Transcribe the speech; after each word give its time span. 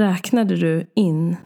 Räknade 0.00 0.56
du 0.56 0.86
in 0.94 1.36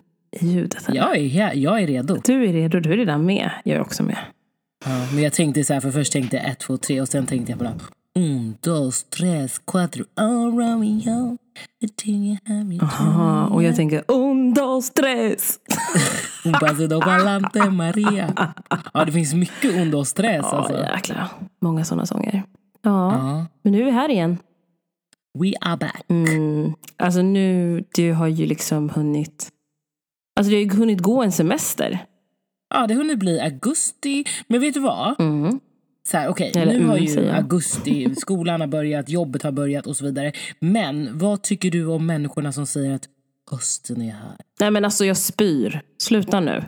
i 0.41 0.47
ljudet? 0.47 0.89
eller? 0.89 0.97
Jag 1.01 1.17
är, 1.17 1.55
jag 1.55 1.83
är 1.83 1.87
redo. 1.87 2.17
Du 2.25 2.45
är 2.49 2.53
redo, 2.53 2.81
du 2.81 2.93
är 2.93 2.97
redan 2.97 3.27
med. 3.27 3.51
Jag 3.65 3.77
är 3.77 3.81
också 3.81 4.03
med. 4.03 4.19
Ja, 4.85 5.07
men 5.15 5.23
jag 5.23 5.33
tänkte 5.33 5.65
så 5.65 5.73
här, 5.73 5.81
för 5.81 5.91
först 5.91 6.13
tänkte 6.13 6.37
jag 6.37 6.47
ett, 6.47 6.59
två, 6.59 6.77
tre 6.77 7.01
och 7.01 7.09
sen 7.09 7.27
tänkte 7.27 7.53
jag 7.53 7.59
bara 7.59 7.73
un, 8.17 8.55
dos, 8.61 9.05
tres, 9.05 9.59
cuatro, 9.65 10.05
oh 10.17 10.59
Romeo. 10.59 11.39
Aha, 12.83 13.47
och 13.47 13.63
jag 13.63 13.77
tänker 13.77 14.05
un, 14.09 14.55
dos, 14.55 14.91
tres. 14.91 15.59
Un 16.45 16.53
paso 16.53 16.87
do 16.87 17.01
palante 17.01 17.71
Maria. 17.71 18.53
Ja, 18.95 19.05
det 19.05 19.13
finns 19.13 19.35
mycket 19.35 19.75
un, 19.75 19.91
dos, 19.91 20.13
tres 20.13 20.47
Ja, 20.53 20.57
alltså. 20.59 20.79
jäklar. 20.95 21.29
Många 21.61 21.85
sådana 21.85 22.07
sånger. 22.07 22.43
Ja, 22.83 23.13
Ja. 23.13 23.47
men 23.63 23.73
nu 23.73 23.81
är 23.81 23.85
vi 23.85 23.91
här 23.91 24.09
igen. 24.11 24.39
We 25.39 25.53
are 25.61 25.77
back. 25.77 26.05
Mm. 26.09 26.75
Alltså 26.97 27.23
nu, 27.23 27.85
du 27.95 28.13
har 28.13 28.27
ju 28.27 28.47
liksom 28.47 28.91
hunnit... 28.91 29.49
Alltså 30.37 30.51
du 30.51 30.57
har 30.57 30.63
ju 30.63 30.71
hunnit 30.71 31.01
gå 31.01 31.23
en 31.23 31.33
semester. 31.33 31.99
Ja, 32.75 32.87
det 32.87 32.95
hunnit 32.95 33.19
bli 33.19 33.41
augusti. 33.41 34.25
Men 34.49 34.61
vet 34.61 34.75
du 34.75 34.81
vad? 34.81 35.21
Mm. 35.21 35.61
Så 36.09 36.17
här, 36.17 36.29
okej, 36.29 36.53
Eller, 36.57 36.73
nu 36.79 36.87
har 36.87 36.97
mm, 36.97 37.05
ju 37.05 37.21
jag. 37.21 37.37
augusti, 37.37 38.15
skolan 38.17 38.61
har 38.61 38.69
börjat, 38.69 39.09
jobbet 39.09 39.43
har 39.43 39.53
börjat 39.53 39.87
och 39.87 39.97
så 39.97 40.05
vidare. 40.05 40.33
Men 40.61 41.19
vad 41.19 41.43
tycker 41.43 41.71
du 41.71 41.87
om 41.87 42.07
människorna 42.07 42.53
som 42.53 42.67
säger 42.67 42.95
att 42.95 43.09
hösten 43.51 44.03
är 44.03 44.13
här? 44.13 44.37
Nej 44.61 44.71
men 44.71 44.85
alltså 44.85 45.05
jag 45.05 45.17
spyr. 45.17 45.81
Sluta 45.99 46.41
nu. 46.41 46.65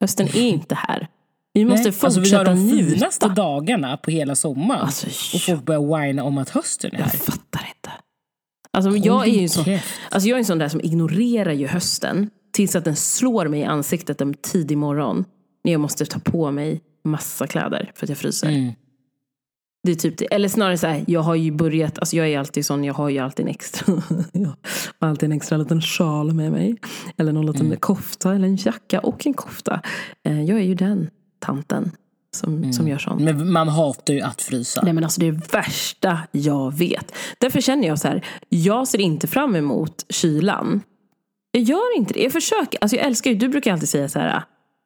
Hösten 0.00 0.26
är 0.26 0.40
inte 0.48 0.74
här. 0.74 1.08
Vi 1.52 1.64
måste 1.64 1.82
Nej, 1.82 1.92
fortsätta 1.92 2.06
alltså 2.06 2.20
vi 2.20 2.32
har 2.36 2.44
de 2.44 2.66
njuta. 2.66 2.90
finaste 2.94 3.28
dagarna 3.28 3.96
på 3.96 4.10
hela 4.10 4.34
sommaren. 4.34 4.80
Alltså, 4.80 5.06
och 5.36 5.40
folk 5.40 5.64
börjar 5.64 6.06
whina 6.06 6.24
om 6.24 6.38
att 6.38 6.48
hösten 6.50 6.90
är 6.94 6.98
Jag 6.98 7.04
här. 7.04 7.18
fattar 7.18 7.60
inte. 7.76 7.90
Alltså, 8.70 8.96
jag 8.96 9.28
är 9.28 9.40
ju 9.40 9.48
sån, 9.48 9.64
alltså 10.10 10.28
jag 10.28 10.36
är 10.36 10.38
en 10.38 10.44
sån 10.44 10.58
där 10.58 10.68
som 10.68 10.80
ignorerar 10.80 11.52
ju 11.52 11.66
hösten 11.66 12.30
tills 12.52 12.76
att 12.76 12.84
den 12.84 12.96
slår 12.96 13.48
mig 13.48 13.60
i 13.60 13.64
ansiktet 13.64 14.20
en 14.20 14.34
tidig 14.34 14.78
morgon. 14.78 15.24
När 15.64 15.72
jag 15.72 15.80
måste 15.80 16.06
ta 16.06 16.18
på 16.18 16.50
mig 16.50 16.80
massa 17.04 17.46
kläder 17.46 17.92
för 17.94 18.06
att 18.06 18.08
jag 18.08 18.18
fryser. 18.18 18.48
Mm. 18.48 18.72
Det 19.82 19.90
är 19.92 19.96
typ 19.96 20.18
det. 20.18 20.24
Eller 20.24 20.48
snarare 20.48 20.78
så 20.78 20.86
här, 20.86 21.04
jag 21.06 21.20
har 21.20 21.34
ju 21.34 21.50
börjat, 21.52 21.98
alltså 21.98 22.16
jag 22.16 22.28
är 22.28 22.38
alltid 22.38 22.66
sån, 22.66 22.84
jag 22.84 22.94
har 22.94 23.08
ju 23.08 23.18
alltid 23.18 23.46
en 23.46 23.50
extra, 23.50 24.02
jag 24.32 24.52
har 25.00 25.08
alltid 25.08 25.26
en 25.30 25.36
extra 25.36 25.58
liten 25.58 25.80
sjal 25.82 26.32
med 26.34 26.52
mig. 26.52 26.76
Eller 27.16 27.32
någon 27.32 27.46
liten 27.46 27.66
Mm. 27.66 27.78
kofta, 27.78 28.34
eller 28.34 28.48
en 28.48 28.56
jacka 28.56 29.00
och 29.00 29.26
en 29.26 29.34
kofta. 29.34 29.80
Eh, 30.24 30.42
Jag 30.42 30.58
är 30.58 30.62
ju 30.64 30.74
den 30.74 31.10
tanten 31.38 31.90
som, 32.38 32.72
som 32.72 32.88
gör 32.88 32.98
sånt. 32.98 33.20
Men 33.20 33.52
man 33.52 33.68
hatar 33.68 34.14
ju 34.14 34.20
att 34.20 34.42
frysa. 34.42 34.80
Nej 34.84 34.92
men 34.92 35.04
alltså 35.04 35.20
det 35.20 35.26
är 35.26 35.52
värsta 35.52 36.18
jag 36.32 36.74
vet. 36.78 37.12
Därför 37.38 37.60
känner 37.60 37.88
jag 37.88 37.98
så 37.98 38.08
här, 38.08 38.24
jag 38.48 38.88
ser 38.88 39.00
inte 39.00 39.26
fram 39.26 39.56
emot 39.56 40.06
kylan. 40.08 40.80
Jag 41.50 41.62
gör 41.62 41.96
inte 41.96 42.14
det. 42.14 42.22
Jag 42.22 42.32
försöker, 42.32 42.78
alltså 42.80 42.96
jag 42.96 43.06
älskar 43.06 43.30
ju, 43.30 43.36
du 43.36 43.48
brukar 43.48 43.72
alltid 43.72 43.88
säga 43.88 44.08
så 44.08 44.18
här, 44.18 44.42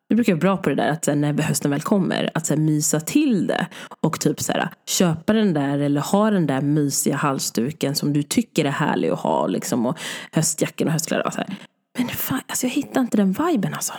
du 0.08 0.16
brukar 0.16 0.32
vara 0.32 0.40
bra 0.40 0.56
på 0.56 0.68
det 0.68 0.74
där 0.74 0.88
att 0.88 1.06
när 1.06 1.42
hösten 1.42 1.70
väl 1.70 1.80
kommer, 1.80 2.30
att 2.34 2.48
här, 2.48 2.56
mysa 2.56 3.00
till 3.00 3.46
det. 3.46 3.66
Och 4.00 4.20
typ 4.20 4.40
så 4.40 4.52
här, 4.52 4.68
köpa 4.86 5.32
den 5.32 5.54
där 5.54 5.78
eller 5.78 6.00
ha 6.00 6.30
den 6.30 6.46
där 6.46 6.60
mysiga 6.60 7.16
halsduken 7.16 7.94
som 7.94 8.12
du 8.12 8.22
tycker 8.22 8.64
är 8.64 8.70
härlig 8.70 9.08
att 9.08 9.18
ha. 9.18 9.46
Liksom, 9.46 9.86
och 9.86 9.98
höstjackan 10.32 10.86
och 10.86 10.92
höstkläder. 10.92 11.26
Och 11.26 11.32
så 11.32 11.38
här. 11.38 11.56
Men 11.98 12.08
fan, 12.08 12.40
alltså 12.46 12.66
jag 12.66 12.74
hittar 12.74 13.00
inte 13.00 13.16
den 13.16 13.32
viben 13.32 13.74
alltså. 13.74 13.92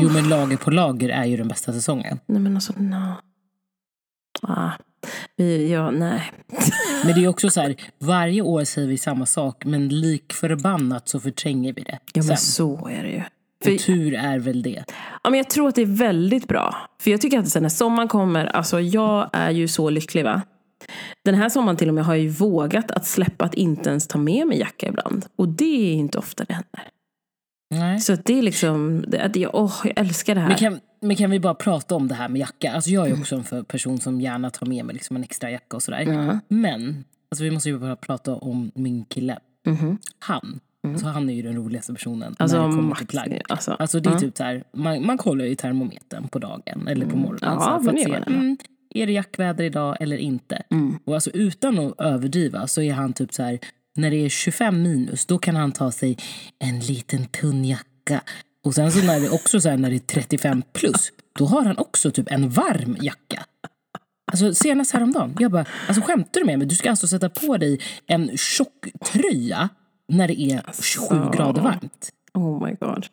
Jo 0.00 0.10
men 0.10 0.28
lager 0.28 0.56
på 0.56 0.70
lager 0.70 1.08
är 1.08 1.24
ju 1.24 1.36
den 1.36 1.48
bästa 1.48 1.72
säsongen. 1.72 2.20
Nej 2.26 2.40
men 2.40 2.54
alltså, 2.54 2.72
no. 2.76 3.14
Ah, 4.42 4.70
vi, 5.36 5.72
ja, 5.72 5.90
nej. 5.90 6.32
Men 7.04 7.14
det 7.14 7.24
är 7.24 7.28
också 7.28 7.50
så 7.50 7.60
här, 7.60 7.76
varje 7.98 8.42
år 8.42 8.64
säger 8.64 8.88
vi 8.88 8.98
samma 8.98 9.26
sak 9.26 9.64
men 9.64 9.88
lik 9.88 10.32
förbannat 10.32 11.08
så 11.08 11.20
förtränger 11.20 11.72
vi 11.72 11.82
det. 11.82 11.98
Ja 12.12 12.22
men 12.22 12.24
sen. 12.24 12.36
så 12.36 12.88
är 12.88 13.02
det 13.02 13.10
ju. 13.10 13.18
Och 13.18 13.64
För, 13.64 13.76
tur 13.76 14.14
är 14.14 14.38
väl 14.38 14.62
det. 14.62 14.84
ja, 15.22 15.30
men 15.30 15.38
jag 15.38 15.50
tror 15.50 15.68
att 15.68 15.74
det 15.74 15.82
är 15.82 15.96
väldigt 15.96 16.48
bra. 16.48 16.76
För 17.00 17.10
jag 17.10 17.20
tycker 17.20 17.38
att 17.38 17.48
sen 17.48 17.62
när 17.62 17.70
sommaren 17.70 18.08
kommer, 18.08 18.46
alltså 18.46 18.80
jag 18.80 19.30
är 19.32 19.50
ju 19.50 19.68
så 19.68 19.90
lycklig 19.90 20.24
va. 20.24 20.42
Den 21.24 21.34
här 21.34 21.48
sommaren 21.48 21.76
till 21.76 21.88
och 21.88 21.94
med 21.94 22.04
har 22.04 22.14
jag 22.14 22.22
ju 22.22 22.28
vågat 22.28 22.90
att 22.90 23.06
släppa 23.06 23.44
att 23.44 23.54
inte 23.54 23.90
ens 23.90 24.06
ta 24.06 24.18
med 24.18 24.46
mig 24.46 24.58
jacka 24.58 24.88
ibland. 24.88 25.26
Och 25.36 25.48
det 25.48 25.92
är 25.92 25.94
inte 25.94 26.18
ofta 26.18 26.44
det 26.44 26.54
händer. 26.54 26.88
Nej. 27.72 28.00
Så 28.00 28.14
det 28.24 28.38
är 28.38 28.42
liksom, 28.42 29.04
att 29.20 29.36
jag, 29.36 29.50
åh, 29.54 29.74
jag 29.84 29.92
älskar 29.98 30.34
det 30.34 30.40
här. 30.40 30.48
Men 30.48 30.56
kan, 30.58 30.80
men 31.00 31.16
kan 31.16 31.30
vi 31.30 31.40
bara 31.40 31.54
prata 31.54 31.94
om 31.94 32.08
det 32.08 32.14
här 32.14 32.28
med 32.28 32.38
jacka? 32.40 32.72
Alltså 32.72 32.90
jag 32.90 33.08
är 33.08 33.20
också 33.20 33.36
en 33.36 33.44
för- 33.44 33.62
person 33.62 34.00
som 34.00 34.20
gärna 34.20 34.50
tar 34.50 34.66
med 34.66 34.84
mig 34.84 34.94
liksom 34.94 35.16
en 35.16 35.22
extra 35.22 35.50
jacka 35.50 35.76
och 35.76 35.82
sådär. 35.82 36.00
Ja. 36.00 36.38
Men 36.48 37.04
alltså 37.30 37.44
vi 37.44 37.50
måste 37.50 37.68
ju 37.68 37.78
bara 37.78 37.96
prata 37.96 38.34
om 38.34 38.70
min 38.74 39.04
kille. 39.04 39.38
Mhm. 39.66 39.98
Han. 40.18 40.60
Alltså 40.88 41.06
han 41.06 41.30
är 41.30 41.34
ju 41.34 41.42
den 41.42 41.56
roligaste 41.56 41.92
personen 41.92 42.34
Alltså, 42.38 42.56
när 42.62 42.68
det 42.68 42.74
kommer 42.74 42.94
till 42.94 43.06
plagg. 43.06 43.40
alltså, 43.48 43.72
Alltså 43.78 44.00
det 44.00 44.10
är 44.10 44.18
typ 44.18 44.36
så 44.36 44.44
här, 44.44 44.64
man, 44.72 45.06
man 45.06 45.18
kollar 45.18 45.44
ju 45.44 45.54
termometern 45.54 46.28
på 46.28 46.38
dagen 46.38 46.88
eller 46.88 47.06
på 47.06 47.16
morgonen. 47.16 47.38
Ja, 47.60 47.80
för 47.84 47.92
att 47.92 48.00
se, 48.00 48.14
mm, 48.26 48.56
är 48.94 49.06
det 49.06 49.12
jackväder 49.12 49.64
idag 49.64 49.96
eller 50.00 50.16
inte? 50.16 50.62
Mm. 50.70 50.98
Och 51.04 51.14
alltså 51.14 51.30
utan 51.30 51.78
att 51.78 52.00
överdriva 52.00 52.66
så 52.66 52.82
är 52.82 52.92
han 52.92 53.12
typ 53.12 53.34
så 53.34 53.42
här, 53.42 53.58
när 53.96 54.10
det 54.10 54.24
är 54.24 54.28
25 54.28 54.82
minus 54.82 55.26
då 55.26 55.38
kan 55.38 55.56
han 55.56 55.72
ta 55.72 55.92
sig 55.92 56.18
en 56.58 56.80
liten 56.80 57.26
tunn 57.26 57.64
jacka. 57.64 58.20
Och 58.64 58.74
sen 58.74 58.92
så 58.92 59.02
när 59.02 59.20
det 59.20 59.30
också 59.30 59.60
så 59.60 59.68
här, 59.68 59.76
när 59.76 59.90
det 59.90 59.96
är 59.96 59.98
35 59.98 60.62
plus, 60.72 61.12
då 61.38 61.46
har 61.46 61.64
han 61.64 61.78
också 61.78 62.10
typ 62.10 62.32
en 62.32 62.48
varm 62.48 62.96
jacka. 63.00 63.44
Alltså 64.32 64.54
senast 64.54 64.92
häromdagen, 64.92 65.36
jag 65.38 65.50
bara, 65.50 65.64
alltså 65.88 66.02
skämtar 66.02 66.40
du 66.40 66.46
med 66.46 66.58
mig? 66.58 66.68
Du 66.68 66.74
ska 66.74 66.90
alltså 66.90 67.06
sätta 67.06 67.28
på 67.28 67.56
dig 67.56 67.80
en 68.06 68.36
tjock 68.36 68.88
tröja 69.04 69.68
när 70.08 70.28
det 70.28 70.40
är 70.40 70.62
27 70.82 71.16
grader 71.32 71.62
varmt. 71.62 72.10
Oh 72.34 72.66
my 72.66 72.74
god. 72.80 73.06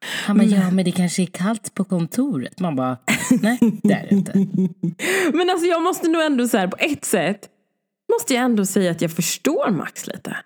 Han 0.00 0.38
bara, 0.38 0.44
ja 0.44 0.70
men 0.70 0.84
det 0.84 0.92
kanske 0.92 1.22
är 1.22 1.26
kallt 1.26 1.74
på 1.74 1.84
kontoret. 1.84 2.60
Man 2.60 2.76
bara, 2.76 2.96
nej 3.40 3.58
det 3.82 3.94
är 3.94 4.06
det 4.08 4.14
inte. 4.14 4.32
Men 5.32 5.50
alltså 5.50 5.66
jag 5.66 5.82
måste 5.82 6.08
nog 6.08 6.22
ändå 6.22 6.48
så 6.48 6.58
här, 6.58 6.68
på 6.68 6.76
ett 6.76 7.04
sätt 7.04 7.48
måste 8.12 8.34
jag 8.34 8.44
ändå 8.44 8.66
säga 8.66 8.90
att 8.90 9.02
jag 9.02 9.10
förstår 9.10 9.70
Max 9.70 10.06
lite. 10.06 10.36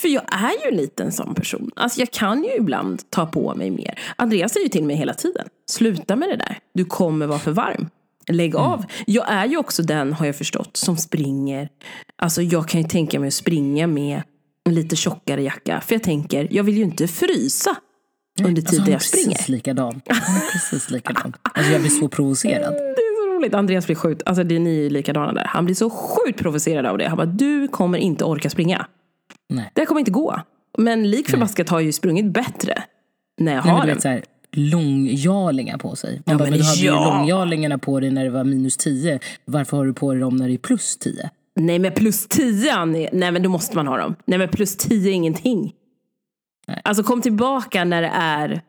För 0.00 0.08
jag 0.08 0.22
är 0.28 0.70
ju 0.70 0.76
lite 0.76 1.02
en 1.02 1.12
sån 1.12 1.34
person. 1.34 1.70
Alltså 1.76 2.00
jag 2.00 2.10
kan 2.10 2.44
ju 2.44 2.50
ibland 2.54 3.10
ta 3.10 3.26
på 3.26 3.54
mig 3.54 3.70
mer. 3.70 3.98
Andreas 4.16 4.52
säger 4.52 4.64
ju 4.64 4.70
till 4.70 4.84
mig 4.84 4.96
hela 4.96 5.14
tiden. 5.14 5.48
Sluta 5.70 6.16
med 6.16 6.28
det 6.28 6.36
där. 6.36 6.58
Du 6.74 6.84
kommer 6.84 7.26
vara 7.26 7.38
för 7.38 7.50
varm. 7.52 7.88
Lägg 8.28 8.56
av. 8.56 8.84
Jag 9.06 9.24
är 9.32 9.46
ju 9.46 9.56
också 9.56 9.82
den, 9.82 10.12
har 10.12 10.26
jag 10.26 10.36
förstått, 10.36 10.76
som 10.76 10.96
springer. 10.96 11.68
Alltså 12.16 12.42
jag 12.42 12.68
kan 12.68 12.82
ju 12.82 12.88
tänka 12.88 13.20
mig 13.20 13.26
att 13.26 13.34
springa 13.34 13.86
med 13.86 14.22
en 14.64 14.74
lite 14.74 14.96
tjockare 14.96 15.42
jacka. 15.42 15.80
För 15.80 15.94
jag 15.94 16.02
tänker, 16.02 16.48
jag 16.50 16.64
vill 16.64 16.76
ju 16.76 16.82
inte 16.82 17.08
frysa 17.08 17.76
under 18.40 18.62
Alltså, 18.62 18.70
tiden 18.70 18.88
är 18.88 18.92
jag 18.92 19.02
springer. 19.02 19.30
precis 19.30 19.48
likadan. 19.48 20.00
Han 20.08 20.36
är 20.36 20.52
precis 20.52 20.90
likadan. 20.90 21.32
Alltså 21.42 21.72
jag 21.72 21.80
blir 21.80 21.90
så 21.90 22.08
provocerad. 22.08 22.74
Det 23.36 23.38
är 23.38 23.42
så 23.42 23.44
roligt. 23.44 23.54
Andreas 23.54 23.86
blir 23.86 23.96
sjukt, 23.96 24.22
alltså 24.26 24.44
det 24.44 24.54
är 24.56 24.60
ni 24.60 24.86
är 24.86 24.90
likadana 24.90 25.32
där. 25.32 25.44
Han 25.44 25.64
blir 25.64 25.74
så 25.74 25.90
sjukt 25.90 26.38
provocerad 26.38 26.86
av 26.86 26.98
det. 26.98 27.08
Han 27.08 27.16
bara, 27.16 27.26
du 27.26 27.68
kommer 27.68 27.98
inte 27.98 28.24
orka 28.24 28.50
springa. 28.50 28.86
Nej. 29.48 29.70
Det 29.74 29.86
kommer 29.86 29.98
inte 29.98 30.10
gå. 30.10 30.40
Men 30.78 31.10
lik 31.10 31.28
förbaskat 31.30 31.68
har 31.68 31.78
jag 31.80 31.86
ju 31.86 31.92
sprungit 31.92 32.26
bättre 32.26 32.82
när 33.38 33.54
jag 33.54 33.64
Nej, 33.64 33.74
har 33.74 33.86
den. 33.86 33.98
vet 33.98 34.24
långjarlingar 34.52 35.78
på 35.78 35.96
sig. 35.96 36.10
Man 36.26 36.32
Ja, 36.34 36.38
bara, 36.38 36.44
men 36.44 36.50
men 36.50 36.58
du 36.58 36.64
hade 36.64 36.80
ju 36.80 36.86
ja. 36.86 37.16
långjarlingarna 37.18 37.78
på 37.78 38.00
dig 38.00 38.10
när 38.10 38.24
det 38.24 38.30
var 38.30 38.44
minus 38.44 38.76
10. 38.76 39.18
Varför 39.44 39.76
har 39.76 39.86
du 39.86 39.92
på 39.94 40.12
dig 40.12 40.20
dem 40.20 40.36
när 40.36 40.48
det 40.48 40.54
är 40.54 40.58
plus 40.58 40.96
10? 40.96 41.30
Nej 41.60 41.78
men 41.78 41.92
plus 41.92 42.26
10, 42.28 42.72
Annie. 42.72 43.08
nej 43.12 43.32
men 43.32 43.42
då 43.42 43.48
måste 43.48 43.76
man 43.76 43.86
ha 43.86 43.96
dem. 43.96 44.14
Nej 44.24 44.38
men 44.38 44.48
plus 44.48 44.76
10 44.76 45.10
är 45.10 45.14
ingenting. 45.14 45.72
Nej. 46.68 46.80
Alltså 46.84 47.02
kom 47.02 47.20
tillbaka 47.22 47.84
när 47.84 48.02
det 48.02 48.10
är 48.14 48.60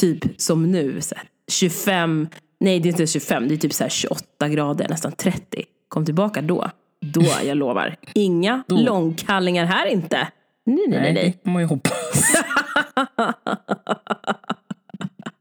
typ 0.00 0.40
som 0.40 0.70
nu. 0.70 1.00
Så 1.00 1.14
här, 1.14 1.24
25, 1.50 2.28
nej 2.60 2.80
det 2.80 2.88
är 2.88 2.90
inte 2.90 3.06
25, 3.06 3.48
det 3.48 3.54
är 3.54 3.56
typ 3.56 3.72
så 3.72 3.84
här 3.84 3.90
28 3.90 4.48
grader, 4.48 4.88
nästan 4.88 5.12
30. 5.12 5.64
Kom 5.88 6.04
tillbaka 6.04 6.42
då. 6.42 6.70
Då, 7.00 7.26
jag 7.44 7.56
lovar. 7.56 7.96
Inga 8.14 8.62
långkallingar 8.68 9.64
här 9.64 9.86
inte. 9.86 10.28
Nej, 10.66 10.86
nej, 10.88 11.00
nej. 11.00 11.12
nej. 11.12 11.38
det 11.44 11.50
man 11.50 11.62
ju 11.62 11.68
hoppas. 11.68 12.34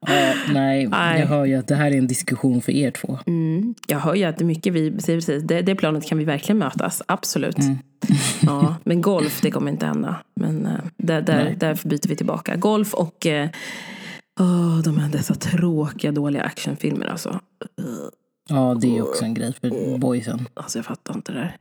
ja, 0.07 0.33
nej, 0.53 0.87
Nej. 0.87 1.19
jag 1.19 1.27
hör 1.27 1.45
ju 1.45 1.55
att 1.55 1.67
det 1.67 1.75
här 1.75 1.91
är 1.91 1.97
en 1.97 2.07
diskussion 2.07 2.61
för 2.61 2.71
er 2.71 2.91
två. 2.91 3.19
Jag 3.87 3.99
hör 3.99 4.15
ju 4.15 4.23
att 4.23 4.37
det 4.37 4.43
är 4.43 4.45
mycket 4.45 4.73
vi, 4.73 4.91
precis, 4.91 5.25
det, 5.25 5.61
det 5.61 5.75
planet 5.75 6.05
kan 6.05 6.17
vi 6.17 6.25
verkligen 6.25 6.57
mötas, 6.57 7.01
absolut. 7.05 7.57
ja, 8.41 8.75
men 8.83 9.01
golf, 9.01 9.41
det 9.41 9.51
kommer 9.51 9.71
inte 9.71 9.85
hända. 9.85 10.15
Men 10.35 10.65
eh, 10.65 10.71
där, 10.97 11.21
där, 11.21 11.55
därför 11.57 11.89
byter 11.89 12.07
vi 12.07 12.15
tillbaka. 12.15 12.55
Golf 12.55 12.93
och 12.93 13.25
eh, 13.25 13.49
åh, 14.39 14.79
de 14.79 14.97
här 14.97 15.09
dessa 15.09 15.35
tråkiga, 15.35 16.11
dåliga 16.11 16.43
actionfilmer 16.43 17.05
alltså. 17.05 17.39
Ja, 18.49 18.77
det 18.81 18.97
är 18.97 19.01
också 19.01 19.25
en 19.25 19.33
grej 19.33 19.53
för 19.61 19.97
boysen. 19.97 20.47
Alltså 20.53 20.77
jag 20.77 20.85
fattar 20.85 21.13
inte 21.13 21.31
det 21.31 21.39
där. 21.39 21.57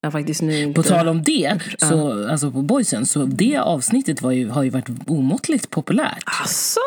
Jag 0.00 0.12
faktiskt 0.12 0.42
nu 0.42 0.62
inte... 0.62 0.82
På 0.82 0.88
tal 0.88 1.08
om 1.08 1.22
det, 1.22 1.60
så, 1.78 2.28
alltså 2.28 2.50
på 2.50 2.62
boysen, 2.62 3.06
så 3.06 3.24
det 3.24 3.56
avsnittet 3.56 4.22
var 4.22 4.30
ju, 4.30 4.48
har 4.48 4.62
ju 4.62 4.70
varit 4.70 4.88
omåttligt 5.06 5.70
populärt. 5.70 6.24
Asså? 6.42 6.80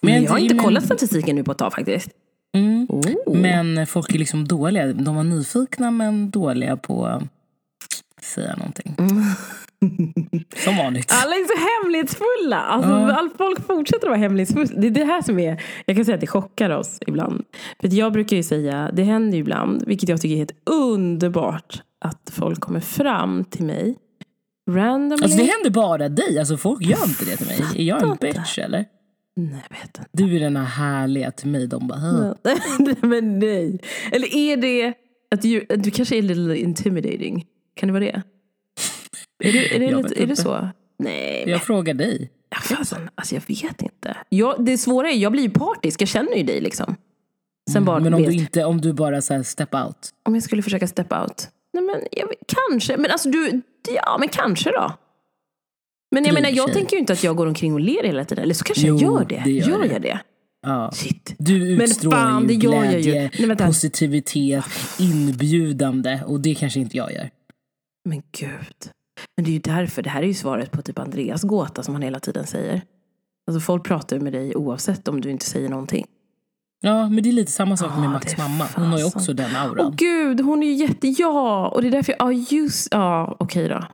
Men 0.00 0.12
Men 0.12 0.22
jag 0.22 0.30
har 0.30 0.38
inte 0.38 0.54
men- 0.54 0.64
kollat 0.64 0.84
statistiken 0.84 1.36
nu 1.36 1.44
på 1.44 1.52
ett 1.52 1.58
tag 1.58 1.72
faktiskt. 1.72 2.08
Mm. 2.54 2.86
Oh. 2.88 3.36
Men 3.36 3.86
folk 3.86 4.14
är 4.14 4.18
liksom 4.18 4.48
dåliga. 4.48 4.92
De 4.92 5.16
var 5.16 5.24
nyfikna 5.24 5.90
men 5.90 6.30
dåliga 6.30 6.76
på 6.76 7.22
säga 8.22 8.56
någonting. 8.56 8.96
Som 10.64 10.76
vanligt. 10.76 11.12
Alla 11.12 11.34
är 11.34 11.46
så 11.46 11.84
hemlighetsfulla. 11.84 12.60
Alltså, 12.60 12.92
all, 12.92 13.30
folk 13.38 13.66
fortsätter 13.66 14.06
att 14.06 14.10
vara 14.10 14.18
hemlighetsfulla. 14.18 14.80
Det 14.80 14.86
är 14.86 14.90
det 14.90 15.04
här 15.04 15.22
som 15.22 15.38
är, 15.38 15.62
jag 15.86 15.96
kan 15.96 16.04
säga 16.04 16.14
att 16.14 16.20
det 16.20 16.26
chockar 16.26 16.70
oss 16.70 16.98
ibland. 17.06 17.44
För 17.80 17.94
jag 17.94 18.12
brukar 18.12 18.36
ju 18.36 18.42
säga, 18.42 18.90
det 18.92 19.02
händer 19.02 19.36
ju 19.36 19.40
ibland, 19.40 19.84
vilket 19.86 20.08
jag 20.08 20.20
tycker 20.20 20.34
är 20.34 20.38
helt 20.38 20.68
underbart, 20.70 21.82
att 22.00 22.30
folk 22.32 22.60
kommer 22.60 22.80
fram 22.80 23.44
till 23.44 23.64
mig 23.64 23.96
randomly. 24.70 25.24
Alltså 25.24 25.38
det 25.38 25.44
händer 25.44 25.70
bara 25.70 26.08
dig. 26.08 26.38
Alltså 26.38 26.56
folk 26.56 26.82
gör 26.82 27.04
inte 27.04 27.24
det 27.24 27.36
till 27.36 27.46
mig. 27.46 27.60
Är 27.76 27.82
jag 27.88 28.02
en 28.02 28.16
bitch 28.20 28.58
eller? 28.58 28.84
Nej, 29.36 29.64
jag 29.70 29.76
vet 29.76 29.84
inte. 29.86 30.04
Du 30.12 30.36
är 30.36 30.40
den 30.40 30.56
här 30.56 30.64
härliga 30.64 31.30
till 31.30 31.48
mig. 31.48 31.66
De 31.66 31.86
bara. 31.86 32.34
Nej, 32.78 32.96
Men 33.02 33.38
nej. 33.38 33.80
Eller 34.12 34.36
är 34.36 34.56
det 34.56 34.94
att 35.30 35.42
du, 35.42 35.66
du 35.76 35.90
kanske 35.90 36.16
är 36.16 36.22
lite 36.22 36.60
intimidating? 36.62 37.46
Kan 37.74 37.86
det 37.86 37.92
vara 37.92 38.04
det? 38.04 38.22
Är 39.44 39.52
det, 39.52 39.74
är 39.76 39.78
det, 39.80 39.96
lite, 40.02 40.22
är 40.22 40.26
det 40.26 40.36
så? 40.36 40.68
Nej, 40.98 41.42
men 41.44 41.52
Jag 41.52 41.62
frågar 41.62 41.94
dig. 41.94 42.30
Ja, 42.50 42.56
fasen, 42.76 43.10
alltså 43.14 43.34
jag 43.34 43.42
vet 43.48 43.82
inte. 43.82 44.16
Jag, 44.28 44.64
det 44.64 44.78
svåra 44.78 45.10
är, 45.10 45.16
jag 45.16 45.32
blir 45.32 45.42
ju 45.42 45.50
partisk, 45.50 46.00
jag 46.02 46.08
känner 46.08 46.34
ju 46.36 46.42
dig 46.42 46.60
liksom. 46.60 46.96
Sen 47.72 47.84
bara, 47.84 47.96
Mm, 47.96 48.04
Men 48.04 48.14
om 48.14 48.20
vet, 48.22 48.30
du, 48.30 48.36
inte, 48.36 48.64
om 48.64 48.80
du 48.80 48.92
bara 48.92 49.22
så 49.22 49.34
här 49.34 49.42
step 49.42 49.74
out. 49.74 49.96
om 50.22 50.34
jag 50.34 50.42
skulle 50.44 50.62
försöka 50.62 50.86
step 50.86 51.12
out. 51.12 51.48
Nej 51.72 51.82
men 51.84 51.96
jag, 52.12 52.28
kanske, 52.46 52.96
men 52.96 53.10
alltså 53.10 53.30
du, 53.30 53.62
ja 53.94 54.16
men 54.20 54.28
kanske 54.28 54.70
då. 54.70 54.92
Men 56.10 56.24
jag 56.24 56.34
menar, 56.34 56.50
jag 56.50 56.72
tänker 56.72 56.96
ju 56.96 57.00
inte 57.00 57.12
att 57.12 57.24
jag 57.24 57.36
går 57.36 57.46
omkring 57.46 57.72
och 57.74 57.80
ler 57.80 58.02
hela 58.04 58.24
tiden. 58.24 58.44
Eller 58.44 58.54
så 58.54 58.64
kanske 58.64 58.86
Jo, 58.86 58.98
jag 59.00 59.02
gör 59.02 59.24
det. 59.28 59.42
det 59.44 59.50
gör 59.50 59.68
gör 59.68 59.84
jag 59.92 60.02
det? 60.02 60.18
Ja. 60.66 60.90
Shit. 60.94 61.34
Du 61.38 61.68
utstrålar 61.82 62.16
fan, 62.18 62.48
ju 62.48 62.54
jag 62.54 62.94
ju. 62.94 63.00
glädje, 63.00 63.30
Nej, 63.46 63.56
positivitet, 63.56 64.64
inbjudande 64.98 66.20
och 66.26 66.40
det 66.40 66.54
kanske 66.54 66.80
inte 66.80 66.96
jag 66.96 67.12
gör. 67.12 67.30
Men 68.04 68.22
gud. 68.32 68.90
Men 69.36 69.44
det 69.44 69.50
är 69.50 69.52
ju 69.52 69.58
därför, 69.58 70.02
det 70.02 70.10
här 70.10 70.22
är 70.22 70.26
ju 70.26 70.34
svaret 70.34 70.70
på 70.70 70.82
typ 70.82 70.98
Andreas 70.98 71.42
gåta 71.42 71.82
som 71.82 71.94
han 71.94 72.02
hela 72.02 72.20
tiden 72.20 72.46
säger. 72.46 72.82
Alltså 73.46 73.60
folk 73.60 73.84
pratar 73.84 74.16
ju 74.16 74.22
med 74.22 74.32
dig 74.32 74.54
oavsett 74.56 75.08
om 75.08 75.20
du 75.20 75.30
inte 75.30 75.46
säger 75.46 75.68
någonting. 75.68 76.06
Ja, 76.80 77.08
men 77.08 77.22
det 77.22 77.28
är 77.28 77.32
lite 77.32 77.52
samma 77.52 77.76
sak 77.76 77.92
Ja, 77.96 78.00
med 78.00 78.10
Max 78.10 78.38
mamma. 78.38 78.66
Hon 78.76 78.86
har 78.86 78.98
ju 78.98 79.04
också 79.04 79.32
den 79.32 79.50
Åh 79.54 79.62
auran. 79.62 79.94
gud, 79.96 80.40
hon 80.40 80.62
är 80.62 80.66
ju 80.66 80.72
jätte... 80.74 81.08
Ja! 81.08 81.68
Och 81.68 81.82
det 81.82 81.88
är 81.88 81.92
därför 81.92 82.14
jag... 82.18 82.32
Ja, 82.34 82.44
just... 82.50 82.88
Ja, 82.90 83.36
okej 83.40 83.68
då. 83.68 83.84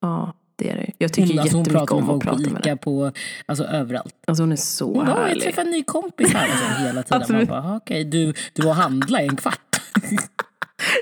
Ja, 0.00 0.32
det 0.56 0.70
är 0.70 0.76
det. 0.76 0.92
Jag 0.98 1.12
tycker 1.12 1.28
Hon, 1.28 1.38
alltså 1.38 1.56
hon 1.56 1.64
jättemycket 1.64 1.92
om 1.92 2.10
att 2.10 2.20
prata 2.22 2.50
med 2.50 2.62
dig. 2.62 2.76
på, 2.76 3.12
alltså 3.46 3.64
överallt. 3.64 4.14
Alltså 4.26 4.42
hon 4.42 4.52
är 4.52 4.56
så 4.56 4.84
Hon 4.86 4.94
bara, 4.94 5.14
"Åh, 5.14 5.20
jag 5.20 5.28
härlig. 5.28 5.42
träffar 5.42 5.62
en 5.62 5.70
ny 5.70 5.82
kompis 5.82 6.32
här. 6.32 6.48
Alltså, 6.48 6.82
hela 6.82 7.02
tiden. 7.02 7.36
Man 7.38 7.46
bara, 7.46 7.72
"Ah, 7.72 7.76
okej, 7.76 8.04
du, 8.04 8.32
du 8.52 8.62
var 8.62 8.70
och 8.70 8.76
handla 8.76 9.22
i 9.22 9.26
en 9.26 9.36
kvart. 9.36 9.80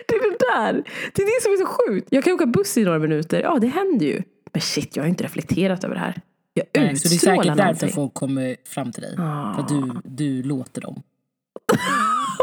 Det 0.08 0.14
är 0.14 0.30
det 0.30 0.36
där. 0.54 0.72
Det 1.14 1.22
är 1.22 1.26
det 1.26 1.42
som 1.42 1.52
är 1.52 1.56
så 1.56 1.66
sjukt. 1.66 2.08
Jag 2.10 2.24
kan 2.24 2.32
åka 2.32 2.46
buss 2.46 2.76
i 2.76 2.84
några 2.84 2.98
minuter. 2.98 3.42
Ja, 3.42 3.58
det 3.60 3.66
händer 3.66 4.06
ju. 4.06 4.22
Men 4.52 4.60
shit, 4.62 4.96
jag 4.96 5.02
har 5.02 5.08
inte 5.08 5.24
reflekterat 5.24 5.84
över 5.84 5.94
det 5.94 6.00
här. 6.00 6.20
Jag 6.54 6.66
Nej, 6.74 6.96
så 6.96 7.08
det 7.08 7.12
är 7.12 7.14
utstrålar 7.14 7.36
säkert 7.42 7.56
därför 7.56 7.62
någonting. 7.64 7.88
folk 7.90 8.14
kommer 8.14 8.56
fram 8.64 8.92
till 8.92 9.02
dig. 9.02 9.14
Ah. 9.18 9.54
För 9.54 9.62
att 9.62 9.68
du, 9.68 9.92
du 10.04 10.42
låter 10.42 10.80
dem. 10.80 11.02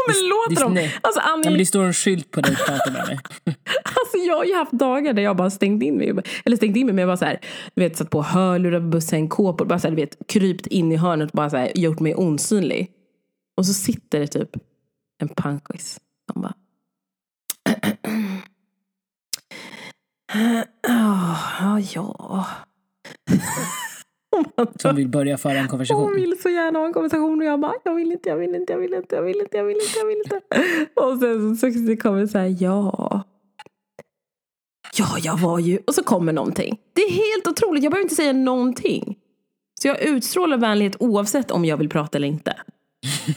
Men 0.08 0.28
låter 0.28 0.54
det- 0.54 0.60
dem... 0.62 0.74
nej. 0.74 0.94
Alltså 1.00 1.20
Ja, 1.20 1.32
Annie, 1.32 1.44
men 1.50 1.58
det 1.58 1.66
står 1.66 1.84
en 1.84 1.92
skylt 1.92 2.30
på 2.30 2.40
dig 2.40 2.56
prata 2.56 2.90
med 2.90 3.06
mig. 3.06 3.18
Alltså 3.84 4.16
jag 4.26 4.36
har 4.36 4.44
ju 4.44 4.54
haft 4.54 4.72
dagar 4.72 5.12
där 5.12 5.22
jag 5.22 5.36
bara 5.36 5.50
stängt 5.50 5.82
in 5.82 5.96
mig. 5.96 6.12
Eller 6.44 6.56
stängt 6.56 6.76
in 6.76 6.86
mig 6.86 6.94
men 6.94 7.02
jag 7.02 7.08
bara 7.08 7.16
så 7.16 7.24
här, 7.24 7.40
du 7.74 7.82
vet 7.82 7.96
satt 7.96 8.10
på 8.10 8.22
hörlurar 8.22 8.80
på 8.80 8.86
bussen, 8.86 9.28
kåpor, 9.28 9.64
bara 9.64 9.78
så 9.78 9.88
här, 9.88 9.94
du 9.96 10.02
vet 10.02 10.16
krypt 10.28 10.66
in 10.66 10.92
i 10.92 10.96
hörnet 10.96 11.30
och 11.30 11.36
bara 11.36 11.50
så 11.50 11.56
här, 11.56 11.72
gjort 11.78 12.00
mig 12.00 12.14
osynlig. 12.14 12.90
Och 13.56 13.66
så 13.66 13.72
sitter 13.72 14.20
det 14.20 14.26
typ 14.26 14.50
en 15.22 15.28
punkis 15.28 16.00
som 16.32 16.42
bara 16.42 16.54
Ja, 20.82 21.80
ja. 21.94 22.46
Som 24.80 24.96
vill 24.96 25.08
börja 25.08 25.38
föra 25.38 25.52
en 25.52 25.58
Hon 25.58 25.68
konversation. 25.68 26.14
vill 26.14 26.42
så 26.42 26.48
gärna 26.48 26.78
ha 26.78 26.86
en 26.86 26.92
konversation 26.92 27.38
och 27.40 27.44
jag 27.44 27.60
bara, 27.60 27.74
jag 27.84 27.94
vill 27.94 28.12
inte, 28.12 28.28
jag 28.28 28.36
vill 28.36 28.54
inte, 28.54 28.72
jag 28.72 28.80
vill 28.80 28.94
inte, 28.94 29.16
jag 29.16 29.22
vill 29.22 29.40
inte, 29.40 29.56
jag 29.56 29.64
vill 29.64 29.76
inte, 29.76 29.98
jag 29.98 30.06
vill 30.06 30.18
inte. 30.24 30.40
Och 30.94 31.18
sen 31.18 31.56
så 31.56 31.60
successivt 31.60 32.02
kommer 32.02 32.26
så 32.26 32.38
här, 32.38 32.56
ja. 32.60 33.22
Ja, 34.96 35.06
jag 35.22 35.38
var 35.38 35.58
ju... 35.58 35.78
Och 35.86 35.94
så 35.94 36.02
kommer 36.02 36.32
någonting. 36.32 36.80
Det 36.92 37.02
är 37.02 37.10
helt 37.10 37.46
otroligt, 37.46 37.82
jag 37.84 37.90
behöver 37.92 38.04
inte 38.04 38.14
säga 38.14 38.32
någonting. 38.32 39.16
Så 39.80 39.88
jag 39.88 40.02
utstrålar 40.02 40.56
vänlighet 40.58 40.96
oavsett 41.00 41.50
om 41.50 41.64
jag 41.64 41.76
vill 41.76 41.88
prata 41.88 42.18
eller 42.18 42.28
inte. 42.28 42.56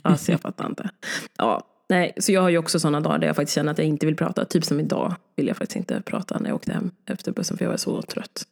Alltså 0.02 0.32
jag 0.32 0.42
fattar 0.42 0.66
inte. 0.66 0.90
Ja, 1.38 1.62
nej, 1.90 2.14
så 2.18 2.32
jag 2.32 2.42
har 2.42 2.50
ju 2.50 2.58
också 2.58 2.80
sådana 2.80 3.00
dagar 3.02 3.20
där 3.20 3.28
jag 3.28 3.36
faktiskt 3.36 3.56
känner 3.56 3.72
att 3.72 3.78
jag 3.78 3.88
inte 3.88 4.06
vill 4.06 4.16
prata. 4.16 4.46
Typ 4.46 4.66
som 4.66 4.80
idag 4.80 5.16
vill 5.36 5.48
jag 5.48 5.58
faktiskt 5.58 5.76
inte 5.76 6.02
prata 6.02 6.40
när 6.40 6.50
jag 6.50 6.56
åkte 6.56 6.74
hem 6.74 6.92
efter 7.06 7.32
bussen 7.32 7.58
för 7.58 7.66
jag 7.66 7.70
var 7.70 7.78
så 7.78 8.02
trött. 8.02 8.48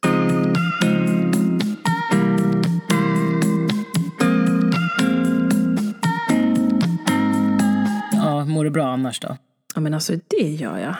Ja, 8.12 8.44
mår 8.44 8.64
du 8.64 8.70
bra 8.70 8.86
annars 8.86 9.20
då? 9.20 9.36
Ja 9.74 9.80
men 9.80 9.94
alltså 9.94 10.12
det 10.26 10.48
gör 10.48 10.78
jag. 10.78 10.94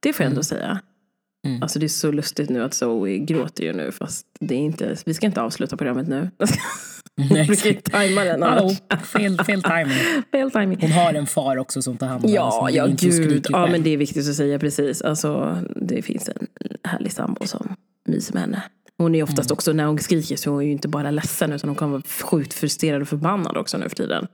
Det 0.00 0.12
får 0.12 0.24
jag 0.24 0.30
ändå 0.30 0.42
säga. 0.42 0.80
Mm. 1.46 1.62
Alltså 1.62 1.78
det 1.78 1.86
är 1.86 1.88
så 1.88 2.12
lustigt 2.12 2.50
nu 2.50 2.62
att 2.64 2.74
Zoe 2.74 3.18
gråter 3.18 3.64
ju 3.64 3.72
nu 3.72 3.92
fast 3.92 4.26
det 4.40 4.54
är 4.54 4.58
inte, 4.58 4.96
vi 5.06 5.14
ska 5.14 5.26
inte 5.26 5.42
avsluta 5.42 5.76
programmet 5.76 6.08
nu. 6.08 6.30
Nej, 7.30 7.50
ju 7.64 7.74
tajma 7.74 8.24
den 8.24 8.42
annars. 8.42 8.82
fel, 9.04 9.38
fel 9.38 9.62
timing. 9.62 9.98
Fel 10.32 10.50
timing. 10.50 10.78
Hon 10.80 10.92
har 10.92 11.14
en 11.14 11.26
far 11.26 11.56
också 11.56 11.82
som 11.82 11.96
tar 11.96 12.06
hand 12.06 12.24
om 12.24 12.30
henne. 12.30 12.36
Ja, 12.36 12.50
som 12.50 12.74
ja 12.74 12.86
gud. 12.86 13.46
Ja 13.50 13.66
men 13.66 13.82
det 13.82 13.90
är 13.90 13.96
viktigt 13.96 14.28
att 14.28 14.34
säga 14.34 14.58
precis. 14.58 15.02
Alltså 15.02 15.58
det 15.76 16.02
finns 16.02 16.28
en 16.28 16.46
härlig 16.84 17.12
sambo 17.12 17.46
som 17.46 17.76
myser 18.06 18.34
med 18.34 18.42
henne. 18.42 18.62
Hon 18.98 19.14
är 19.14 19.22
oftast 19.22 19.50
också, 19.50 19.72
när 19.72 19.84
hon 19.84 19.98
skriker 19.98 20.36
så 20.36 20.50
är 20.50 20.54
hon 20.54 20.66
ju 20.66 20.72
inte 20.72 20.88
bara 20.88 21.10
ledsen 21.10 21.52
utan 21.52 21.68
hon 21.70 21.76
kan 21.76 21.90
vara 21.90 22.02
sjukt 22.02 22.54
frustrerad 22.54 23.02
och 23.02 23.08
förbannad 23.08 23.56
också 23.56 23.78
nu 23.78 23.88
för 23.88 23.96
tiden. 23.96 24.26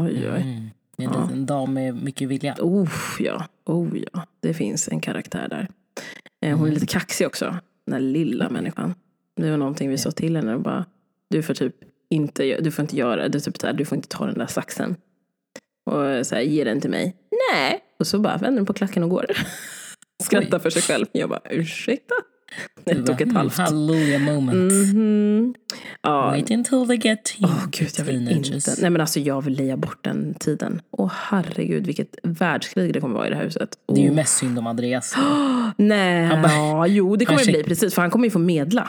Oj, 0.00 0.30
oj. 0.34 0.42
Mm. 0.42 0.70
En 0.98 1.22
liten 1.22 1.46
dam 1.46 1.74
med 1.74 2.02
mycket 2.02 2.28
vilja. 2.28 2.56
Oh 2.60 2.90
ja, 3.18 3.46
oh 3.64 3.98
ja. 4.12 4.26
Det 4.40 4.54
finns 4.54 4.88
en 4.88 5.00
karaktär 5.00 5.48
där. 5.48 5.68
Eh, 6.42 6.58
Hon 6.58 6.68
är 6.68 6.72
lite 6.72 6.86
kaxig 6.86 7.26
också. 7.26 7.44
Den 7.86 7.92
där 7.92 8.00
lilla 8.00 8.48
människan. 8.48 8.94
Det 9.36 9.50
var 9.50 9.56
någonting 9.56 9.90
vi 9.90 9.98
sa 9.98 10.10
till 10.10 10.36
henne 10.36 10.54
och 10.54 10.60
bara, 10.60 10.84
du 11.30 11.42
får 11.42 11.54
typ 11.54 11.74
inte, 12.10 12.60
du 12.60 12.70
får 12.70 12.82
inte 12.82 12.96
göra 12.96 13.28
det, 13.28 13.40
typ 13.40 13.58
så 13.58 13.66
här, 13.66 13.74
du 13.74 13.84
får 13.84 13.96
inte 13.96 14.08
ta 14.08 14.26
den 14.26 14.38
där 14.38 14.46
saxen. 14.46 14.96
Och 15.90 16.26
så 16.26 16.34
här, 16.34 16.42
ge 16.42 16.64
den 16.64 16.80
till 16.80 16.90
mig. 16.90 17.16
Nej. 17.52 17.80
Och 17.98 18.06
så 18.06 18.18
bara 18.18 18.36
vänder 18.36 18.56
den 18.56 18.66
på 18.66 18.72
klacken 18.72 19.02
och 19.02 19.10
går. 19.10 19.26
Skrattar 20.22 20.58
för 20.58 20.70
sig 20.70 20.82
själv. 20.82 21.06
Jag 21.12 21.28
bara, 21.28 21.40
ursäkta? 21.50 22.14
Ett 22.84 23.04
bara, 23.06 23.12
och 23.14 23.20
ett 23.20 23.32
halvt. 23.32 23.56
Hallelujah 23.58 24.22
moment. 24.22 24.72
Mhm. 24.72 25.54
Ja, 26.02 26.26
Wait 26.30 26.50
until 26.50 26.86
they 26.86 26.96
get 26.96 27.24
teen 27.24 27.50
Åh 27.50 27.66
gud, 27.70 27.88
jag 27.98 28.04
vill 28.04 28.26
teenagers. 28.26 28.50
inte. 28.68 28.80
Nej 28.80 28.90
men 28.90 29.00
alltså 29.00 29.20
jag 29.20 29.42
vill 29.44 29.52
leja 29.54 29.76
bort 29.76 30.04
den 30.04 30.34
tiden. 30.34 30.82
Åh 30.90 31.12
herregud 31.14 31.86
vilket 31.86 32.16
världskrig 32.22 32.92
det 32.92 33.00
kommer 33.00 33.14
vara 33.14 33.26
i 33.26 33.30
det 33.30 33.36
här 33.36 33.44
huset. 33.44 33.68
Det 33.94 34.00
är 34.00 34.04
ju 34.04 34.10
mest 34.12 34.36
synd 34.36 34.58
om 34.58 34.66
Andreas. 34.66 35.14
Nej, 35.76 36.24
Han 36.26 36.42
bara- 36.42 36.52
ja, 36.52 36.86
jo 36.86 37.16
det 37.16 37.24
kommer 37.24 37.44
det 37.44 37.52
bli 37.52 37.62
precis 37.64 37.94
för 37.94 38.02
han 38.02 38.10
kommer 38.10 38.24
ju 38.24 38.30
få 38.30 38.38
medla. 38.38 38.88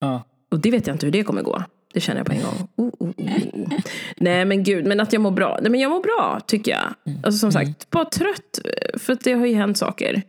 Ja. 0.00 0.22
Och 0.50 0.60
det 0.60 0.70
vet 0.70 0.86
jag 0.86 0.94
inte 0.94 1.06
hur 1.06 1.12
det 1.12 1.22
kommer 1.24 1.42
gå. 1.42 1.62
Det 1.96 2.00
känner 2.00 2.20
jag 2.20 2.26
på 2.26 2.32
en 2.32 2.42
gång. 2.42 2.68
Oh, 2.76 2.86
oh, 2.98 3.10
oh, 3.10 3.36
oh. 3.52 3.68
Nej 4.16 4.44
men 4.44 4.62
gud, 4.62 4.86
men 4.86 5.00
att 5.00 5.12
jag 5.12 5.22
mår 5.22 5.30
bra. 5.30 5.58
Nej 5.62 5.70
men 5.70 5.80
jag 5.80 5.90
mår 5.90 6.02
bra 6.02 6.40
tycker 6.46 6.70
jag. 6.72 7.14
Alltså 7.24 7.38
som 7.38 7.52
sagt, 7.52 7.90
bara 7.90 8.04
trött. 8.04 8.58
eh, 8.64 8.98
För 8.98 9.12
att 9.12 9.20
det 9.24 9.32
har 9.32 9.46
ju 9.46 9.54
hänt 9.54 9.78
saker. 9.78 10.22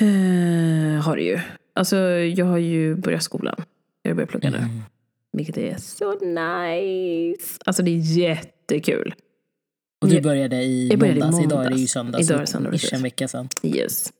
Eh, 0.00 1.02
har 1.02 1.16
det 1.16 1.22
ju. 1.22 1.40
Alltså 1.74 1.96
jag 2.10 2.46
har 2.46 2.58
ju 2.58 2.94
börjat 2.94 3.22
skolan. 3.22 3.56
Jag 4.02 4.10
har 4.10 4.14
börjat 4.14 4.30
plugga 4.30 4.50
nu. 4.50 4.56
Mm. 4.56 4.70
Vilket 5.32 5.58
är 5.58 5.76
så 5.78 6.12
nice. 6.18 7.58
Alltså 7.64 7.82
det 7.82 7.90
är 7.90 8.18
jättekul. 8.18 9.14
Och 10.02 10.08
du 10.08 10.20
började 10.20 10.56
i 10.62 10.88
jag 10.88 10.98
började 10.98 11.18
i 11.18 11.22
måndags. 11.22 11.44
Idag 11.44 11.64
är 11.64 11.70
det 11.70 11.76
ju 11.76 11.76
måndags. 11.76 11.92
söndag. 11.92 12.18
Idag 12.20 12.26
så 12.26 12.34
är 12.34 12.40
det 12.40 12.46
söndag, 12.46 12.70
precis. 12.70 12.92
en 12.92 13.02
vecka 13.02 13.28
sedan. 13.28 13.48
Yes. 13.62 14.12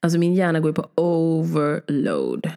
Alltså 0.00 0.18
min 0.18 0.34
hjärna 0.34 0.60
går 0.60 0.70
ju 0.70 0.74
på 0.74 0.88
overload. 0.94 2.50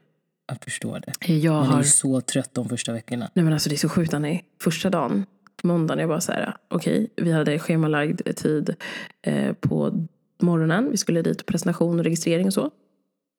Jag 0.47 0.57
förstår 0.61 1.01
det. 1.05 1.33
Jag 1.33 1.53
Man 1.53 1.63
är 1.63 1.67
har 1.67 1.77
ju 1.77 1.83
så 1.83 2.21
trött 2.21 2.53
de 2.53 2.69
första 2.69 2.93
veckorna. 2.93 3.29
Nej 3.33 3.43
men 3.43 3.53
alltså 3.53 3.69
det 3.69 3.75
är 3.75 3.77
så 3.77 3.89
sjukt 3.89 4.13
Annie. 4.13 4.43
Första 4.61 4.89
dagen, 4.89 5.25
måndagen, 5.63 5.99
jag 5.99 6.09
bara 6.09 6.21
så 6.21 6.31
här, 6.31 6.57
okej, 6.67 7.09
vi 7.15 7.31
hade 7.31 7.59
schemalagd 7.59 8.35
tid 8.35 8.75
eh, 9.21 9.53
på 9.53 10.07
morgonen. 10.41 10.91
Vi 10.91 10.97
skulle 10.97 11.21
dit 11.21 11.45
presentation 11.45 11.99
och 11.99 12.05
registrering 12.05 12.47
och 12.47 12.53
så. 12.53 12.71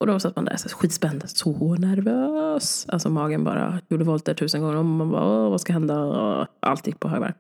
Och 0.01 0.07
då 0.07 0.21
satt 0.21 0.37
man 0.37 0.45
där 0.45 0.57
så 0.57 0.69
skitspänd, 0.69 1.23
så 1.27 1.75
nervös. 1.75 2.87
Alltså 2.89 3.09
magen 3.09 3.45
bara 3.45 3.81
gjorde 3.89 4.05
volter 4.05 4.35
tusen 4.35 4.61
gånger 4.61 4.77
om. 4.77 4.97
Man 4.97 5.11
bara, 5.11 5.49
vad 5.49 5.61
ska 5.61 5.73
hända? 5.73 6.49
Allt 6.61 6.87
gick 6.87 7.01
på 7.01 7.09
högvarv. 7.09 7.33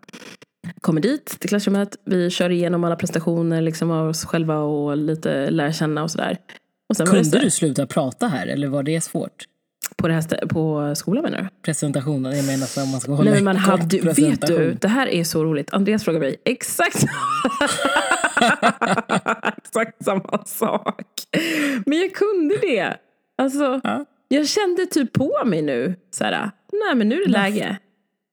Kommer 0.80 1.00
dit 1.00 1.26
till 1.26 1.48
klassrummet, 1.48 1.96
vi 2.04 2.30
kör 2.30 2.50
igenom 2.50 2.84
alla 2.84 2.96
presentationer 2.96 3.60
liksom 3.62 3.90
av 3.90 4.08
oss 4.08 4.24
själva 4.24 4.58
och 4.58 4.96
lite 4.96 5.50
lär 5.50 5.72
känna 5.72 6.02
och 6.02 6.10
sådär. 6.10 6.38
Det 6.88 6.94
så 6.94 7.06
Kunde 7.06 7.38
här, 7.38 7.44
du 7.44 7.50
sluta 7.50 7.86
prata 7.86 8.28
här 8.28 8.46
eller 8.46 8.68
var 8.68 8.82
det 8.82 9.00
svårt? 9.00 9.44
På, 9.96 10.08
det 10.08 10.14
här 10.14 10.46
på 10.46 10.94
skolan 10.96 11.22
menar 11.22 11.38
du? 11.42 11.48
Presentationen, 11.62 12.36
jag 12.36 12.46
menar 12.46 12.66
så 12.66 12.80
man 12.86 13.00
ska 13.00 13.12
hålla 13.12 13.30
Nej, 13.30 13.34
men 13.42 13.44
man 13.44 13.56
hade, 13.56 13.98
vet 13.98 14.46
du, 14.46 14.72
det 14.80 14.88
här 14.88 15.06
är 15.06 15.24
så 15.24 15.44
roligt. 15.44 15.72
Andreas 15.72 16.04
frågar 16.04 16.20
mig 16.20 16.36
exakt 16.44 16.96
Exakt 19.56 20.04
samma 20.04 20.44
sak. 20.46 21.02
Men 21.86 21.98
jag 21.98 22.14
kunde 22.14 22.56
det. 22.56 22.96
Alltså, 23.38 23.80
Ja. 23.84 24.04
jag 24.28 24.48
kände 24.48 24.86
typ 24.86 25.12
på 25.12 25.42
mig 25.46 25.62
nu. 25.62 25.94
Så 26.10 26.24
här, 26.24 26.50
nej 26.72 26.94
men 26.94 27.08
nu 27.08 27.14
är 27.22 27.26
det 27.26 27.32
läge. 27.32 27.76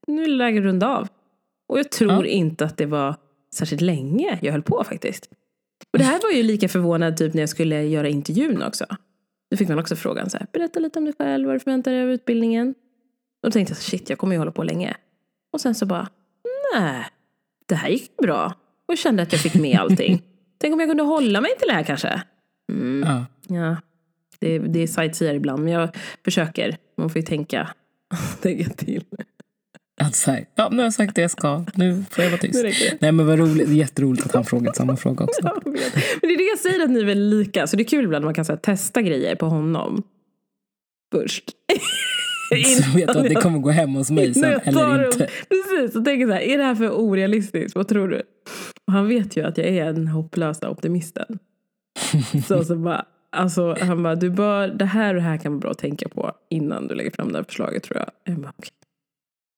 Nu 0.08 0.24
är 0.24 0.28
det 0.28 0.34
läge 0.36 0.60
att 0.60 0.64
runda 0.66 0.88
av. 0.98 1.08
Och 1.70 1.80
jag 1.80 1.92
tror 1.92 2.12
Ja. 2.12 2.32
inte 2.32 2.66
att 2.66 2.78
det 2.78 2.86
var 2.86 3.16
särskilt 3.56 3.82
länge 3.82 4.40
jag 4.42 4.52
höll 4.52 4.62
på 4.62 4.84
faktiskt. 4.84 5.30
Och 5.94 6.00
det 6.00 6.06
här 6.06 6.20
var 6.24 6.32
ju 6.32 6.44
lika 6.44 6.70
förvånad 6.70 7.18
typ 7.18 7.34
när 7.34 7.42
jag 7.42 7.50
skulle 7.50 7.84
göra 7.84 8.08
intervjun 8.10 8.64
också. 8.64 8.86
Då 9.54 9.58
fick 9.58 9.70
man 9.70 9.80
också 9.80 9.96
frågan 9.96 10.30
så 10.30 10.38
här, 10.38 10.48
berätta 10.52 10.80
lite 10.80 11.00
om 11.00 11.06
dig 11.06 11.14
själv, 11.18 11.46
vad 11.48 11.56
du 11.56 11.60
förväntar 11.60 11.92
dig 11.92 12.02
av 12.04 12.10
utbildningen. 12.10 12.70
Och 13.44 13.50
då 13.50 13.52
tänkte 13.52 13.72
jag, 13.72 13.78
shit, 13.78 14.10
jag 14.10 14.20
kommer 14.20 14.36
ju 14.36 14.40
hålla 14.40 14.52
på 14.52 14.64
länge. 14.64 14.98
Och 15.52 15.62
sen 15.62 15.76
så 15.76 15.86
bara, 15.86 16.10
nej, 16.76 17.06
det 17.66 17.76
här 17.76 17.90
gick 17.90 18.18
bra. 18.18 18.46
Och 18.88 18.92
jag 18.94 18.98
kände 18.98 19.24
att 19.24 19.32
jag 19.32 19.42
fick 19.42 19.56
med 19.56 19.80
allting. 19.80 20.22
Tänk 20.58 20.74
om 20.74 20.80
jag 20.80 20.90
kunde 20.90 21.04
hålla 21.04 21.42
mig 21.42 21.52
till 21.60 21.68
det 21.68 21.74
här 21.74 21.84
kanske? 21.84 22.22
Mm, 22.72 23.04
Ja. 23.08 23.26
ja, 23.56 23.78
det, 24.40 24.60
det 24.60 24.80
är 24.80 24.88
sightseer 24.88 25.34
ibland, 25.34 25.64
men 25.64 25.74
jag 25.74 25.90
försöker. 26.26 26.78
Man 26.98 27.10
får 27.10 27.20
ju 27.20 27.26
tänka, 27.26 27.70
tänka 28.42 28.70
till. 28.70 29.04
Att 30.02 30.16
så 30.16 30.32
här, 30.32 30.46
ja, 30.56 30.70
nu 30.70 30.78
har 30.78 30.84
jag 30.84 30.94
sagt 30.94 31.16
det 31.16 31.22
jag 31.22 31.32
ska. 31.32 31.66
Nu 31.76 32.04
får 32.10 32.24
jag 32.24 32.32
vara 32.32 32.42
tyst. 32.42 32.66
Nej 33.00 33.12
men 33.12 33.28
vad 33.28 33.40
roligt. 33.40 33.70
Jätteroligt 33.70 34.26
att 34.26 34.34
han 34.34 34.46
frågat 34.46 34.76
samma 34.76 34.96
fråga 34.96 35.26
också. 35.26 35.42
Men 35.66 35.74
det 36.22 36.34
är 36.34 36.38
det 36.38 36.44
jag 36.44 36.60
säger 36.60 36.84
att 36.84 36.90
ni 36.90 37.00
är 37.00 37.06
väldigt 37.06 37.48
lika. 37.48 37.68
Så 37.68 37.76
det 37.76 37.84
är 37.84 37.88
kul 37.88 38.04
ibland 38.06 38.24
när 38.24 38.28
man 38.28 38.34
kan 38.34 38.46
här, 38.50 38.56
testa 38.56 39.02
grejer 39.02 39.36
på 39.36 39.46
honom. 39.46 40.04
Först. 41.12 41.50
Så 42.84 42.98
vet 42.98 43.14
du 43.14 43.20
att 43.20 43.30
det 43.30 43.36
kommer 43.36 43.60
gå 43.60 43.70
hem 43.70 43.96
hos 43.96 44.12
mig 44.12 44.34
sen 44.34 44.60
eller 44.64 45.06
inte. 45.06 45.30
Precis, 45.50 45.96
och 45.96 46.06
tänker 46.06 46.28
så 46.28 46.34
här, 46.34 46.42
är 46.42 46.58
det 46.58 46.64
här 46.64 46.76
för 46.76 46.90
orealistiskt? 46.90 47.76
Vad 47.76 47.88
tror 47.88 48.08
du? 48.08 48.22
Och 48.88 48.94
han 48.94 49.08
vet 49.08 49.38
ju 49.38 49.46
att 49.46 49.58
jag 49.58 49.68
är 49.68 49.86
den 49.86 50.08
hopplösa 50.08 50.70
optimisten. 50.70 51.40
så, 52.48 52.64
så 52.64 52.76
bara, 52.76 53.06
alltså, 53.32 53.76
han 53.82 54.04
bara, 54.04 54.16
du 54.16 54.30
bör, 54.30 54.68
det 54.68 54.86
här 54.86 55.16
och 55.16 55.22
det 55.22 55.28
här 55.28 55.38
kan 55.38 55.52
vara 55.52 55.60
bra 55.60 55.72
att 55.72 55.78
tänka 55.78 56.10
på 56.10 56.32
innan 56.50 56.88
du 56.88 56.96
lägger 56.96 57.12
fram 57.12 57.32
det 57.32 57.38
här 57.38 57.44
förslaget 57.44 57.84
tror 57.84 57.98
jag. 57.98 58.10
Jag 58.24 58.42
bara, 58.42 58.54
okej. 58.58 58.72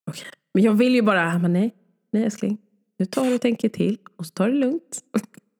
Okej. 0.07 0.27
Men 0.53 0.63
jag 0.63 0.74
vill 0.74 0.95
ju 0.95 1.01
bara, 1.01 1.19
han 1.19 1.41
bara, 1.41 1.47
nej, 1.47 1.75
nej 2.12 2.24
älskling. 2.24 2.57
Nu 3.00 3.05
tar 3.05 3.25
du 3.25 3.35
och 3.35 3.41
tänker 3.41 3.69
till 3.69 3.97
och 4.17 4.25
så 4.25 4.31
tar 4.31 4.50
det 4.50 4.55
lugnt. 4.55 5.00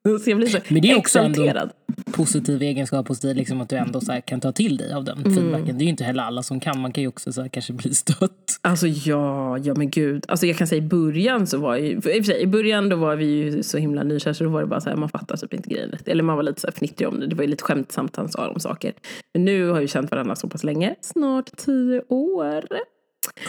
så 0.24 0.30
jag 0.30 0.38
blir 0.38 0.48
så 0.48 0.58
Men 0.68 0.82
det 0.82 0.90
är 0.90 0.98
också 0.98 1.18
exalterad. 1.18 1.72
Positiv 2.12 2.62
egenskap 2.62 3.08
hos 3.08 3.20
dig, 3.20 3.34
liksom 3.34 3.60
att 3.60 3.68
du 3.68 3.76
ändå 3.76 4.00
så 4.00 4.20
kan 4.26 4.40
ta 4.40 4.52
till 4.52 4.76
dig 4.76 4.92
av 4.92 5.04
den 5.04 5.18
Mm. 5.18 5.34
feedbacken. 5.34 5.78
Det 5.78 5.82
är 5.82 5.84
ju 5.84 5.90
inte 5.90 6.04
heller 6.04 6.22
alla 6.22 6.42
som 6.42 6.60
kan. 6.60 6.80
Man 6.80 6.92
kan 6.92 7.02
ju 7.02 7.08
också 7.08 7.32
så 7.32 7.42
här 7.42 7.48
kanske 7.48 7.72
bli 7.72 7.94
stött. 7.94 8.58
Alltså 8.62 8.86
ja, 8.86 9.58
ja 9.58 9.74
men 9.74 9.90
gud. 9.90 10.24
Alltså 10.28 10.46
jag 10.46 10.56
kan 10.56 10.66
säga 10.66 10.78
i 10.84 10.88
början 10.88 11.46
så 11.46 11.58
var 11.58 11.76
ju, 11.76 12.00
i 12.14 12.24
sig, 12.24 12.40
i 12.42 12.46
början 12.46 12.88
då 12.88 12.96
var 12.96 13.16
vi 13.16 13.24
ju 13.26 13.62
så 13.62 13.78
himla 13.78 14.02
nykära 14.02 14.34
så 14.34 14.44
då 14.44 14.50
var 14.50 14.60
det 14.60 14.66
bara 14.66 14.80
så 14.80 14.88
här, 14.88 14.96
man 14.96 15.08
fattar 15.08 15.36
typ 15.36 15.54
inte 15.54 15.68
grejen. 15.68 15.92
Eller 16.06 16.22
man 16.22 16.36
var 16.36 16.42
lite 16.42 16.60
så 16.60 16.66
här 16.66 16.72
fnittrig 16.72 17.08
om 17.08 17.20
det. 17.20 17.26
Det 17.26 17.34
var 17.36 17.42
ju 17.42 17.50
lite 17.50 17.64
skämtsamt 17.64 18.16
han 18.16 18.28
sa 18.28 18.48
om 18.48 18.60
saker. 18.60 18.92
Men 19.34 19.44
nu 19.44 19.68
har 19.68 19.80
vi 19.80 19.88
känt 19.88 20.10
varandra 20.10 20.36
så 20.36 20.48
pass 20.48 20.64
länge. 20.64 20.94
Snart 21.00 21.56
tio 21.56 22.02
år. 22.08 22.64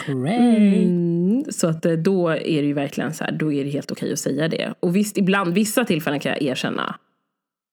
Correct. 0.06 0.40
Mm, 0.40 1.44
så 1.48 1.68
att 1.68 1.86
eh, 1.86 1.92
då 1.92 2.28
är 2.28 2.62
det 2.62 2.66
ju 2.66 2.72
verkligen 2.72 3.14
så 3.14 3.24
här, 3.24 3.32
då 3.32 3.52
är 3.52 3.64
det 3.64 3.70
helt 3.70 3.90
okej 3.90 4.12
att 4.12 4.18
säga 4.18 4.48
det. 4.48 4.74
Och 4.80 4.96
visst, 4.96 5.18
ibland, 5.18 5.54
vissa 5.54 5.84
tillfällen 5.84 6.20
kan 6.20 6.32
jag 6.32 6.42
erkänna 6.42 6.98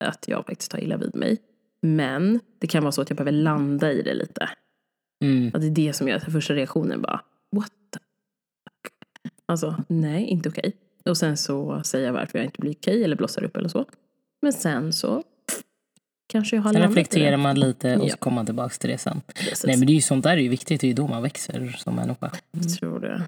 att 0.04 0.24
jag 0.28 0.46
faktiskt 0.46 0.70
tar 0.70 0.78
illa 0.78 0.96
vid 0.96 1.14
mig. 1.14 1.38
Men 1.82 2.40
det 2.58 2.66
kan 2.66 2.82
vara 2.82 2.92
så 2.92 3.02
att 3.02 3.10
jag 3.10 3.16
behöver 3.16 3.32
landa 3.32 3.92
i 3.92 4.02
det 4.02 4.14
lite. 4.14 4.48
Mm. 5.24 5.50
Att 5.54 5.60
det 5.60 5.66
är 5.66 5.70
det 5.70 5.92
som 5.92 6.08
gör 6.08 6.16
att 6.16 6.32
första 6.32 6.54
reaktionen 6.54 7.02
bara, 7.02 7.20
what 7.50 7.72
the 7.92 7.98
fuck? 7.98 8.92
Alltså, 9.46 9.84
nej, 9.88 10.24
inte 10.24 10.48
okej. 10.48 10.76
Och 11.04 11.16
sen 11.16 11.36
så 11.36 11.82
säger 11.84 12.06
jag 12.06 12.12
varför 12.12 12.38
jag 12.38 12.44
inte 12.44 12.60
blir 12.60 12.74
okej 12.74 13.04
eller 13.04 13.16
blossar 13.16 13.44
upp 13.44 13.56
eller 13.56 13.68
så. 13.68 13.84
Men 14.42 14.52
sen 14.52 14.92
så 14.92 15.22
kanske 16.26 16.56
jag 16.56 16.62
har 16.62 16.72
Sen 16.72 16.82
reflekterar 16.82 17.36
man 17.36 17.60
lite 17.60 17.96
och 17.96 18.06
Ja. 18.06 18.10
så 18.10 18.16
kommer 18.16 18.34
man 18.34 18.46
tillbaka 18.46 18.74
till 18.74 18.90
det 18.90 18.98
sen. 18.98 19.20
Precis. 19.34 19.64
Nej 19.66 19.76
men 19.76 19.86
det 19.86 19.92
är 19.92 19.94
ju 19.94 20.00
sånt 20.00 20.24
där 20.24 20.30
är 20.32 20.36
ju 20.36 20.48
viktigt. 20.48 20.80
Det 20.80 20.86
är 20.86 20.88
ju 20.88 20.94
då 20.94 21.06
man 21.06 21.22
växer 21.22 21.76
som 21.78 21.94
människa. 21.96 22.30
Jag 22.52 22.68
tror 22.78 23.00
det. 23.00 23.22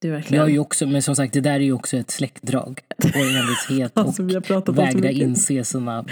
Det 0.00 0.08
är 0.08 0.12
Jag 0.12 0.16
verkligen... 0.18 0.44
är 0.44 0.48
ju 0.48 0.58
också, 0.58 0.86
men 0.86 1.02
som 1.02 1.16
sagt 1.16 1.32
det 1.34 1.40
där 1.40 1.54
är 1.54 1.58
ju 1.60 1.72
också 1.72 1.96
ett 1.96 2.10
släktdrag. 2.10 2.80
Och 2.98 3.04
envishet 3.16 3.92
och 3.98 4.04
Alltså, 4.06 4.22
vi 4.22 4.34
har 4.34 4.40
pratat 4.40 4.68
om 4.68 4.74
så 4.76 4.82
vägra 4.82 5.10
inse 5.10 5.64
sina 5.64 6.04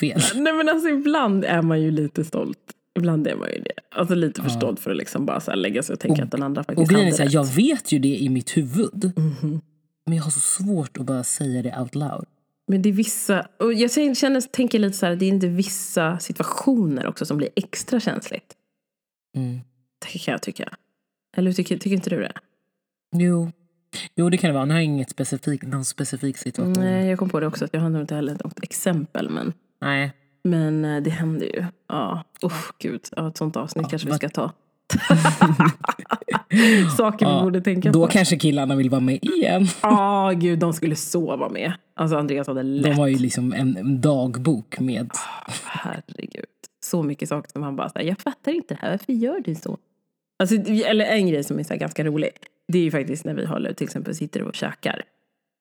fel. 0.00 0.20
Nej 0.34 0.52
men 0.52 0.68
alltså 0.68 0.88
ibland 0.88 1.44
är 1.44 1.62
man 1.62 1.80
ju 1.82 1.90
lite 1.90 2.24
stolt. 2.24 2.58
Ibland 2.96 3.26
är 3.26 3.36
man 3.36 3.48
ju 3.48 3.60
det. 3.60 3.72
Alltså 3.90 4.14
lite 4.14 4.42
för 4.42 4.48
stolt 4.50 4.80
för 4.80 4.90
att 4.90 4.96
liksom 4.96 5.26
bara 5.26 5.40
så 5.40 5.50
här 5.50 5.58
lägga 5.58 5.82
sig 5.82 5.92
och 5.92 6.00
tänka 6.00 6.22
att 6.24 6.30
den 6.30 6.42
andra 6.42 6.60
Och 6.60 6.66
faktiskt 6.66 6.90
grejen 6.90 7.06
är 7.06 7.10
hade 7.10 7.16
så 7.16 7.22
här, 7.22 7.26
rätt. 7.26 7.34
jag 7.34 7.44
vet 7.76 7.92
ju 7.92 7.98
det 7.98 8.16
i 8.22 8.28
mitt 8.28 8.56
huvud. 8.56 9.12
Mhm. 9.16 9.60
Men 10.06 10.16
jag 10.16 10.24
har 10.24 10.30
så 10.30 10.40
svårt 10.40 10.98
att 10.98 11.06
bara 11.06 11.24
säga 11.24 11.62
det 11.62 11.78
out 11.80 11.94
loud. 11.94 12.24
Men 12.70 12.82
det 12.82 12.88
är 12.88 12.92
vissa, 12.92 13.46
och 13.58 13.72
jag 13.72 13.90
känner, 13.90 14.40
tänker 14.40 14.78
lite 14.78 14.96
så 14.96 15.06
här, 15.06 15.16
det 15.16 15.24
är 15.24 15.28
inte 15.28 15.48
vissa 15.48 16.18
situationer 16.18 17.06
också 17.06 17.26
som 17.26 17.36
blir 17.36 17.48
extra 17.56 18.00
känsligt. 18.00 18.54
Mm. 19.36 19.60
Det 19.98 20.18
kan 20.18 20.32
jag 20.32 20.42
tycka. 20.42 20.68
Eller 21.36 21.52
tycker, 21.52 21.76
tycker 21.78 21.96
inte 21.96 22.10
du 22.10 22.20
det? 22.20 22.32
Jo. 23.16 23.52
jo, 24.14 24.30
det 24.30 24.36
kan 24.36 24.48
det 24.48 24.54
vara. 24.54 24.64
Nu 24.64 24.74
har 24.74 24.78
jag 24.78 24.84
inget 24.84 25.10
specifik, 25.10 25.62
någon 25.62 25.84
specifik 25.84 26.36
situation. 26.36 26.72
Nej, 26.72 27.08
jag 27.08 27.18
kom 27.18 27.28
på 27.28 27.40
det 27.40 27.46
också 27.46 27.64
att 27.64 27.74
jag 27.74 27.80
har 27.80 27.90
nog 27.90 28.00
inte 28.00 28.14
heller 28.14 28.36
något 28.44 28.62
exempel. 28.62 29.30
Men, 29.30 29.52
Nej. 29.80 30.12
men 30.44 30.84
eh, 30.84 31.02
det 31.02 31.10
händer 31.10 31.46
ju. 31.46 31.64
Ja, 31.88 32.24
usch 32.44 32.72
gud. 32.78 33.08
Ja, 33.16 33.28
ett 33.28 33.36
sånt 33.36 33.56
avsnitt 33.56 33.90
kanske 33.90 34.08
vi 34.08 34.14
ska 34.14 34.28
ta. 34.28 34.52
Saker 36.96 37.36
vi 37.36 37.42
borde 37.42 37.60
tänka 37.60 37.92
Då 37.92 38.06
på. 38.06 38.12
kanske 38.12 38.36
killarna 38.36 38.76
vill 38.76 38.90
vara 38.90 39.00
med 39.00 39.18
igen. 39.24 39.66
Ja, 39.82 40.32
gud, 40.36 40.58
de 40.58 40.72
skulle 40.72 40.96
så 40.96 41.36
vara 41.36 41.48
med. 41.48 41.72
Alltså 41.96 42.16
Andreas 42.16 42.46
hade 42.46 42.62
lätt. 42.62 42.84
De 42.84 42.98
har 42.98 43.08
ju 43.08 43.18
liksom 43.18 43.52
en 43.52 43.76
en 43.76 44.00
dagbok 44.00 44.80
med... 44.80 45.10
Herregud. 45.64 46.44
Så 46.84 47.02
mycket 47.02 47.28
saker 47.28 47.50
som 47.50 47.62
han 47.62 47.76
bara 47.76 47.88
säger, 47.88 48.08
jag 48.08 48.18
fattar 48.20 48.52
inte 48.52 48.74
det 48.74 48.78
här, 48.82 48.90
varför 48.90 49.12
gör 49.12 49.40
du 49.40 49.54
så? 49.54 49.78
Alltså, 50.38 50.54
eller 50.70 51.04
en 51.04 51.26
grej 51.26 51.44
som 51.44 51.58
är 51.58 51.62
så 51.62 51.76
ganska 51.76 52.04
rolig, 52.04 52.30
det 52.68 52.78
är 52.78 52.82
ju 52.82 52.90
faktiskt 52.90 53.24
när 53.24 53.34
vi 53.34 53.46
håller, 53.46 53.72
till 53.72 53.84
exempel 53.84 54.14
sitter 54.14 54.42
och 54.42 54.54
käkar. 54.54 55.02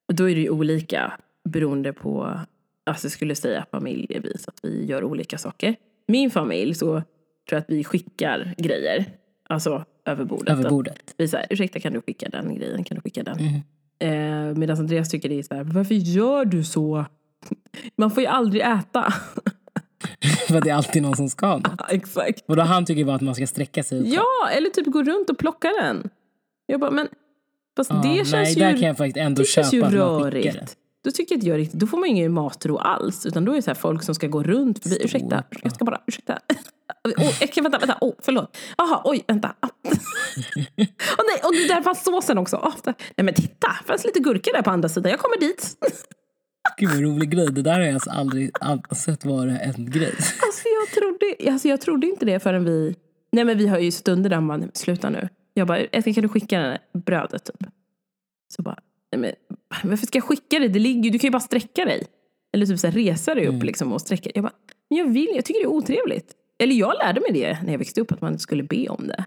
Och 0.08 0.16
då 0.16 0.30
är 0.30 0.36
det 0.36 0.42
ju 0.42 0.50
olika 0.50 1.14
beroende 1.50 1.94
på, 1.94 2.40
alltså 2.86 3.06
jag 3.06 3.12
skulle 3.12 3.36
säga 3.36 3.66
familjevis, 3.72 4.48
att 4.48 4.60
vi 4.64 4.86
gör 4.86 5.04
olika 5.04 5.38
saker. 5.38 5.76
Min 6.08 6.32
familj 6.32 6.74
så 6.74 6.86
tror 6.86 7.04
jag 7.50 7.58
att 7.60 7.70
vi 7.70 7.84
skickar 7.84 8.56
grejer, 8.58 9.06
alltså 9.50 9.86
över 10.06 10.26
bordet. 10.26 10.50
Över 10.50 10.70
bordet. 10.70 11.14
Vi 11.18 11.28
säger, 11.28 11.48
ursäkta 11.50 11.80
kan 11.80 11.94
du 11.94 12.02
skicka 12.02 12.30
den 12.30 12.56
grejen, 12.56 12.84
kan 12.84 12.96
du 12.96 13.02
skicka 13.02 13.24
den? 13.24 13.38
Mm. 13.40 13.62
Eh, 14.00 14.58
Medan 14.58 14.78
Andreas 14.78 15.10
tycker 15.10 15.30
det 15.30 15.40
är 15.40 15.44
så 15.44 15.56
här, 15.56 15.64
varför 15.64 15.96
gör 15.96 16.46
du 16.46 16.64
så? 16.64 17.06
Man 17.96 18.12
får 18.12 18.24
ju 18.24 18.28
aldrig 18.28 18.62
äta. 18.62 19.14
För 20.48 20.58
att 20.58 20.64
det 20.64 20.70
är 20.70 20.74
alltid 20.76 21.02
någon 21.02 21.16
som 21.16 21.30
ska 21.30 21.58
något. 21.58 21.82
Exakt. 21.90 22.44
Och 22.48 22.56
då 22.56 22.62
han 22.62 22.86
tycker 22.86 23.06
bara 23.06 23.16
att 23.16 23.22
man 23.22 23.36
ska 23.36 23.48
sträcka 23.48 23.84
sig 23.84 24.00
ut. 24.00 24.08
Ja, 24.08 24.50
eller 24.52 24.70
typ 24.70 24.86
gå 24.86 25.04
runt 25.04 25.30
och 25.30 25.38
plocka 25.38 25.72
den. 25.82 26.10
Jag 26.66 26.80
bara, 26.80 26.92
men 26.92 27.08
fast 27.78 27.90
Ja, 27.90 28.02
det 28.04 28.16
känns 28.16 28.32
nej, 28.32 28.54
ju, 28.54 28.60
där 28.60 28.72
kan 28.72 28.88
jag 28.88 28.98
faktiskt 28.98 29.18
ändå 29.18 29.42
det 29.42 29.48
känns 29.48 29.74
ju 29.74 29.80
köpa 29.82 29.90
skickar 29.92 30.32
det. 30.32 30.38
rörigt. 30.38 30.76
Då 31.04 31.12
tycker 31.12 31.36
jag 31.36 31.38
inte 31.38 31.48
jag 31.48 31.58
riktigt, 31.58 31.80
då 31.80 31.88
får 31.88 31.98
man 31.98 32.10
ingen 32.10 32.34
matro 32.34 32.78
alls. 32.78 33.26
Utan 33.26 33.46
då 33.46 33.52
är 33.52 33.56
det 33.56 33.62
så 33.62 33.70
här 33.70 33.76
folk 33.76 34.04
som 34.04 34.16
ska 34.16 34.28
gå 34.28 34.44
runt 34.44 34.80
förbi. 34.84 34.96
Stort, 34.96 35.06
Ursäkta, 35.06 35.44
ja. 35.50 35.60
jag 35.64 35.72
ska 35.76 35.86
bara, 35.86 36.02
ursäkta. 36.08 36.40
Oh, 37.18 37.48
kan, 37.48 37.64
vänta, 37.64 37.78
vänta, 37.80 37.98
oh, 38.02 38.14
förlåt. 38.20 38.58
Jaha, 38.78 39.02
oj, 39.06 39.24
vänta. 39.28 39.56
Oh, 41.18 41.24
nej, 41.28 41.42
och 41.44 41.54
där 41.54 41.82
fanns 41.82 42.04
såsen 42.04 42.38
också. 42.38 42.56
Oh. 42.58 42.74
Nej 42.86 42.96
men 43.26 43.34
titta, 43.34 43.68
det 43.82 43.88
fanns 43.88 44.06
lite 44.06 44.20
gurka 44.20 44.52
där 44.54 44.62
på 44.62 44.70
andra 44.70 44.90
sidan. 44.90 45.12
Jag 45.12 45.20
kommer 45.20 45.40
dit. 45.40 45.78
Gud 46.78 46.90
vad 46.90 47.00
rolig 47.02 47.30
grej. 47.30 47.48
Det 47.52 47.62
där 47.62 47.74
har 47.74 47.80
jag 47.82 47.94
alltså 47.94 48.10
aldrig, 48.10 48.52
sett 48.96 49.26
vara 49.26 49.60
en 49.60 49.92
grej. 49.92 50.14
Alltså 50.18 50.64
jag 50.82 50.90
trodde, 51.04 51.52
alltså 51.52 51.68
jag 51.68 51.82
trodde 51.82 52.08
inte 52.08 52.26
det 52.26 52.40
förrän 52.40 52.66
vi... 52.66 52.96
Nej 53.32 53.46
men 53.46 53.58
vi 53.58 53.68
har 53.68 53.80
ju 53.80 53.92
stunder 53.92 54.30
där 54.30 54.38
man 54.38 54.48
bara, 54.48 54.58
"Nej, 54.58 54.66
men 54.68 54.76
sluta 54.76 55.10
nu. 55.10 55.30
Jag 55.54 55.68
bara, 55.68 55.78
Älskling 55.80 56.16
kan 56.16 56.22
du 56.22 56.30
skicka 56.30 56.60
här 56.60 56.80
brödet 57.06 57.46
typ? 57.46 57.70
Så 58.56 58.62
bara, 58.62 58.78
nej 59.12 59.20
men 59.22 59.32
varför 59.90 60.08
ska 60.08 60.18
jag 60.18 60.24
skicka 60.26 60.60
det? 60.60 60.68
Det 60.68 60.80
ligger 60.80 61.12
du 61.12 61.20
kan 61.20 61.28
ju 61.28 61.32
bara 61.32 61.40
sträcka 61.40 61.86
dig. 61.86 62.08
Eller 62.54 62.66
typ 62.66 62.80
så 62.80 62.88
här, 62.88 62.92
resa 62.94 63.36
dig 63.36 63.44
upp 63.48 63.54
Mm. 63.54 63.66
liksom 63.68 63.94
och 63.94 64.02
sträcka 64.02 64.30
Jag 64.36 64.44
bara, 64.44 64.54
men 64.90 64.98
jag 65.00 65.08
vill, 65.14 65.32
jag 65.36 65.46
tycker 65.46 65.60
det 65.60 65.66
är 65.66 65.68
otrevligt. 65.72 66.34
Eller 66.60 66.76
jag 66.76 66.94
lärde 67.04 67.22
mig 67.22 67.32
det 67.32 67.58
när 67.64 67.72
jag 67.72 67.80
växte 67.80 68.02
upp, 68.02 68.12
att 68.12 68.22
man 68.22 68.40
skulle 68.40 68.64
be 68.64 68.88
om 68.88 69.08
det. 69.08 69.26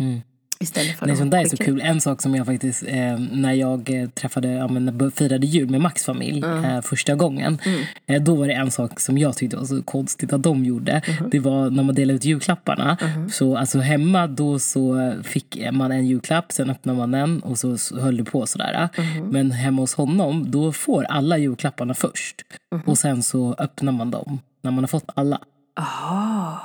Mm. 0.00 0.20
Istället 0.60 0.98
för 0.98 1.06
Nej, 1.06 1.16
sånt 1.16 1.30
där 1.30 1.38
är 1.38 1.44
så 1.44 1.56
kul. 1.56 1.80
En 1.84 2.00
sak 2.00 2.22
som 2.22 2.34
jag 2.34 2.46
faktiskt, 2.46 2.84
eh, 2.86 3.18
när 3.32 3.52
jag 3.52 3.90
eh, 3.90 4.08
träffade, 4.08 4.48
ja, 4.48 4.68
men, 4.68 5.10
firade 5.10 5.46
jul 5.46 5.70
med 5.70 5.80
Max 5.80 6.04
familj 6.04 6.44
eh, 6.44 6.80
första 6.80 7.14
gången. 7.14 7.58
Mm. 7.64 7.82
Eh, 8.06 8.22
då 8.22 8.34
var 8.34 8.46
det 8.46 8.52
en 8.52 8.70
sak 8.70 9.00
som 9.00 9.18
jag 9.18 9.36
tyckte 9.36 9.56
var 9.56 9.64
så 9.64 9.82
konstigt 9.82 10.32
att 10.32 10.42
de 10.42 10.64
gjorde. 10.64 10.92
Mm-hmm. 10.92 11.30
Det 11.30 11.38
var 11.38 11.70
när 11.70 11.82
man 11.82 11.94
delade 11.94 12.16
ut 12.16 12.24
julklapparna. 12.24 12.96
Så 13.30 13.56
alltså 13.56 13.78
hemma 13.78 14.26
då 14.26 14.58
så 14.58 15.12
fick 15.22 15.58
man 15.72 15.92
en 15.92 16.06
julklapp, 16.06 16.52
sen 16.52 16.70
öppnade 16.70 16.98
man 16.98 17.10
den 17.10 17.40
och 17.40 17.58
så, 17.58 17.76
höll 18.00 18.16
det 18.16 18.24
på 18.24 18.46
sådär. 18.46 18.88
Mm-hmm. 18.94 19.32
Men 19.32 19.50
hemma 19.50 19.82
hos 19.82 19.94
honom, 19.94 20.50
då 20.50 20.72
får 20.72 21.04
alla 21.04 21.38
julklapparna 21.38 21.94
först. 21.94 22.42
Och 22.86 22.98
sen 22.98 23.22
så 23.22 23.54
öppnar 23.58 23.92
man 23.92 24.10
dem 24.10 24.40
när 24.62 24.70
man 24.70 24.84
har 24.84 24.88
fått 24.88 25.10
alla. 25.14 25.40
Ah. 25.80 26.58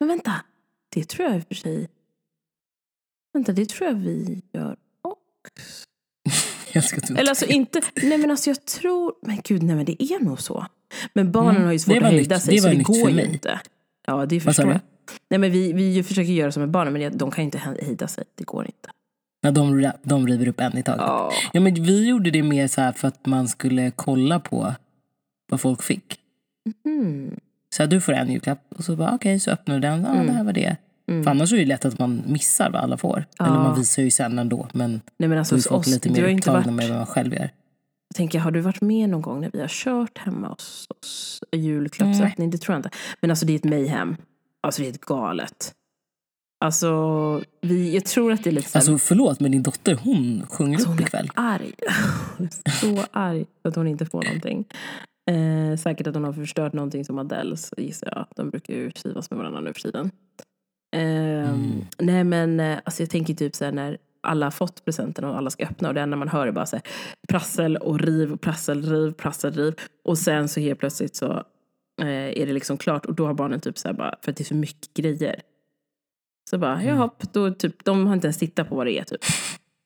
Men 0.00 0.08
vänta, 0.08 0.32
det 0.88 1.04
tror 1.08 1.28
jag 1.28 1.36
i 1.38 1.40
och 1.40 1.46
för 1.48 1.54
sig... 1.54 1.88
Vänta, 3.32 3.52
det 3.52 3.68
tror 3.68 3.88
jag 3.88 3.94
vi 3.96 4.42
gör 4.52 4.76
också. 5.02 5.86
Eller 7.18 7.28
alltså 7.28 7.46
inte, 7.46 7.80
nej 8.02 8.18
men 8.18 8.30
alltså 8.30 8.50
jag 8.50 8.64
tror, 8.66 9.14
men 9.22 9.40
gud 9.44 9.62
nej 9.62 9.76
men 9.76 9.84
det 9.84 10.02
är 10.02 10.20
nog 10.24 10.40
så. 10.40 10.66
Men 11.12 11.32
barnen 11.32 11.50
Mm, 11.56 11.64
har 11.64 11.72
ju 11.72 11.78
svårt 11.78 11.96
att 11.96 12.02
hejda 12.02 12.36
nytt- 12.36 12.42
sig 12.42 12.54
det 12.54 12.60
så 12.62 12.68
det 12.68 12.82
går 12.82 13.10
ju 13.10 13.24
inte. 13.24 13.60
Ja 14.06 14.26
det 14.26 14.40
förstår 14.40 14.66
jag. 14.68 14.80
Nej 15.30 15.38
men 15.38 15.50
vi, 15.50 15.72
vi 15.72 16.02
försöker 16.02 16.32
göra 16.32 16.52
som 16.52 16.60
med 16.60 16.70
barnen 16.70 16.92
men 16.92 17.18
de 17.18 17.30
kan 17.30 17.42
ju 17.42 17.44
inte 17.44 17.58
hejda 17.58 18.08
sig, 18.08 18.24
det 18.34 18.44
går 18.44 18.66
inte. 18.66 18.90
Nej, 19.42 19.52
de, 19.52 19.92
de 20.02 20.26
river 20.26 20.48
upp 20.48 20.60
en 20.60 20.78
i 20.78 20.82
taget. 20.82 21.00
Ja. 21.00 21.32
Ja, 21.52 21.60
men 21.60 21.74
vi 21.74 22.08
gjorde 22.08 22.30
det 22.30 22.42
mer 22.42 22.68
så 22.68 22.92
för 22.96 23.08
att 23.08 23.26
man 23.26 23.48
skulle 23.48 23.90
kolla 23.90 24.40
på 24.40 24.74
vad 25.50 25.60
folk 25.60 25.82
fick. 25.82 26.18
Mm. 26.84 27.36
Så 27.72 27.82
här, 27.82 27.90
du 27.90 28.00
får 28.00 28.12
en 28.12 28.30
julklapp 28.32 28.58
och 28.76 28.84
så 28.84 28.96
bara 28.96 29.14
okej 29.14 29.40
så 29.40 29.50
öppnar 29.50 29.74
du 29.74 29.80
den. 29.80 30.02
Ja, 30.02 30.08
Mm. 30.14 30.26
det 30.26 30.32
här 30.32 30.44
var 30.44 30.52
det. 30.52 30.76
För 31.06 31.28
annars 31.30 31.52
är 31.52 31.56
det 31.56 31.64
lätt 31.64 31.84
att 31.84 31.98
man 31.98 32.22
missar 32.26 32.70
vad 32.70 32.82
alla 32.82 32.96
får. 32.96 33.24
Ja. 33.38 33.46
Eller 33.46 33.56
man 33.56 33.78
visar 33.78 34.02
ju 34.02 34.10
sen 34.10 34.38
ändå. 34.38 34.68
Men 34.72 35.00
Nej 35.18 35.28
men 35.28 35.38
alltså 35.38 35.54
hos 35.54 35.66
folk 35.66 35.80
oss, 35.80 35.86
lite 35.86 36.10
mer 36.10 36.34
upptagna 36.36 36.60
varit, 36.60 36.74
med 36.74 36.88
vad 36.88 36.96
man 36.98 37.06
själv 37.06 37.32
gör. 37.34 37.40
jag 38.08 38.16
tänker 38.16 38.38
har 38.38 38.50
du 38.50 38.60
varit 38.60 38.80
med 38.80 39.08
någon 39.08 39.22
gång 39.22 39.40
när 39.40 39.50
vi 39.52 39.60
har 39.60 39.68
kört 39.68 40.18
hemma 40.18 40.48
hos 40.48 40.86
oss? 41.02 41.40
Julklappsöppning, 41.52 42.50
det 42.50 42.58
tror 42.58 42.74
jag 42.74 42.78
inte. 42.78 42.90
Men 43.20 43.30
alltså 43.30 43.46
det 43.46 43.52
är 43.52 43.56
ett 43.56 43.64
mayhem. 43.64 44.16
Alltså 44.62 44.82
det 44.82 44.88
är 44.88 44.92
ett 44.92 45.00
galet. 45.00 45.72
Alltså, 46.64 46.90
vi, 47.60 47.94
jag 47.94 48.04
tror 48.04 48.32
att 48.32 48.44
det 48.44 48.50
är 48.50 48.52
lite 48.52 48.78
Alltså 48.78 48.98
förlåt 48.98 49.40
men 49.40 49.50
din 49.52 49.62
dotter 49.62 49.94
hon 49.94 50.46
sjunger 50.48 50.74
Alltså, 50.74 50.90
upp 50.90 50.94
hon 50.96 51.02
är 51.02 51.06
ikväll. 51.08 51.30
arg. 51.34 51.72
Hon 52.38 52.46
är 52.64 52.70
så 52.70 53.04
arg 53.12 53.44
för 53.62 53.68
att 53.68 53.76
hon 53.76 53.88
inte 53.88 54.06
får 54.06 54.22
någonting. 54.24 54.64
Eh, 55.30 55.76
säkert 55.76 56.06
att 56.06 56.14
hon 56.14 56.24
har 56.24 56.32
förstört 56.32 56.72
någonting 56.72 57.04
som 57.04 57.18
Adele, 57.18 57.56
så 57.56 57.74
gissar 57.78 58.08
jag. 58.16 58.26
De 58.36 58.50
brukar 58.50 58.74
ju 58.74 58.90
kivas 58.90 59.30
med 59.30 59.38
varandra 59.38 59.60
nu 59.60 59.72
för 59.72 59.80
tiden. 59.80 60.10
Eh, 60.96 61.56
Nej 61.98 62.24
men 62.24 62.60
eh, 62.60 62.78
alltså 62.84 63.02
jag 63.02 63.10
tänker 63.10 63.34
typ 63.34 63.54
så 63.54 63.64
här 63.64 63.72
när 63.72 63.98
alla 64.20 64.46
har 64.46 64.50
fått 64.50 64.84
presenten 64.84 65.24
och 65.24 65.36
alla 65.36 65.50
ska 65.50 65.64
öppna 65.64 65.88
och 65.88 65.94
det 65.94 66.00
enda 66.00 66.16
man 66.16 66.28
hör 66.28 66.46
är 66.46 66.52
bara 66.52 66.66
så 66.66 66.76
här, 66.76 66.82
prassel 67.28 67.76
och 67.76 68.00
riv, 68.00 68.36
prassel, 68.36 68.82
riv, 68.82 69.12
prassel, 69.12 69.52
riv. 69.52 69.74
Och 70.04 70.18
sen 70.18 70.48
så 70.48 70.60
helt 70.60 70.78
plötsligt 70.78 71.16
så 71.16 71.32
eh, 72.00 72.08
är 72.08 72.46
det 72.46 72.52
liksom 72.52 72.76
klart 72.76 73.06
och 73.06 73.14
då 73.14 73.26
har 73.26 73.34
barnen 73.34 73.60
typ 73.60 73.78
så 73.78 73.88
här 73.88 73.94
bara, 73.94 74.14
för 74.22 74.30
att 74.30 74.36
det 74.36 74.42
är 74.42 74.44
så 74.44 74.54
mycket 74.54 74.94
grejer. 74.94 75.40
Så 76.50 76.58
bara, 76.58 76.84
jaha, 76.84 77.10
då 77.32 77.50
typ, 77.50 77.84
de 77.84 78.06
har 78.06 78.14
inte 78.14 78.26
ens 78.26 78.38
tittat 78.38 78.68
på 78.68 78.74
vad 78.74 78.86
det 78.86 78.98
är 78.98 79.04
typ. 79.04 79.20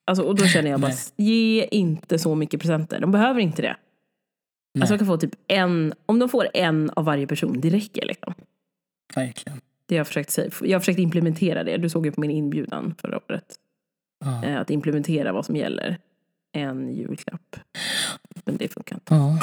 Alltså, 0.07 0.25
och 0.25 0.37
då 0.37 0.45
känner 0.45 0.71
jag 0.71 0.81
bara, 0.81 0.93
ge 1.17 1.65
inte 1.65 2.19
så 2.19 2.35
mycket 2.35 2.61
presenter. 2.61 3.01
De 3.01 3.13
behöver 3.13 3.41
inte 3.41 3.63
det. 3.63 3.77
Alltså 4.81 4.95
de 4.95 4.99
kan 4.99 5.07
få 5.07 5.17
typ 5.17 5.35
en, 5.49 5.95
om 6.07 6.19
de 6.19 6.29
får 6.29 6.49
en 6.55 6.91
av 6.91 7.05
varje 7.05 7.27
person, 7.27 7.61
det 7.61 7.71
räcker 7.71 8.07
liksom. 8.07 8.35
Verkligen. 9.15 9.61
Det 9.87 9.95
har 9.95 9.99
jag 10.01 10.07
försökt 10.07 10.31
säga. 10.31 10.51
Jag 10.63 10.75
har 10.75 10.81
försökt 10.81 10.99
implementera 10.99 11.65
det. 11.65 11.77
Du 11.77 11.89
såg 11.89 12.07
ju 12.07 12.13
på 12.13 12.21
min 12.21 12.31
inbjudan 12.31 12.95
förra 13.01 13.17
året. 13.29 13.55
Ja. 14.25 14.45
Eh, 14.45 14.61
Att 14.61 14.71
implementera 14.71 15.33
vad 15.33 15.47
som 15.47 15.57
gäller. 15.57 15.99
En 16.53 16.95
julklapp. 16.95 17.57
Men 18.45 18.57
det 18.57 18.69
funkar 18.69 18.97
inte. 18.97 19.15
Ja. 19.15 19.39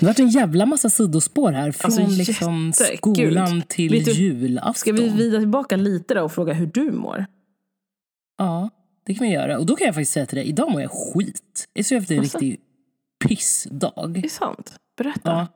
Det 0.00 0.06
har 0.06 0.10
varit 0.10 0.18
en 0.18 0.28
jävla 0.28 0.66
massa 0.66 0.90
sidospår 0.90 1.52
här. 1.52 1.72
Från 1.72 1.92
Alltså, 1.92 2.16
liksom 2.18 2.72
skolan 2.96 3.62
till 3.68 3.90
Vet 3.90 4.04
du, 4.04 4.12
julafton. 4.12 4.74
Ska 4.74 4.92
vi 4.92 5.08
vrida 5.08 5.38
tillbaka 5.38 5.76
lite 5.76 6.14
då 6.14 6.22
och 6.22 6.32
fråga 6.32 6.52
hur 6.52 6.66
du 6.66 6.92
mår? 6.92 7.26
Ja, 8.38 8.70
det 9.06 9.14
kan 9.14 9.26
vi 9.26 9.32
göra. 9.32 9.58
Och 9.58 9.66
då 9.66 9.76
kan 9.76 9.84
jag 9.86 9.94
faktiskt 9.94 10.12
säga 10.12 10.26
till 10.26 10.38
dig, 10.38 10.46
idag 10.46 10.70
mår 10.72 10.80
jag 10.82 10.90
skit. 10.90 11.68
Jag 11.72 11.84
ser 11.84 11.96
efter 11.96 12.14
en 12.14 12.20
Alltså? 12.20 12.38
riktig 12.38 12.60
pissdag. 13.28 14.10
Det 14.14 14.24
är 14.24 14.28
sant. 14.28 14.72
Berätta. 14.98 15.48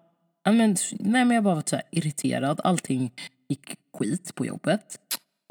Ja. 0.44 0.52
Men, 0.52 0.76
nej, 0.92 1.24
men 1.24 1.30
jag 1.30 1.44
bara 1.44 1.54
var 1.54 1.62
så 1.66 1.80
irriterad. 1.90 2.60
Allting 2.64 3.12
gick 3.48 3.74
skit 3.98 4.34
på 4.34 4.46
jobbet. 4.46 4.98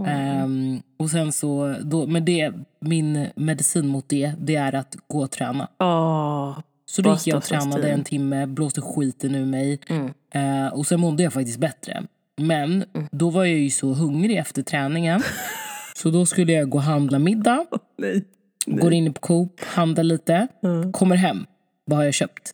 Ehm, 0.07 0.81
och 0.99 1.09
sen 1.09 1.31
så, 1.31 1.75
då, 1.81 2.07
men 2.07 2.25
det, 2.25 2.53
min 2.81 3.27
medicin 3.35 3.87
mot 3.87 4.09
det, 4.09 4.33
det 4.39 4.55
är 4.55 4.75
att 4.75 4.95
gå 5.07 5.19
och 5.21 5.31
träna. 5.31 5.67
Åh, 5.79 6.59
Så 6.91 7.01
då 7.01 7.11
gick 7.13 7.27
jag 7.27 7.37
och 7.37 7.43
tränade 7.43 7.91
en 7.91 8.03
timme, 8.03 8.47
blåste 8.47 8.81
skiten 8.81 9.35
ur 9.35 9.45
mig. 9.45 9.79
Mm. 9.87 10.13
Eh, 10.33 10.73
och 10.73 10.87
sen 10.87 10.99
mådde 10.99 11.23
jag 11.23 11.33
faktiskt 11.33 11.59
bättre. 11.59 12.03
Men 12.41 12.85
då 13.11 13.29
var 13.29 13.45
jag 13.45 13.57
ju 13.57 13.69
så 13.69 13.93
hungrig 13.93 14.37
efter 14.37 14.61
träningen. 14.61 15.21
så 15.95 16.09
då 16.09 16.25
skulle 16.25 16.51
jag 16.53 16.69
gå 16.69 16.77
och 16.77 16.83
handla 16.83 17.19
middag. 17.19 17.65
nej. 17.97 18.25
Går 18.65 18.93
in 18.93 19.13
på 19.13 19.21
Coop, 19.21 19.61
handlar 19.63 20.03
lite. 20.03 20.47
Kommer 20.93 21.15
hem. 21.15 21.45
Vad 21.85 21.97
har 21.97 22.05
jag 22.05 22.13
köpt? 22.13 22.51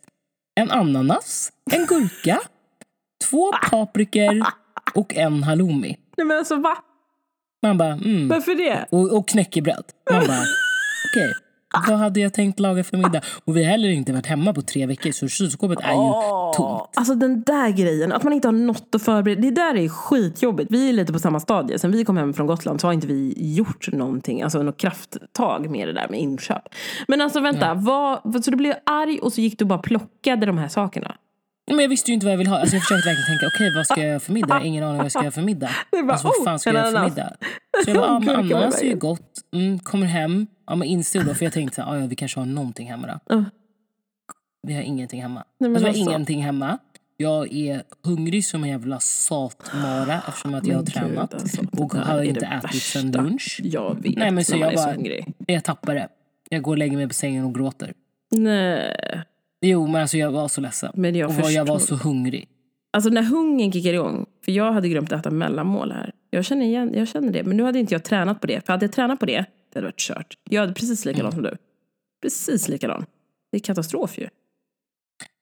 En 0.56 0.72
ananas, 0.72 1.52
en 1.72 1.86
gurka, 1.86 2.40
två 3.30 3.52
paprikor 3.72 4.46
och 4.94 5.16
en 5.16 5.44
halloumi. 5.44 5.98
Nej 6.18 6.28
men 6.28 6.38
alltså 6.38 6.56
va? 6.56 6.78
Man 7.64 7.78
bara, 7.78 7.94
mm. 7.94 8.28
Varför 8.28 8.56
det? 8.56 8.86
Och, 8.90 9.18
och 9.18 9.28
knäckebröd. 9.28 9.84
Man 10.12 10.28
bara, 10.28 10.44
okej. 11.12 11.34
Vad 11.88 11.98
hade 11.98 12.20
jag 12.20 12.34
tänkt 12.34 12.60
laga 12.60 12.84
för 12.84 12.98
middag? 12.98 13.22
Och 13.46 13.58
vi 13.58 13.64
har 13.64 13.72
heller 13.72 13.90
inte 13.90 14.14
varit 14.14 14.26
hemma 14.26 14.54
på 14.54 14.62
tre 14.62 14.86
veckor 14.86 15.12
så 15.12 15.28
kylskåpet 15.28 15.80
är 15.82 15.92
ju 15.92 16.12
tomt. 16.56 16.90
Alltså 16.96 17.16
den 17.16 17.44
där 17.44 17.70
grejen, 17.70 18.12
att 18.12 18.24
man 18.24 18.34
inte 18.34 18.48
har 18.48 18.54
något 18.54 18.96
att 18.96 19.02
förbereda. 19.02 19.42
Det 19.42 19.52
där 19.52 19.76
är 19.76 19.90
skitjobbigt. 19.90 20.72
Vi 20.72 20.90
är 20.90 20.94
lite 20.94 21.14
på 21.14 21.20
samma 21.20 21.40
stadie. 21.40 21.80
Sen 21.80 21.92
vi 21.92 22.06
kom 22.06 22.18
hem 22.18 22.34
från 22.34 22.48
Gotland 22.48 22.82
så 22.82 22.88
har 22.88 22.94
inte 22.94 23.08
vi 23.08 23.34
gjort 23.38 23.92
någonting, 23.92 24.42
alltså 24.42 24.64
något 24.64 24.78
krafttag 24.78 25.70
med 25.70 25.88
det 25.88 25.94
där 25.94 26.08
med 26.10 26.20
inköp. 26.20 26.64
Men 27.08 27.22
alltså 27.22 27.40
vänta, 27.40 27.74
vad, 27.74 28.44
så 28.44 28.52
du 28.52 28.58
blev 28.58 28.74
arg 28.86 29.20
och 29.20 29.34
så 29.34 29.42
gick 29.42 29.60
du 29.60 29.66
bara 29.66 29.80
och 29.80 29.86
plockade 29.86 30.46
de 30.46 30.58
här 30.58 30.68
sakerna? 30.68 31.16
Men 31.68 31.80
jag 31.80 31.90
visste 31.90 32.12
ju 32.12 32.14
inte 32.14 32.26
vad 32.26 32.34
jag 32.34 32.38
ville 32.38 32.50
ha. 32.50 32.58
Alltså 32.60 32.76
jag 32.76 32.84
försökte 32.84 33.10
verkligen 33.10 33.26
tänka, 33.40 33.48
okej 33.56 33.72
vad 33.76 33.86
ska 33.86 34.00
jag 34.02 34.10
göra 34.10 34.20
för 34.20 34.34
middag? 34.34 34.64
Ingen 34.64 34.84
aning 34.84 34.98
vad 34.98 35.06
jag 35.06 35.12
ska 35.12 35.22
göra 35.22 35.32
för 35.32 35.42
middag. 35.42 35.70
Bara, 35.92 36.12
alltså 36.12 36.28
vad 36.28 36.38
oh, 36.38 36.44
fan 36.44 36.60
ska 36.60 36.70
jag 36.70 36.78
göra 36.80 36.92
för 36.92 37.10
middag? 37.10 37.34
Så 37.86 37.90
jag 37.90 37.98
bara, 37.98 38.08
ja 38.08 38.20
men 38.20 38.36
ananas 38.36 38.82
är 38.82 38.86
ju 38.88 38.96
gott. 38.96 39.42
Mm, 39.54 39.80
kommer 39.80 40.06
hem, 40.06 40.48
ja 40.68 40.76
men 40.76 40.88
instod 40.88 41.26
då, 41.26 41.34
för 41.34 41.46
jag 41.46 41.54
tänkte 41.54 41.84
"Ah, 41.86 41.98
ja 41.98 42.06
vi 42.08 42.16
kanske 42.16 42.40
har 42.40 42.46
någonting 42.46 42.90
hemma 42.92 43.20
då. 43.28 43.46
Vi 44.64 44.74
har 44.74 44.82
ingenting 44.82 45.22
hemma. 45.22 45.44
Nej, 45.60 45.70
alltså, 45.70 45.84
vi 45.84 45.90
har 45.90 45.90
alltså. 45.98 46.12
ingenting 46.12 46.44
hemma. 46.44 46.78
Jag 47.18 47.54
är 47.54 47.84
hungrig 48.04 48.46
som 48.46 48.64
en 48.64 48.70
jävla 48.70 49.00
satmara 49.00 50.22
eftersom 50.28 50.54
att 50.54 50.68
jag 50.68 50.78
har 50.78 50.84
tränat. 50.86 51.34
alltså, 51.34 51.62
och 51.72 51.94
har 51.94 52.24
inte 52.24 52.46
ätit 52.46 52.82
sen 52.82 53.12
lunch. 53.12 53.60
Jag 53.64 54.04
vet 54.04 54.16
Nej 54.18 54.32
men 54.32 54.46
så 54.46 54.58
jag 54.58 54.74
är 54.74 54.78
så 54.78 54.84
bara, 54.86 54.94
hungrig. 54.94 55.34
jag 55.48 55.64
tappar 55.64 55.96
det. 55.96 56.08
Jag 56.50 56.62
går 56.62 56.72
och 56.72 56.78
lägger 56.78 56.98
mig 56.98 57.08
på 57.08 57.14
sängen 57.14 57.46
och 57.46 57.56
gråter. 57.56 57.94
Nej, 58.32 59.24
Jo 59.62 59.88
men 59.88 60.02
alltså 60.02 60.18
jag 60.18 60.32
var 60.32 60.48
så 60.48 60.62
ledsen. 60.62 60.92
men 60.96 61.16
jag 61.16 61.30
och 61.30 61.36
vad 61.36 61.52
jag 61.52 61.66
var 61.66 61.80
förstår. 61.80 61.98
så 61.98 62.04
hungrig. 62.04 62.48
Alltså 62.94 63.10
när 63.10 63.24
hungern 63.24 63.72
kickar 63.72 63.94
igång, 63.94 64.26
för 64.46 64.52
jag 64.52 64.72
hade 64.74 64.90
glömt 64.90 65.12
äta 65.12 65.32
mellanmål 65.32 65.92
här. 65.92 66.12
Jag 66.30 66.46
känner, 66.46 66.66
igen, 66.66 66.92
jag 66.94 67.08
känner 67.08 67.32
det, 67.34 67.44
men 67.44 67.58
nu 67.58 67.64
hade 67.64 67.80
inte 67.80 67.94
jag 67.94 68.04
tränat 68.04 68.42
på 68.42 68.48
det. 68.48 68.66
För 68.66 68.74
hade 68.74 68.86
jag 68.86 68.94
tränat 68.94 69.20
på 69.20 69.26
det, 69.26 69.46
det 69.74 69.80
hade 69.80 69.88
varit 69.88 70.00
kört. 70.00 70.38
Jag 70.50 70.62
hade 70.62 70.74
precis 70.74 71.06
likadan 71.06 71.32
som 71.32 71.42
du. 71.44 71.58
Precis 72.22 72.68
likadan. 72.70 73.06
Det 73.52 73.58
är 73.58 73.62
katastrof 73.62 74.18
ju. 74.20 74.28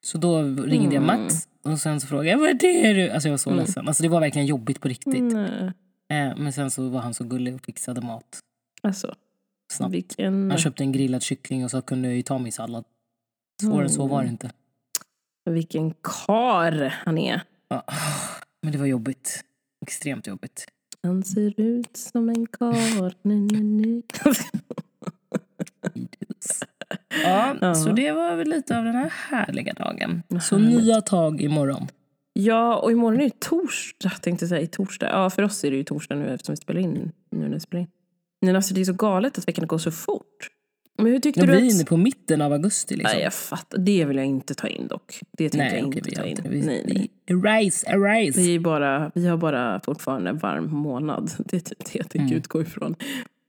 Så 0.06 0.17
då 0.17 0.41
ringde 0.43 0.95
jag 0.95 1.04
Mm. 1.04 1.21
Max 1.21 1.47
och 1.63 1.80
sen 1.80 1.99
så 2.01 2.08
frågade 2.08 2.30
jag 2.30 2.38
vad 2.38 2.49
är 2.49 2.93
det? 2.93 3.12
Alltså 3.12 3.28
jag 3.28 3.34
var 3.34 3.38
så 3.38 3.54
ledsen. 3.54 3.88
Alltså 3.88 4.04
det 4.04 4.10
var 4.10 4.19
verkligen 4.19 4.45
jobbigt 4.45 4.82
på 4.82 4.88
riktigt. 4.88 5.23
Nej. 5.34 5.71
Eh, 6.10 6.38
men 6.38 6.54
sen 6.54 6.71
så 6.71 6.89
var 6.89 6.99
han 6.99 7.13
så 7.13 7.23
gullig 7.23 7.56
och 7.56 7.65
fixade 7.65 8.01
mat 8.01 8.39
Alltså, 8.82 9.15
snabbt. 9.71 9.93
vilken, 9.93 10.49
Han 10.51 10.60
köpte 10.60 10.84
en 10.84 10.91
grillad 10.91 11.21
kyckling 11.21 11.63
och 11.63 11.71
så 11.71 11.82
kunde 11.82 12.08
jag 12.08 12.15
ju 12.17 12.21
ta 12.23 12.38
min 12.38 12.51
sallad. 12.51 12.86
Svårare 13.62 13.84
än 13.84 13.89
så 13.89 14.08
var 14.08 14.22
det 14.24 14.30
inte. 14.30 14.52
vilken 15.50 15.94
kar 15.94 16.94
han 17.06 17.18
är. 17.18 17.41
Ja, 17.68 17.84
men 18.62 18.72
det 18.72 18.78
var 18.78 18.86
jobbigt. 18.86 19.44
Extremt 19.86 20.28
jobbigt. 20.28 20.65
Han 21.04 21.24
ser 21.24 21.60
ut 21.62 21.98
som 21.98 22.30
en 22.30 22.48
kar. 22.48 23.13
Nej, 23.22 23.48
nej, 23.52 23.63
nej. 23.63 24.04
Ja, 27.24 27.56
Ja. 27.62 27.76
så 27.76 27.91
det 27.91 28.12
var 28.12 28.36
väl 28.36 28.48
lite 28.50 28.78
av 28.78 28.84
den 28.86 28.96
här 28.96 29.10
härliga 29.30 29.74
dagen. 29.74 30.24
Så 30.41 30.58
nya 30.58 31.02
tag 31.02 31.41
imorgon. 31.41 31.88
Ja, 32.34 32.78
och 32.78 32.91
imorgon 32.91 33.20
är 33.20 33.24
det 33.24 33.39
torsdag. 33.39 34.10
Tänkte 34.10 34.44
jag 34.44 34.50
säga, 34.50 34.62
i 34.62 34.68
torsdag. 34.68 35.10
Ja, 35.12 35.30
för 35.30 35.44
oss 35.44 35.63
är 35.63 35.72
det 35.72 35.78
ju 35.78 35.84
torsdag 35.84 36.15
nu 36.15 36.34
eftersom 36.34 36.54
vi 36.54 36.58
spelar 36.58 36.82
in. 36.82 37.12
Nu 37.32 37.39
när 37.39 37.50
vi 37.50 37.60
spelar 37.60 37.82
in. 37.82 37.88
Men 38.41 38.56
alltså 38.56 38.74
det 38.74 38.82
är 38.82 38.86
så 38.86 38.94
galet 38.94 39.38
att 39.38 39.48
veckan 39.48 39.68
går 39.68 39.78
så 39.78 39.91
fort. 39.91 40.50
Men 40.97 41.05
hur 41.05 41.19
tyckte 41.19 41.39
Ja, 41.39 41.45
du 41.45 41.51
vi 41.51 41.58
är 41.62 41.67
att... 41.67 41.73
inne 41.73 41.86
på 41.86 41.97
mitten 41.97 42.41
av 42.41 42.53
augusti. 42.53 42.95
Liksom. 42.95 43.15
Nej, 43.15 43.23
jag 43.23 43.34
fattar. 43.34 43.77
Det 43.77 44.05
vill 44.05 44.17
jag 44.17 44.25
inte 44.25 44.53
ta 44.55 44.67
in 44.67 44.88
dock. 44.88 45.19
Det 45.31 45.49
tänker 45.49 45.65
Nej, 45.65 45.79
jag 45.79 45.86
inte 45.95 46.12
ta 46.12 46.25
in. 46.25 46.38
Vi, 46.49 46.62
nej, 46.65 46.84
nej. 46.88 47.10
Erase, 47.25 47.88
erase. 47.89 48.39
Vi, 48.41 48.55
är 48.55 48.60
bara, 48.60 49.12
vi 49.15 49.27
har 49.27 49.38
bara 49.38 49.79
fortfarande 49.79 50.31
varm 50.31 50.71
månad. 50.71 51.31
Det 51.45 51.55
är 51.55 51.60
typ 51.62 51.86
det 51.86 51.95
jag 51.99 52.10
tänker 52.10 52.25
Mm. 52.27 52.38
utgå 52.38 52.62
ifrån. 52.62 52.95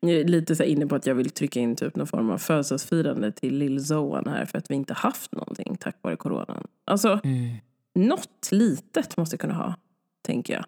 Jag 0.00 0.10
är 0.10 0.24
lite 0.24 0.56
så 0.56 0.62
inne 0.62 0.86
på 0.86 0.94
att 0.94 1.06
jag 1.06 1.14
vill 1.14 1.30
trycka 1.30 1.60
in 1.60 1.76
typ 1.76 1.96
någon 1.96 2.06
form 2.06 2.30
av 2.30 2.38
födelsedagsfirande 2.38 3.32
till 3.32 3.58
lill 3.58 3.84
Zoan 3.86 4.26
här 4.28 4.44
för 4.44 4.58
att 4.58 4.70
vi 4.70 4.74
inte 4.74 4.94
haft 4.94 5.32
någonting 5.32 5.76
tack 5.80 5.96
vare 6.02 6.16
coronan. 6.16 6.66
Alltså, 6.84 7.20
Mm. 7.24 7.54
något 7.94 8.48
litet 8.50 9.16
måste 9.16 9.34
jag 9.34 9.40
kunna 9.40 9.54
ha, 9.54 9.74
tänker 10.22 10.54
jag. 10.54 10.64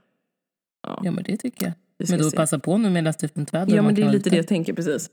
Ja, 1.03 1.11
men 1.11 1.25
det 1.25 1.37
tycker 1.37 1.67
jag. 1.67 1.73
Men 2.11 2.19
då 2.19 2.31
se. 2.31 2.37
passa 2.37 2.59
på 2.59 2.79
nu 2.79 2.91
medan 2.91 3.15
det 3.21 3.27
är 3.27 3.29
fint 3.29 3.55
väder. 3.55 3.77
Ja, 3.77 3.83
men 3.83 3.95
det 3.95 4.03
är 4.03 4.11
lite 4.13 4.31
det 4.31 4.37
jag 4.37 4.47
tänker 4.47 4.73
precis. 4.73 5.11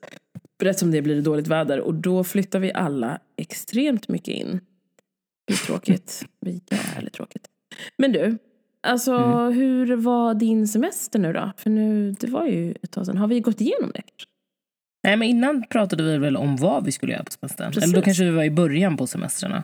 Rätt 0.63 0.79
som 0.79 0.91
det 0.91 1.01
blir 1.01 1.15
det 1.15 1.21
dåligt 1.21 1.47
väder 1.47 1.79
och 1.79 1.93
då 1.93 2.23
flyttar 2.23 2.59
vi 2.59 2.73
alla 2.73 3.19
extremt 3.37 4.07
mycket 4.07 4.27
in. 4.27 4.59
Det 5.47 5.53
är 5.53 5.57
tråkigt. 5.57 6.25
Det 6.41 6.49
är 6.49 6.93
jävligt 6.95 7.13
tråkigt. 7.13 7.47
Men 7.97 8.11
du, 8.11 8.37
alltså 8.87 9.13
Mm. 9.15 9.53
hur 9.53 9.95
var 9.95 10.33
din 10.33 10.67
semester 10.67 11.19
nu 11.19 11.33
då? 11.33 11.51
För 11.57 11.69
nu, 11.69 12.11
det 12.11 12.27
var 12.27 12.45
ju 12.45 12.71
ett 12.83 12.91
tag 12.91 13.05
sedan. 13.05 13.17
Har 13.17 13.27
vi 13.27 13.39
gått 13.39 13.61
igenom 13.61 13.91
det? 13.93 14.01
Nej, 15.03 15.17
men 15.17 15.27
innan 15.27 15.63
pratade 15.69 16.03
vi 16.03 16.17
väl 16.17 16.37
om 16.37 16.55
vad 16.55 16.85
vi 16.85 16.91
skulle 16.91 17.11
göra 17.13 17.23
på 17.23 17.31
semestern. 17.31 17.71
Precis. 17.71 17.83
Eller 17.83 17.95
då 17.95 18.01
kanske 18.01 18.23
vi 18.23 18.29
var 18.29 18.43
i 18.43 18.51
början 18.51 18.97
på 18.97 19.07
semestrarna. 19.07 19.63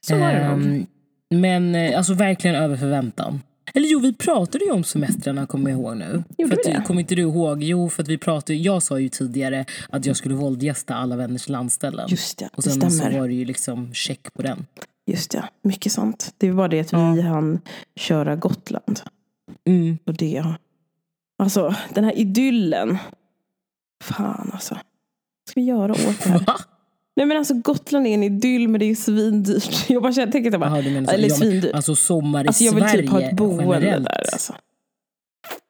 Så 0.00 0.18
var 0.18 0.28
det. 0.32 0.38
Ehm, 0.38 0.86
Men 1.34 1.74
eh, 1.74 1.96
alltså 1.98 2.14
verkligen 2.14 2.56
över 2.56 2.76
förväntan. 2.76 3.40
Eller 3.74 3.88
jo, 3.88 3.98
vi 4.00 4.12
pratade 4.12 4.64
ju 4.64 4.70
om 4.70 4.84
semestrarna 4.84 5.46
kommer 5.46 5.70
jag 5.70 5.80
ihåg 5.80 5.96
nu. 5.96 6.24
Gjorde 6.38 6.54
för 6.54 6.70
att, 6.70 6.76
det? 6.76 6.82
Kommer 6.86 7.00
inte 7.00 7.14
du 7.14 7.22
ihåg? 7.22 7.62
Jo, 7.62 7.90
för 7.90 8.02
att 8.02 8.08
vi 8.08 8.18
pratade, 8.18 8.58
jag 8.58 8.82
sa 8.82 8.98
ju 8.98 9.08
tidigare 9.08 9.64
att 9.90 10.06
jag 10.06 10.16
skulle 10.16 10.34
våldgästa 10.34 10.94
alla 10.94 11.16
vänners 11.16 11.48
landställen. 11.48 12.06
Just 12.08 12.38
det, 12.38 12.48
Och 12.56 12.62
det 12.62 12.70
sen 12.70 12.80
så 12.80 12.90
stämmer. 12.90 13.20
var 13.20 13.28
det 13.28 13.34
ju 13.34 13.44
liksom 13.44 13.94
check 13.94 14.34
på 14.34 14.42
den. 14.42 14.66
Just 15.06 15.30
det, 15.30 15.44
mycket 15.62 15.92
sånt. 15.92 16.34
Det 16.38 16.50
var 16.50 16.68
det 16.68 16.80
att 16.80 16.92
vi 16.92 17.20
hann 17.22 17.60
köra 17.96 18.36
Gotland. 18.36 19.00
Mm. 19.66 19.98
Och 20.06 20.14
det, 20.14 20.44
alltså 21.38 21.74
den 21.94 22.04
här 22.04 22.18
idyllen. 22.18 22.98
Fan 24.04 24.50
alltså. 24.52 24.74
Vad 24.74 25.50
ska 25.50 25.60
vi 25.60 25.66
göra 25.66 25.92
åt 25.92 26.22
det 26.24 26.30
här? 26.30 26.38
Va? 26.46 26.56
Nej 27.20 27.26
men 27.26 27.36
alltså 27.36 27.54
Gotland 27.54 28.06
är 28.06 28.14
en 28.14 28.22
idyll 28.22 28.68
men 28.68 28.78
det 28.80 28.84
är 28.90 28.94
svindyrt. 28.94 29.84
Jag 29.90 30.02
bara 30.02 30.12
känner, 30.12 30.32
tänker 30.32 30.48
att 30.50 30.52
jag 30.54 30.60
bara, 30.60 30.70
Jaha, 30.70 30.82
du 30.82 30.90
menar 30.90 31.12
eller 31.14 31.28
Ja, 31.28 31.34
svindyrt. 31.34 31.74
Alltså 31.74 31.94
sommar 31.94 32.44
i 32.44 32.46
Alltså 32.46 32.64
jag 32.64 32.72
vill 32.72 32.82
Sverige 32.84 33.02
typ 33.02 33.10
ha 33.10 33.20
ett 33.20 33.36
boende 33.36 33.64
generellt. 33.64 34.04
där 34.06 34.24
alltså. 34.32 34.52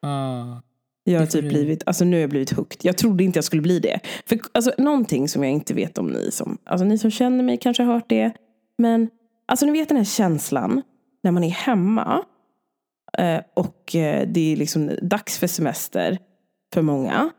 Ah. 0.03 0.61
Jag 1.05 1.21
har 1.21 1.27
typ 1.27 1.43
du- 1.43 1.49
blivit, 1.49 1.83
alltså 1.87 2.05
nu 2.05 2.17
har 2.17 2.21
jag 2.21 2.31
blivit 2.31 2.51
hooked. 2.53 2.79
Jag 2.83 2.97
trodde 2.99 3.25
inte 3.25 3.37
jag 3.37 3.45
skulle 3.45 3.63
bli 3.63 3.79
det. 3.79 4.01
För 4.27 4.39
alltså 4.53 4.73
någonting 4.79 5.29
som 5.29 5.45
jag 5.45 5.53
inte 5.53 5.75
vet 5.75 5.99
om 5.99 6.07
ni 6.07 6.31
som, 6.33 6.59
alltså 6.65 6.85
ni 6.85 6.99
som 6.99 7.11
känner 7.11 7.45
mig 7.45 7.57
kanske 7.57 7.83
har 7.83 7.95
hört 7.95 8.09
det. 8.09 8.33
Men 8.79 9.09
alltså 9.49 9.67
ni 9.67 9.73
vet 9.73 9.89
den 9.89 9.97
här 9.99 10.05
känslan 10.05 10.83
när 11.23 11.31
man 11.31 11.45
är 11.45 11.51
hemma 11.51 12.23
eh, 13.19 13.41
och 13.55 13.97
eh, 13.97 14.29
det 14.29 14.53
är 14.53 14.57
liksom 14.57 14.91
dags 15.03 15.39
för 15.39 15.47
semester 15.47 16.19
för 16.75 16.83
många. 16.83 17.31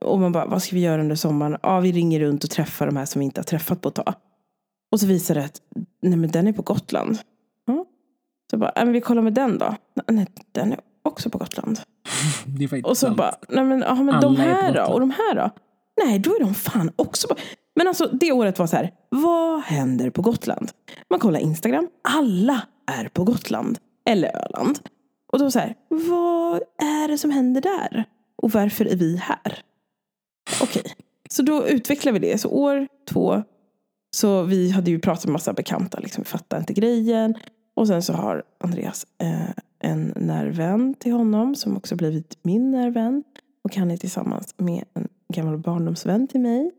Och 0.00 0.18
man 0.18 0.32
bara, 0.32 0.46
vad 0.46 0.62
ska 0.62 0.76
vi 0.76 0.82
göra 0.82 1.00
under 1.00 1.16
sommaren? 1.16 1.58
Ja, 1.62 1.80
vi 1.80 1.92
ringer 1.92 2.20
runt 2.20 2.44
och 2.44 2.50
träffar 2.50 2.86
de 2.86 2.96
här 2.96 3.04
som 3.04 3.18
vi 3.18 3.24
inte 3.24 3.40
har 3.40 3.44
träffat 3.44 3.80
på 3.80 3.88
ett 3.88 3.94
tag. 3.94 4.14
Och 4.92 5.00
så 5.00 5.06
visar 5.06 5.34
det 5.34 5.44
att, 5.44 5.60
nej 6.02 6.16
men 6.18 6.30
den 6.30 6.46
är 6.46 6.52
på 6.52 6.62
Gotland. 6.62 7.18
Ja. 7.66 7.84
Så 8.50 8.56
bara, 8.56 8.72
ja, 8.76 8.84
men 8.84 8.92
vi 8.92 9.00
kollar 9.00 9.22
med 9.22 9.34
den 9.34 9.58
då. 9.58 9.74
Nej, 10.06 10.26
den 10.52 10.72
är 10.72 10.80
också 11.02 11.30
på 11.30 11.38
Gotland. 11.38 11.80
Det 12.46 12.64
är 12.64 12.86
Och 12.86 12.96
så 12.98 13.06
sant. 13.06 13.16
bara, 13.16 13.34
nej 13.48 13.64
men, 13.64 13.80
ja, 13.80 13.94
men 13.94 14.14
Alla 14.14 14.20
de 14.20 14.36
här 14.36 14.74
då? 14.74 14.92
Och 14.92 15.00
de 15.00 15.10
här 15.10 15.34
då? 15.34 15.50
Nej, 16.04 16.18
då 16.18 16.30
är 16.36 16.40
de 16.40 16.54
fan 16.54 16.90
också 16.96 17.28
på... 17.28 17.34
Men 17.76 17.88
alltså 17.88 18.06
det 18.12 18.32
året 18.32 18.58
var 18.58 18.66
så 18.66 18.76
här, 18.76 18.90
vad 19.08 19.60
händer 19.60 20.10
på 20.10 20.22
Gotland? 20.22 20.70
Man 21.10 21.20
kollar 21.20 21.40
Instagram, 21.40 21.88
alla 22.08 22.62
är 22.86 23.08
på 23.08 23.24
Gotland. 23.24 23.78
Eller 24.08 24.36
Öland. 24.36 24.78
Och 25.32 25.38
då 25.38 25.50
så 25.50 25.58
här, 25.58 25.74
vad 25.88 26.62
är 26.82 27.08
det 27.08 27.18
som 27.18 27.30
händer 27.30 27.60
där? 27.60 28.04
Och 28.42 28.50
varför 28.50 28.84
är 28.84 28.96
vi 28.96 29.16
här? 29.16 29.62
Okej, 30.62 30.82
så 31.30 31.42
då 31.42 31.68
utvecklar 31.68 32.12
vi 32.12 32.18
det. 32.18 32.38
Så 32.38 32.48
år 32.48 32.88
två, 33.10 33.42
så 34.16 34.42
vi 34.42 34.70
hade 34.70 34.90
ju 34.90 34.98
pratat 34.98 35.24
med 35.24 35.32
massa 35.32 35.52
bekanta, 35.52 35.98
liksom, 35.98 36.22
vi 36.22 36.28
fattade 36.28 36.60
inte 36.60 36.72
grejen. 36.72 37.34
Och 37.74 37.86
sen 37.86 38.02
så 38.02 38.12
har 38.12 38.42
Andreas 38.60 39.06
eh, 39.18 39.50
en 39.78 40.12
närvän 40.16 40.94
till 40.94 41.12
honom 41.12 41.54
som 41.54 41.76
också 41.76 41.96
blivit 41.96 42.38
min 42.42 42.70
närvän. 42.70 43.24
Och 43.64 43.76
han 43.76 43.90
är 43.90 43.96
tillsammans 43.96 44.54
med 44.56 44.84
en 44.94 45.08
gammal 45.34 45.58
barndomsvän 45.58 46.28
till 46.28 46.40
mig. 46.40 46.70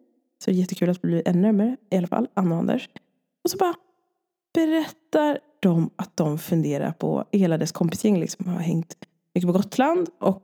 Så 0.43 0.51
det 0.51 0.57
är 0.57 0.59
jättekul 0.59 0.89
att 0.89 1.01
bli 1.01 1.21
ännu 1.25 1.41
närmare, 1.41 1.77
i 1.91 1.97
alla 1.97 2.07
fall, 2.07 2.27
Anna 2.33 2.55
och 2.55 2.59
Anders. 2.59 2.89
Och 3.43 3.49
så 3.49 3.57
bara 3.57 3.73
berättar 4.53 5.39
de 5.59 5.89
att 5.95 6.17
de 6.17 6.37
funderar 6.37 6.91
på, 6.91 7.25
hela 7.31 7.57
dess 7.57 7.71
kompisgäng 7.71 8.19
liksom 8.19 8.47
har 8.47 8.59
hängt 8.59 8.97
mycket 9.35 9.47
på 9.47 9.53
Gotland. 9.53 10.09
Och 10.19 10.41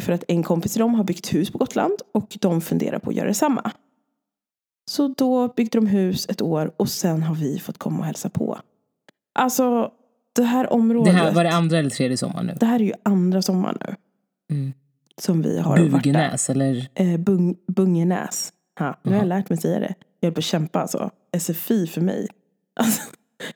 för 0.00 0.12
att 0.12 0.24
en 0.28 0.42
kompis 0.42 0.72
till 0.72 0.80
dem 0.80 0.94
har 0.94 1.04
byggt 1.04 1.34
hus 1.34 1.50
på 1.50 1.58
Gotland 1.58 1.92
och 2.14 2.36
de 2.40 2.60
funderar 2.60 2.98
på 2.98 3.10
att 3.10 3.16
göra 3.16 3.28
detsamma. 3.28 3.70
Så 4.90 5.08
då 5.08 5.48
byggde 5.48 5.78
de 5.78 5.86
hus 5.86 6.26
ett 6.28 6.42
år 6.42 6.72
och 6.76 6.88
sen 6.88 7.22
har 7.22 7.34
vi 7.34 7.58
fått 7.58 7.78
komma 7.78 7.98
och 7.98 8.04
hälsa 8.04 8.30
på. 8.30 8.58
Alltså, 9.34 9.90
det 10.36 10.42
här 10.44 10.64
Det 10.64 10.70
området. 10.70 11.14
här, 11.14 11.32
var 11.32 11.44
det 11.44 11.50
andra 11.52 11.78
eller 11.78 11.90
tredje 11.90 12.16
sommar 12.16 12.42
nu? 12.42 12.54
det 12.60 12.66
här 12.66 12.80
är 12.80 12.84
ju 12.84 12.92
andra 13.02 13.42
sommaren 13.42 13.78
nu. 13.86 13.94
Mm. 14.56 14.72
Som 15.20 15.42
vi 15.42 15.58
har 15.58 15.70
varit 15.70 15.90
där. 15.92 15.98
Bugenäs 15.98 16.50
eller? 16.50 16.88
Eh, 16.94 17.16
bung, 17.16 17.56
Bungenäs. 17.66 18.52
Ha, 18.78 18.98
nu 19.02 19.10
har 19.12 19.18
jag 19.18 19.28
lärt 19.28 19.48
mig 19.48 19.58
säga 19.58 19.80
det. 19.80 19.94
Jag 20.20 20.26
höll 20.26 20.34
på 20.34 20.38
att 20.38 20.44
kämpa 20.44 20.80
alltså. 20.80 21.10
SFI 21.38 21.86
för 21.86 22.00
mig. 22.00 22.28
Alltså, 22.80 23.02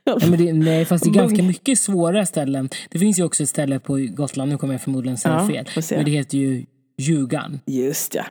men 0.05 0.38
det, 0.38 0.53
nej, 0.53 0.85
fast 0.85 1.05
det 1.05 1.11
är 1.11 1.14
ganska 1.22 1.42
mycket 1.42 1.79
svåra 1.79 2.27
ställen. 2.27 2.68
Det 2.90 2.99
finns 2.99 3.18
ju 3.18 3.25
också 3.25 3.42
ett 3.42 3.49
ställe 3.49 3.81
på 3.81 3.96
Gotland, 4.11 4.51
nu 4.51 4.59
kommer 4.59 4.75
jag 4.75 4.81
förmodligen 4.81 5.18
säga 5.18 5.35
Ja, 5.35 5.64
fel. 5.83 5.96
Men 5.96 6.05
det 6.05 6.11
heter 6.11 6.38
ju 6.38 6.64
Ljugan. 6.99 7.61
Just 7.66 8.14
ja. 8.14 8.25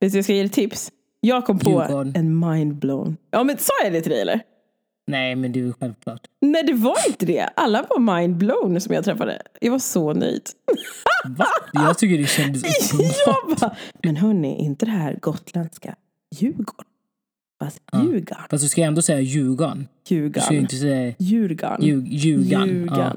Vet 0.00 0.12
du, 0.12 0.18
jag 0.18 0.24
ska 0.24 0.32
ge 0.34 0.40
dig 0.42 0.48
tips. 0.50 0.92
Jag 1.20 1.46
kom 1.46 1.58
på 1.58 1.70
Djurgården. 1.70 2.12
en 2.16 2.38
mindblown. 2.38 3.16
Ja 3.30 3.44
men 3.44 3.58
sa 3.58 3.72
jag 3.84 3.92
det 3.92 4.00
till 4.00 4.10
dig 4.12 4.20
eller? 4.20 4.40
Nej, 5.06 5.36
men 5.36 5.52
det 5.52 5.60
är 5.60 5.72
självklart. 5.80 6.20
Nej 6.40 6.62
det 6.62 6.72
var 6.72 6.96
inte 7.08 7.26
det. 7.26 7.48
Alla 7.56 7.86
var 7.90 8.18
mindblown 8.20 8.80
som 8.80 8.94
jag 8.94 9.04
träffade. 9.04 9.42
Jag 9.60 9.70
var 9.70 9.78
så 9.78 10.12
nöjd. 10.12 10.42
Va? 11.36 11.46
Jag 11.72 11.98
tycker 11.98 12.18
det 12.18 12.26
kändes 12.26 12.62
uppenbart. 12.94 13.76
men 14.02 14.16
hörni, 14.16 14.52
är 14.52 14.64
inte 14.64 14.86
det 14.86 14.92
här 14.92 15.18
gotländska 15.20 15.94
Djurgården? 16.36 16.84
Fast 17.64 17.80
Ljugan. 17.92 18.38
Fast 18.50 18.64
du 18.64 18.68
ska 18.68 18.82
ändå 18.82 19.02
säga 19.02 19.20
Djurgården. 19.20 19.88
Du 20.08 20.32
ska 20.40 20.54
ju 20.54 20.60
inte 20.60 20.76
säga 20.76 21.14
Ljugan. 21.18 21.82
ljug, 21.82 22.08
ljugan. 22.12 22.90
Ja. 22.96 23.12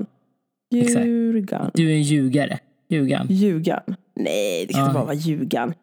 Ljugan. 0.71 1.71
Du 1.73 1.91
är 1.91 1.95
en 1.95 2.01
ljugare. 2.03 2.59
Ljugan. 2.89 3.27
Ljugan. 3.29 3.81
Nej, 4.15 4.65
det 4.67 4.73
kan 4.73 4.81
inte 4.81 4.89
Ja. 4.89 4.93
bara 4.93 5.03
vara 5.05 5.15
ljugan. 5.15 5.73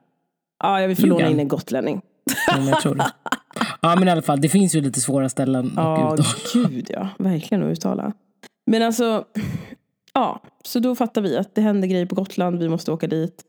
Ja, 0.63 0.81
jag 0.81 0.89
vill 0.89 0.97
få 0.97 1.07
låna 1.07 1.29
in 1.29 1.39
en 1.41 1.49
gotlänning. 1.49 2.01
Ja, 2.47 2.57
men 2.59 2.67
jag 2.69 2.81
tror 2.81 2.95
det. 2.95 3.07
Ja, 3.83 3.97
men 3.99 4.09
i 4.09 4.11
alla 4.11 4.23
fall, 4.23 4.41
det 4.41 4.49
finns 4.49 4.75
ju 4.75 4.81
lite 4.81 5.01
svåra 5.01 5.29
ställen 5.29 5.73
Ja, 5.77 6.13
att 6.15 6.21
uttala. 6.21 6.69
gud 6.69 6.87
ja. 6.91 7.09
Verkligen 7.19 7.63
att 7.65 7.73
uttala. 7.73 8.13
Men 8.67 8.83
alltså, 8.83 9.25
ja. 10.15 10.43
Så 10.65 10.79
då 10.79 10.95
fattar 10.95 11.23
vi 11.23 11.37
att 11.37 11.55
det 11.55 11.61
händer 11.61 11.89
grejer 11.89 12.07
på 12.07 12.15
Gotland. 12.15 12.59
Vi 12.59 12.69
måste 12.69 12.93
åka 12.93 13.07
dit. 13.07 13.43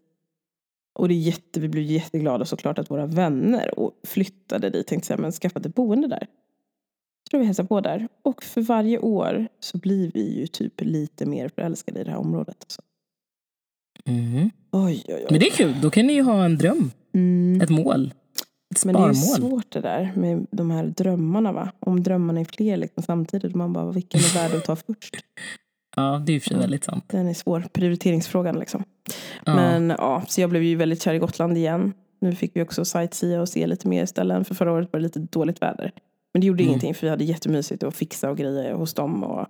Och 0.95 1.08
det 1.08 1.13
är 1.13 1.19
jätte, 1.19 1.60
vi 1.60 1.67
blir 1.69 1.81
jätteglada 1.81 2.45
såklart 2.45 2.79
att 2.79 2.91
våra 2.91 3.05
vänner 3.05 3.79
och 3.79 3.91
flyttade 4.03 4.69
dit. 4.69 4.88
Tänkte 4.88 5.08
säga, 5.08 5.17
men 5.17 5.31
skaffade 5.31 5.69
boende 5.69 6.08
där. 6.08 6.27
Så 7.29 7.38
då 7.38 7.39
vi 7.39 7.45
hälsar 7.45 7.63
på 7.63 7.81
där. 7.81 8.08
Och 8.23 8.43
för 8.43 8.62
varje 8.62 8.99
år 8.99 9.47
så 9.60 9.77
blir 9.77 10.12
vi 10.13 10.39
ju 10.39 10.47
typ 10.47 10.81
lite 10.81 11.25
mer 11.25 11.49
förälskade 11.49 11.99
i 12.01 12.03
det 12.03 12.12
här 12.12 12.17
området. 12.17 12.58
Alltså. 12.60 12.81
Mhm. 14.05 14.51
Oj, 14.71 15.03
oj, 15.08 15.15
oj. 15.15 15.25
Men 15.29 15.39
det 15.39 15.47
är 15.47 15.51
kul, 15.51 15.75
då 15.81 15.89
kan 15.89 16.08
ni 16.08 16.13
ju 16.13 16.21
ha 16.21 16.45
en 16.45 16.58
dröm. 16.58 16.91
Mm. 17.13 17.62
Ett 17.62 17.69
mål. 17.69 18.13
Ett 18.75 18.86
Men 18.86 18.95
det 18.95 19.01
är 19.01 19.08
ju 19.08 19.13
sparmål. 19.15 19.51
svårt 19.51 19.71
det 19.71 19.81
där 19.81 20.12
med 20.15 20.47
de 20.51 20.71
här 20.71 20.86
drömmarna 20.86 21.51
va? 21.51 21.71
Om 21.79 22.03
drömmarna 22.03 22.39
är 22.39 22.45
fler 22.45 22.77
liksom, 22.77 23.03
samtidigt. 23.03 23.55
Man 23.55 23.73
bara, 23.73 23.91
vilken 23.91 24.19
är 24.19 24.34
värd 24.34 24.58
att 24.58 24.65
ta 24.65 24.75
först? 24.75 25.15
Ja, 25.95 26.23
det 26.25 26.31
är 26.31 26.34
ju 26.34 26.39
för 26.39 26.49
sig 26.49 26.58
väldigt 26.58 26.84
sant. 26.84 27.03
Den 27.08 27.27
är 27.27 27.34
svår. 27.34 27.65
Prioriteringsfrågan 27.73 28.60
liksom. 28.60 28.84
Ja. 29.45 29.55
Men 29.55 29.89
ja, 29.89 30.23
så 30.27 30.41
jag 30.41 30.49
blev 30.49 30.63
ju 30.63 30.75
väldigt 30.75 31.01
kär 31.01 31.13
i 31.13 31.19
Gotland 31.19 31.58
igen. 31.58 31.93
Nu 32.19 32.36
fick 32.36 32.55
vi 32.55 32.62
också 32.63 32.86
sightsea 32.86 33.41
och 33.41 33.49
se 33.49 33.67
lite 33.67 33.88
mer 33.88 34.05
ställen. 34.05 34.45
För 34.45 34.55
förra 34.55 34.71
året 34.71 34.93
var 34.93 34.99
det 34.99 35.03
lite 35.03 35.19
dåligt 35.19 35.62
väder. 35.62 35.91
Men 36.34 36.41
det 36.41 36.47
gjorde 36.47 36.63
Mm. 36.63 36.69
ingenting 36.69 36.93
för 36.93 37.01
vi 37.01 37.10
hade 37.10 37.23
jättemysigt 37.23 37.84
att 37.84 37.95
fixa 37.95 38.29
och 38.29 38.38
grejer 38.38 38.73
hos 38.73 38.93
dem. 38.93 39.23
Och 39.23 39.47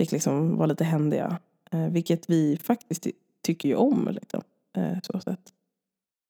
fick 0.00 0.12
liksom 0.12 0.56
vara 0.56 0.66
lite 0.66 0.84
händiga. 0.84 1.38
Eh, 1.72 1.86
vilket 1.88 2.30
vi 2.30 2.56
faktiskt 2.62 3.02
ty- 3.02 3.12
tycker 3.46 3.68
ju 3.68 3.74
om. 3.74 4.08
Liksom, 4.20 4.42
eh, 4.76 4.98
så 5.02 5.20
sätt. 5.20 5.40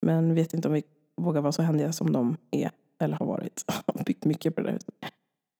Men 0.06 0.34
vet 0.34 0.54
inte 0.54 0.68
om 0.68 0.74
vi 0.74 0.82
vågar 1.16 1.40
vara 1.40 1.52
så 1.52 1.62
händiga 1.62 1.92
som 1.92 2.12
de 2.12 2.36
är. 2.50 2.70
Eller 3.00 3.16
har 3.16 3.26
varit. 3.26 3.64
Byggt 4.06 4.24
mycket 4.24 4.54
på 4.54 4.60
det 4.60 4.66
där 4.66 4.72
huset. 4.72 4.94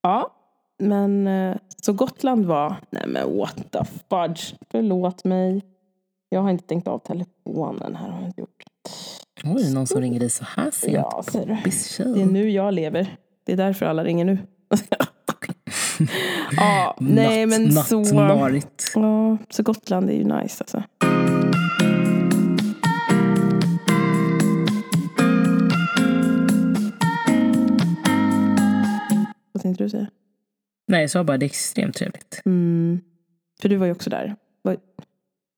Ja, 0.03 0.35
men 0.81 1.27
eh, 1.27 1.57
så 1.83 1.93
Gotland 1.93 2.47
var, 2.47 2.77
nej 2.91 3.05
men 3.07 3.37
what 3.39 3.73
the 3.73 3.85
fudge. 3.85 4.55
Förlåt 4.71 5.25
mig. 5.25 5.63
Jag 6.29 6.41
har 6.41 6.51
inte 6.51 6.65
stängt 6.65 6.89
av 6.89 6.99
telefonen 6.99 7.97
här. 7.97 8.09
Har 8.11 8.21
jag 8.21 8.29
inte 8.29 8.41
gjort. 8.41 8.63
Oj, 9.45 9.75
någon 9.75 9.87
som 9.87 10.01
ringer 10.01 10.21
dig 10.21 10.31
så 10.31 10.45
här 10.45 10.71
sent. 10.71 10.93
Ja, 10.95 11.23
ser 11.31 11.47
du. 11.47 11.57
Det 12.15 12.23
är 12.23 12.27
nu 12.27 12.51
jag 12.51 12.75
lever. 12.75 13.17
Det 13.45 13.53
är 13.53 13.57
därför 13.57 13.87
alla 13.87 14.05
ringer 14.05 14.25
nu. 14.25 14.39
ja, 16.57 16.97
nej 17.01 17.47
men 17.47 17.67
Natt- 17.67 17.83
så. 17.83 17.99
Nattmarit. 17.99 18.93
Ja, 18.95 19.37
så 19.51 19.63
Gotland 19.63 20.11
är 20.11 20.15
ju 20.15 20.25
nice 20.25 20.65
alltså. 20.65 20.83
Vad 29.53 29.63
tänkte 29.63 29.85
du 29.85 29.91
säga? 29.91 30.07
Nej, 30.91 31.01
jag 31.01 31.11
sa 31.11 31.25
bara 31.25 31.39
det 31.39 31.45
är 31.45 31.49
extremt 31.49 31.95
trevligt. 31.95 32.43
Mm. 32.45 33.01
För 33.61 33.69
du 33.69 33.77
var 33.77 33.87
ju 33.87 33.93
också 33.93 34.11
där. 34.11 34.37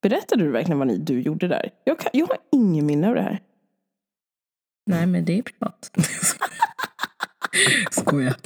Berättade 0.03 0.45
du 0.45 0.51
verkligen 0.51 0.79
vad 0.79 0.87
ni, 0.87 0.99
du 0.99 1.21
gjorde 1.21 1.49
där? 1.49 1.71
Jag, 1.85 1.99
kan, 1.99 2.11
jag 2.13 2.27
har 2.27 2.37
ingen 2.53 2.87
minne 2.87 3.09
av 3.09 3.15
det 3.15 3.23
här. 3.23 3.41
Nej, 4.87 5.07
men 5.07 5.25
det 5.25 5.39
är 5.39 5.43
privat. 5.43 5.91
Skojar. 7.91 8.37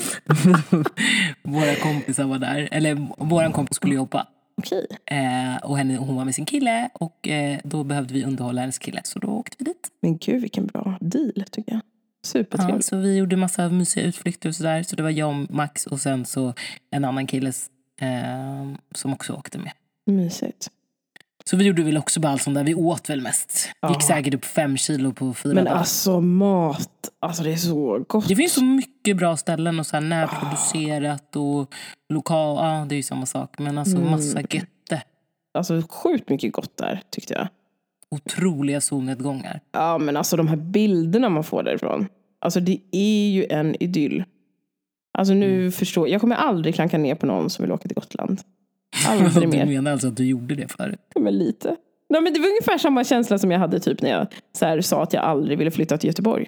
Våra 1.43 1.75
kompisar 1.75 2.25
var 2.25 2.39
där. 2.39 2.69
Eller 2.73 3.09
våran 3.19 3.53
kompis 3.53 3.77
skulle 3.77 3.95
jobba. 3.95 4.27
okej. 4.57 4.87
Eh, 5.07 5.57
och 5.57 5.79
henne, 5.79 5.97
hon 5.97 6.17
var 6.17 6.25
med 6.25 6.35
sin 6.35 6.47
kille 6.47 6.91
och 6.95 7.29
eh, 7.29 7.59
då 7.65 7.85
behövde 7.85 8.15
vi 8.15 8.25
underhålla 8.25 8.61
hennes 8.61 8.79
kille. 8.79 9.01
Så 9.05 9.19
då 9.19 9.29
åkte 9.29 9.57
vi 9.59 9.65
dit. 9.65 9.89
Men 10.03 10.19
gud 10.19 10.43
vilken 10.43 10.67
bra 10.67 10.99
deal 11.01 11.45
tycker 11.51 11.73
jag. 11.73 11.81
Ja, 12.35 12.41
Supertrevligt. 12.45 12.85
så 12.85 12.97
vi 12.97 13.17
gjorde 13.17 13.37
massa 13.37 13.69
mysiga 13.69 14.05
utflykter 14.05 14.49
och 14.49 14.55
sådär. 14.55 14.83
Så 14.83 14.97
det 14.97 15.03
var 15.03 15.11
jag 15.11 15.29
och 15.29 15.51
Max 15.55 15.87
och 15.87 16.01
sen 16.01 16.25
så 16.25 16.55
en 16.91 17.05
annan 17.05 17.27
kille 17.27 17.53
eh, 18.01 18.73
som 18.95 19.13
också 19.13 19.33
åkte 19.33 19.59
med. 19.59 19.73
Mysigt. 20.07 20.69
Så 21.45 21.57
vi 21.57 21.65
gjorde 21.65 21.83
väl 21.83 21.97
också 21.97 22.21
bara 22.21 22.33
allt 22.33 22.43
sånt 22.43 22.55
där. 22.55 22.65
Vi 22.65 22.75
åt 22.75 23.11
väl 23.11 23.21
mest. 23.21 23.69
Ja. 23.81 23.89
Gick 23.93 24.03
säkert 24.03 24.35
upp 24.35 24.45
fem 24.45 24.77
kilo 24.77 25.13
på 25.13 25.35
fyra 25.35 25.55
Men 25.55 25.65
dagar. 25.65 25.77
alltså 25.79 26.21
mat, 26.21 26.91
alltså 27.21 27.43
det 27.43 27.53
är 27.53 27.57
så 27.57 28.05
gott. 28.09 28.29
Det 28.29 28.37
finns 28.37 28.53
så 28.53 28.65
mycket 28.65 29.17
bra 29.17 29.37
ställen 29.37 29.79
och 29.81 29.87
så 29.87 29.97
här 29.97 30.01
närproducerat 30.01 31.37
och 31.37 31.75
lokal. 32.09 32.57
Ja, 32.65 32.87
det 32.89 32.95
är 32.95 32.97
ju 32.97 33.03
samma 33.03 33.27
sak. 33.27 33.59
Men 33.59 33.79
alltså 33.79 33.97
Mm. 33.97 34.11
massa 34.11 34.41
götte. 34.41 35.03
Alltså 35.59 35.83
sjukt 35.89 36.29
mycket 36.29 36.53
gott 36.53 36.77
där 36.77 37.03
tyckte 37.11 37.35
jag. 37.35 37.49
Otroliga 38.11 38.81
solnedgångar. 38.81 39.61
Ja 39.73 39.99
men 39.99 40.17
alltså 40.17 40.37
de 40.37 40.49
här 40.49 40.57
bilderna 40.57 41.29
man 41.29 41.45
får 41.45 41.63
därifrån. 41.63 42.07
Alltså 42.39 42.61
det 42.61 42.79
är 42.93 43.29
ju 43.31 43.45
en 43.51 43.83
idyll. 43.83 44.25
Alltså 45.19 45.35
nu 45.35 45.59
Mm. 45.61 45.73
förstår 45.73 46.09
jag 46.09 46.21
kommer 46.21 46.37
aldrig 46.37 46.75
klanka 46.75 46.99
ner 46.99 47.15
på 47.15 47.27
någon 47.27 47.51
som 47.51 47.63
vill 47.63 47.73
åka 47.73 47.89
till 47.89 47.95
Gotland. 47.95 48.41
Aldrig 49.09 49.43
Du 49.43 49.47
mer. 49.57 49.67
menar 49.67 49.93
alltså 49.93 50.09
att 50.09 50.17
du 50.17 50.27
gjorde 50.27 50.55
det 50.55 50.69
förut? 50.73 51.01
Men 51.21 51.39
lite. 51.39 51.77
Nej, 52.09 52.21
men 52.23 52.33
det 52.35 52.41
var 52.41 52.49
ungefär 52.49 52.79
samma 52.79 53.05
känsla 53.05 53.39
som 53.39 53.51
jag 53.51 53.59
hade 53.59 53.81
typ 53.81 54.03
när 54.03 54.11
jag 54.11 54.27
så 54.53 54.67
här, 54.67 54.81
sa 54.81 55.03
att 55.03 55.13
jag 55.13 55.25
aldrig 55.25 55.59
ville 55.59 55.71
flytta 55.71 55.99
till 55.99 56.09
Göteborg. 56.09 56.47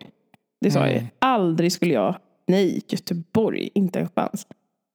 Det 0.61 0.71
sa 0.71 0.79
jag 0.79 0.89
Mm. 0.91 1.03
ju. 1.03 1.09
Aldrig 1.19 1.73
skulle 1.73 1.95
jag. 1.95 2.17
Nej, 2.47 2.83
Göteborg, 2.89 3.71
inte 3.75 4.01
en 4.01 4.09
chans. 4.17 4.47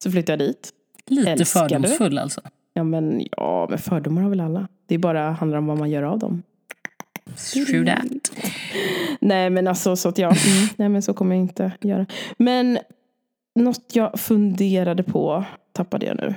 Så 0.03 0.11
flyttade 0.11 0.43
jag 0.43 0.49
dit. 0.53 0.69
Lite 1.07 1.31
Älskar 1.31 1.63
du? 1.63 1.69
fördomsfull 1.69 2.17
alltså. 2.17 2.41
Ja 2.73 2.83
men, 2.83 3.21
ja, 3.31 3.67
men 3.69 3.77
fördomar 3.79 4.21
har 4.21 4.29
väl 4.29 4.39
alla. 4.39 4.67
Det 4.87 4.95
är 4.95 4.99
bara 4.99 5.31
handlar 5.31 5.57
om 5.57 5.65
vad 5.67 5.77
man 5.77 5.89
gör 5.89 6.03
av 6.03 6.19
dem. 6.19 6.43
True 7.53 7.85
that. 7.85 8.31
Nej 9.21 9.49
men 9.49 9.67
alltså 9.67 9.95
så 9.95 10.09
att 10.09 10.17
jag, 10.17 10.31
mm, 10.31 10.67
nej 10.77 10.89
men 10.89 11.01
så 11.01 11.13
kommer 11.13 11.35
jag 11.35 11.43
inte 11.43 11.71
göra. 11.81 12.05
Men 12.37 12.79
något 13.55 13.95
jag 13.95 14.19
funderade 14.19 15.03
på 15.03 15.45
tappade 15.71 16.05
jag 16.05 16.17
nu. 16.17 16.35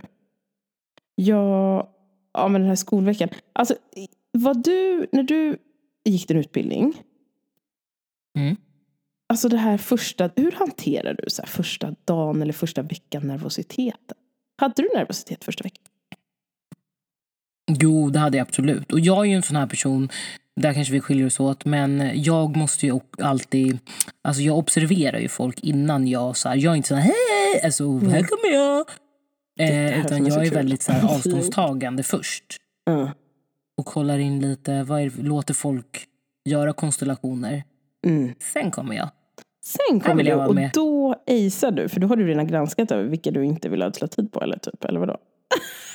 Jag, 1.14 1.88
ja 2.32 2.48
men 2.48 2.60
den 2.60 2.68
här 2.68 2.76
skolveckan. 2.76 3.28
Alltså 3.52 3.74
vad 4.32 4.64
du, 4.64 5.06
när 5.12 5.22
du 5.22 5.56
gick 6.04 6.28
din 6.28 6.36
utbildning. 6.36 7.02
Mm. 8.38 8.56
Alltså 9.28 9.48
det 9.48 9.56
här 9.56 9.78
första, 9.78 10.30
hur 10.36 10.52
hanterar 10.52 11.14
du 11.14 11.30
så 11.30 11.42
första 11.46 11.94
dagen 12.04 12.42
eller 12.42 12.52
första 12.52 12.82
veckan 12.82 13.26
nervositeten? 13.26 14.16
Hade 14.58 14.82
du 14.82 14.90
nervositet 14.94 15.44
första 15.44 15.62
veckan? 15.64 15.84
Jo, 17.80 18.10
det 18.10 18.18
hade 18.18 18.36
jag 18.36 18.46
absolut. 18.46 18.92
Och 18.92 19.00
jag 19.00 19.18
är 19.18 19.30
ju 19.30 19.36
en 19.36 19.42
sån 19.42 19.56
här 19.56 19.66
person, 19.66 20.08
där 20.60 20.74
kanske 20.74 20.92
vi 20.92 21.00
skiljer 21.00 21.26
oss 21.26 21.40
åt, 21.40 21.64
men 21.64 22.22
jag 22.22 22.56
måste 22.56 22.86
ju 22.86 23.00
alltid... 23.18 23.78
Alltså 24.22 24.42
jag 24.42 24.58
observerar 24.58 25.18
ju 25.18 25.28
folk 25.28 25.60
innan 25.60 26.06
jag... 26.06 26.36
Så 26.36 26.48
här, 26.48 26.56
jag 26.56 26.72
är 26.72 26.76
inte 26.76 26.88
så 26.88 26.94
här, 26.94 27.02
hej, 27.02 27.64
alltså, 27.64 27.98
här 27.98 28.22
kommer 28.22 28.54
jag. 28.54 28.86
Eh, 29.60 30.00
utan 30.00 30.26
är 30.26 30.30
jag 30.30 30.40
är 30.40 30.44
kul. 30.44 30.54
väldigt 30.54 30.82
så 30.82 30.92
här, 30.92 31.04
avståndstagande 31.14 32.02
först. 32.02 32.44
Mm. 32.90 33.08
Och 33.76 33.86
kollar 33.86 34.18
in 34.18 34.40
lite, 34.40 34.82
vad 34.82 35.00
är, 35.00 35.12
låter 35.22 35.54
folk 35.54 36.06
göra 36.44 36.72
konstellationer. 36.72 37.64
Mm. 38.06 38.34
Sen 38.52 38.70
kommer 38.70 38.96
jag. 38.96 39.08
Sen 39.64 40.00
kommer 40.00 40.24
du 40.24 40.32
och 40.34 40.54
med. 40.54 40.70
då 40.74 41.14
acear 41.26 41.70
du. 41.70 41.88
För 41.88 42.00
då 42.00 42.06
har 42.06 42.16
du 42.16 42.26
redan 42.26 42.46
granskat 42.46 42.90
över 42.90 43.04
vilka 43.04 43.30
du 43.30 43.44
inte 43.44 43.68
vill 43.68 43.82
ödsla 43.82 44.06
tid 44.06 44.32
på. 44.32 44.42
Eller 44.42 44.58
typ, 44.58 44.84
eller 44.84 45.00
vadå? 45.00 45.16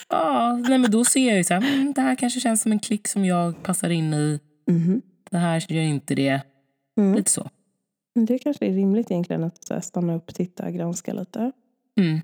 Ja, 0.09 0.59
nej, 0.69 0.77
men 0.77 0.91
då 0.91 1.05
ser 1.05 1.27
jag 1.27 1.37
ju 1.37 1.43
så 1.43 1.53
här, 1.53 1.73
mm, 1.73 1.93
det 1.93 2.01
här 2.01 2.15
kanske 2.15 2.39
känns 2.39 2.61
som 2.61 2.71
en 2.71 2.79
klick 2.79 3.07
som 3.07 3.25
jag 3.25 3.63
passar 3.63 3.89
in 3.89 4.13
i. 4.13 4.39
Mhm. 4.67 5.01
Det 5.31 5.37
här 5.37 5.65
gör 5.73 5.81
inte 5.81 6.15
det. 6.15 6.41
Mm. 6.97 7.15
Lite 7.15 7.31
så. 7.31 7.49
Men 8.15 8.25
Det 8.25 8.39
kanske 8.39 8.65
är 8.65 8.73
rimligt 8.73 9.11
egentligen 9.11 9.43
att 9.43 9.69
här, 9.69 9.79
stanna 9.81 10.15
upp, 10.15 10.33
titta, 10.33 10.71
granska 10.71 11.13
lite. 11.13 11.51
Mm. 11.99 12.19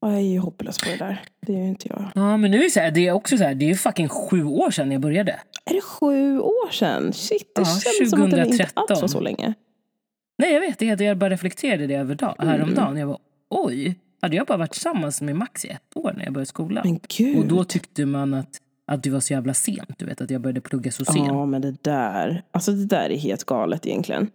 Och 0.00 0.08
jag 0.08 0.16
är 0.16 0.20
ju 0.20 0.38
hopplös 0.38 0.78
på 0.78 0.84
det 0.90 0.96
där. 0.96 1.22
Det 1.40 1.52
är 1.54 1.58
ju 1.58 1.68
inte 1.68 1.88
jag. 1.88 2.04
Ja, 2.14 2.36
men 2.36 2.50
nu 2.50 2.58
är 2.58 2.62
det, 2.62 2.70
så 2.70 2.80
här, 2.80 2.90
det 2.90 3.06
är 3.08 3.12
också 3.12 3.38
så 3.38 3.44
här, 3.44 3.54
det 3.54 3.70
är 3.70 3.74
fucking 3.74 4.08
sju 4.08 4.44
år 4.44 4.70
sedan 4.70 4.92
jag 4.92 5.00
började. 5.00 5.32
Är 5.64 5.74
det 5.74 5.80
sju 5.80 6.38
år 6.40 6.70
sedan? 6.72 7.12
Shit, 7.12 7.54
det 7.54 7.60
Ja, 7.60 7.64
känns 7.64 8.10
som 8.10 8.22
att 8.22 8.30
det 8.30 8.36
inte 8.46 8.62
alls 8.62 8.74
var 8.74 8.86
2013. 8.86 9.08
så 9.08 9.20
länge. 9.20 9.54
Nej, 10.38 10.52
jag 10.52 10.60
vet. 10.60 10.78
Det, 10.78 11.04
jag 11.04 11.18
bara 11.18 11.30
reflekterade 11.30 11.86
det 11.86 11.94
över 11.94 12.14
dag, 12.14 12.34
Mm. 12.38 12.52
häromdagen. 12.52 12.96
Jag 12.96 13.08
bara, 13.08 13.18
oj. 13.50 13.94
Hade 14.22 14.36
jag 14.36 14.46
bara 14.46 14.58
varit 14.58 14.72
tillsammans 14.72 15.20
med 15.22 15.36
Max 15.36 15.64
i 15.64 15.68
ett 15.68 15.96
år 15.96 16.12
när 16.16 16.24
jag 16.24 16.32
började 16.32 16.46
skolan? 16.46 16.82
Men 16.84 17.00
gud. 17.08 17.36
Och 17.38 17.46
då 17.46 17.64
tyckte 17.64 18.06
man 18.06 18.34
att, 18.34 18.60
att 18.88 19.02
det 19.02 19.10
var 19.10 19.20
så 19.20 19.32
jävla 19.32 19.54
sent. 19.54 19.98
Du 19.98 20.04
vet, 20.06 20.20
att 20.20 20.30
jag 20.30 20.40
började 20.40 20.60
plugga 20.60 20.90
så 20.92 21.04
sent. 21.04 21.26
Ja, 21.26 21.46
men 21.46 21.60
det 21.62 21.82
där. 21.84 22.42
Alltså 22.50 22.72
det 22.72 22.84
där 22.86 23.10
är 23.10 23.16
helt 23.18 23.44
galet 23.44 23.86
egentligen. 23.86 24.30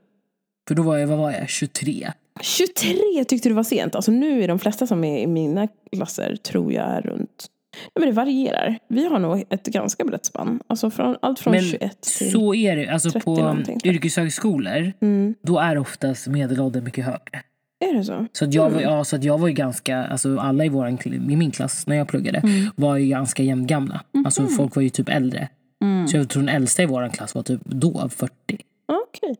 För 0.67 0.75
då 0.75 0.83
var 0.83 0.97
jag, 0.97 1.07
vad 1.07 1.17
var 1.17 1.31
jag, 1.31 1.49
23? 1.49 2.11
23 2.41 3.25
tyckte 3.27 3.49
du 3.49 3.55
var 3.55 3.63
sent. 3.63 3.95
Alltså 3.95 4.11
nu 4.11 4.43
är 4.43 4.47
de 4.47 4.59
flesta 4.59 4.87
som 4.87 5.03
är 5.03 5.19
i 5.19 5.27
mina 5.27 5.67
klasser 5.91 6.35
tror 6.35 6.73
jag 6.73 6.85
är 6.85 7.01
runt. 7.01 7.45
Ja, 7.93 7.99
men 7.99 8.09
det 8.09 8.15
varierar. 8.15 8.79
Vi 8.89 9.07
har 9.07 9.19
nog 9.19 9.43
ett 9.49 9.65
ganska 9.65 10.05
brett 10.05 10.25
spann. 10.25 10.59
Alltså 10.67 10.89
från, 10.89 11.17
allt 11.21 11.39
från 11.39 11.51
Men 11.53 11.61
21 11.63 12.01
till... 12.01 12.31
så 12.31 12.55
är 12.55 12.75
det. 12.75 12.87
Alltså 12.87 13.09
30 13.11 13.25
på 13.25 13.35
någonting. 13.35 13.79
yrkeshögskolor, 13.83 14.91
Mm. 15.01 15.35
då 15.41 15.59
är 15.59 15.77
oftast 15.77 16.27
medelåldern 16.27 16.83
mycket 16.83 17.05
högre. 17.05 17.41
Är 17.89 17.93
det 17.93 18.04
så? 18.04 18.26
Så 18.34 18.46
att 18.46 18.54
jag, 18.54 18.63
var, 18.69 18.80
Mm. 18.82 18.82
ja, 18.84 19.04
så 19.04 19.15
att 19.15 19.24
jag 19.24 19.38
var 19.38 19.48
ju 19.48 19.54
ganska, 19.54 20.04
alltså 20.06 20.38
alla 20.38 20.65
i, 20.65 20.69
våran, 20.69 20.98
i 21.06 21.36
min 21.36 21.52
klass 21.52 21.88
när 21.88 21.96
jag 21.96 22.08
pluggade 22.08 22.38
Mm. 22.39 22.72
var 22.76 22.98
ju 22.98 23.08
ganska 23.08 23.43
jämngamla. 23.43 24.02
Alltså 24.26 24.48
folk 24.48 24.76
var 24.76 24.84
ju 24.84 24.89
typ 24.89 25.10
äldre. 25.10 25.50
Mm. 25.84 26.08
Så 26.08 26.17
jag 26.17 26.30
tror 26.30 26.43
den 26.43 26.56
äldsta 26.56 26.84
i 26.84 26.86
våran 26.86 27.10
klass 27.10 27.36
var 27.36 27.43
typ 27.43 27.62
då 27.65 28.10
40. 28.10 28.32
Okej. 29.08 29.36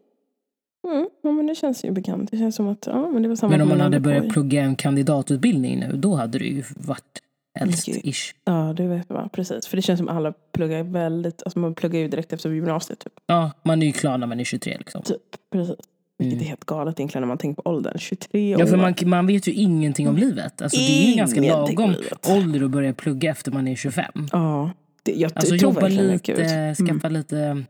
Mm. 0.88 1.08
Ja, 1.24 1.32
men 1.32 1.48
det 1.48 1.56
känns 1.56 1.86
ju 1.86 1.92
bekant. 1.92 2.32
Det 2.32 2.38
känns 2.38 2.56
som 2.56 2.68
att 2.68 2.88
ja, 2.88 3.10
men 3.10 3.22
det 3.24 3.30
var 3.30 3.36
samma 3.36 3.52
Men 3.52 3.62
om 3.62 3.68
man 3.70 3.82
hade 3.82 3.98
på 3.98 4.04
börjat 4.04 4.30
plugga 4.30 4.62
en 4.62 4.76
kandidatutbildning 4.76 5.80
nu, 5.80 5.92
då 5.96 6.16
hade 6.16 6.40
det 6.40 6.46
ju 6.46 6.64
varit 6.78 7.20
äldst-ish. 7.60 8.34
Ja, 8.46 8.74
det 8.78 8.88
vet 8.88 9.06
jag. 9.10 9.32
Precis. 9.32 9.68
För 9.68 9.78
det 9.78 9.82
känns 9.82 9.98
som 9.98 10.10
att 10.10 10.16
alla 10.16 10.34
pluggar 10.54 10.84
väldigt... 10.84 11.44
Alltså 11.44 11.60
man 11.60 11.76
pluggar 11.76 12.00
ju 12.00 12.08
direkt 12.08 12.34
efter 12.34 12.50
gymnasiet. 12.50 13.00
Typ. 13.00 13.14
Ja, 13.26 13.52
man 13.64 13.82
är 13.82 13.86
ju 13.88 13.92
klar 13.94 14.18
när 14.18 14.28
man 14.28 14.40
är 14.40 14.44
23 14.44 14.78
liksom. 14.78 15.02
typ. 15.04 15.22
Precis. 15.52 15.76
Vilket 16.24 16.38
Mm. 16.38 16.46
är 16.46 16.50
helt 16.50 16.66
galet 16.66 17.00
egentligen 17.00 17.22
när 17.22 17.28
man 17.28 17.38
tänker 17.38 17.62
på 17.62 17.70
åldern. 17.70 17.98
23 17.98 18.52
Ja, 18.52 18.66
för 18.68 18.74
år. 18.74 18.78
man, 18.82 18.94
man 19.06 19.28
vet 19.28 19.48
ju 19.48 19.52
ingenting 19.52 20.08
om 20.10 20.16
livet. 20.18 20.62
Alltså, 20.62 20.78
det 20.80 21.04
är 21.04 21.10
ju 21.10 21.16
ganska 21.16 21.42
lagom 21.42 21.96
ålder 22.28 22.64
att 22.66 22.72
börja 22.72 22.94
plugga 22.94 23.32
efter 23.32 23.52
man 23.52 23.68
är 23.68 23.76
25. 23.76 24.06
Ja. 24.32 24.72
Det, 25.04 25.12
jag 25.12 25.32
Alltså 25.36 25.50
tror 25.58 25.62
jobba 25.74 25.88
lite. 25.88 26.34
Mm. 26.34 26.76
skaffa 26.76 27.10
lite... 27.10 27.64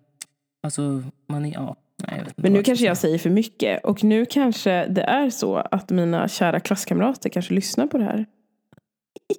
Alltså, 0.63 1.03
man 1.29 1.45
är... 1.45 1.53
Ja, 1.53 1.75
nej, 2.07 2.19
inte 2.19 2.33
Men 2.35 2.53
nu 2.53 2.63
kanske 2.63 2.85
jag 2.85 2.97
säger 2.97 3.17
för 3.17 3.29
mycket. 3.29 3.83
Och 3.85 4.03
nu 4.03 4.25
kanske 4.25 4.87
det 4.87 5.01
är 5.01 5.29
så 5.29 5.55
att 5.55 5.89
mina 5.89 6.27
kära 6.27 6.59
klasskamrater 6.59 7.29
kanske 7.29 7.53
lyssnar 7.53 7.87
på 7.87 7.97
det 7.97 8.03
här. 8.03 8.25